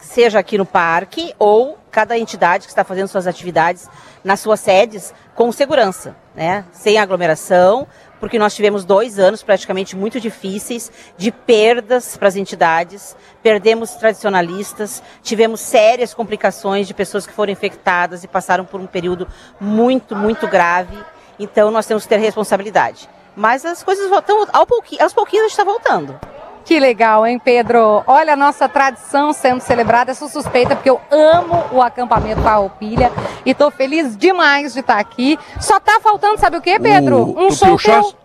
[0.00, 3.88] Seja aqui no parque ou cada entidade que está fazendo suas atividades
[4.24, 6.64] nas suas sedes com segurança, né?
[6.72, 7.86] Sem aglomeração,
[8.18, 13.16] porque nós tivemos dois anos praticamente muito difíceis de perdas para as entidades.
[13.42, 19.28] Perdemos tradicionalistas, tivemos sérias complicações de pessoas que foram infectadas e passaram por um período
[19.60, 20.96] muito, muito grave.
[21.38, 23.08] Então nós temos que ter responsabilidade.
[23.34, 26.18] Mas as coisas voltam, ao pouquinho, aos pouquinhos a gente está voltando.
[26.64, 28.02] Que legal, hein, Pedro?
[28.08, 30.10] Olha a nossa tradição sendo celebrada.
[30.10, 33.12] Eu sou suspeita porque eu amo o acampamento Farroupilha
[33.44, 35.38] e tô feliz demais de estar aqui.
[35.60, 37.18] Só tá faltando, sabe o quê, Pedro?
[37.18, 38.16] O, um show pichasse,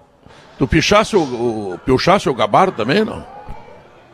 [0.57, 3.25] Tu pichasse o, o, pichasse o gabardo também, não?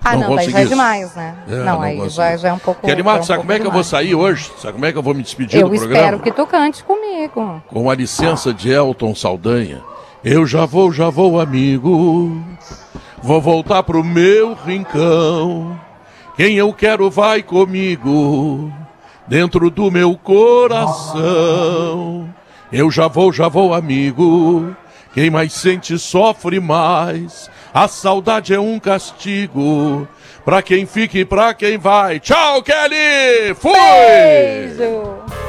[0.08, 1.36] Ah, não, não daí já é demais, né?
[1.48, 2.88] É, não, não, aí já, já, é um pouco.
[2.88, 3.76] Kelly Matos, sabe um como é que demais.
[3.76, 4.52] eu vou sair hoje?
[4.58, 5.96] Sabe como é que eu vou me despedir eu do programa?
[5.96, 7.62] Eu espero que tu cante comigo.
[7.68, 9.82] Com a licença de Elton Saldanha.
[10.24, 12.42] Eu já vou, já vou, amigo.
[13.22, 15.80] Vou voltar pro meu rincão.
[16.38, 18.72] Quem eu quero vai comigo,
[19.28, 21.18] dentro do meu coração.
[22.72, 24.76] Eu já vou, já vou, amigo.
[25.14, 27.50] Quem mais sente sofre mais.
[27.78, 30.08] A saudade é um castigo.
[30.44, 32.20] Pra quem fica e pra quem vai.
[32.20, 33.54] Tchau, Kelly!
[33.54, 33.72] Fui!
[33.72, 35.47] Beijo!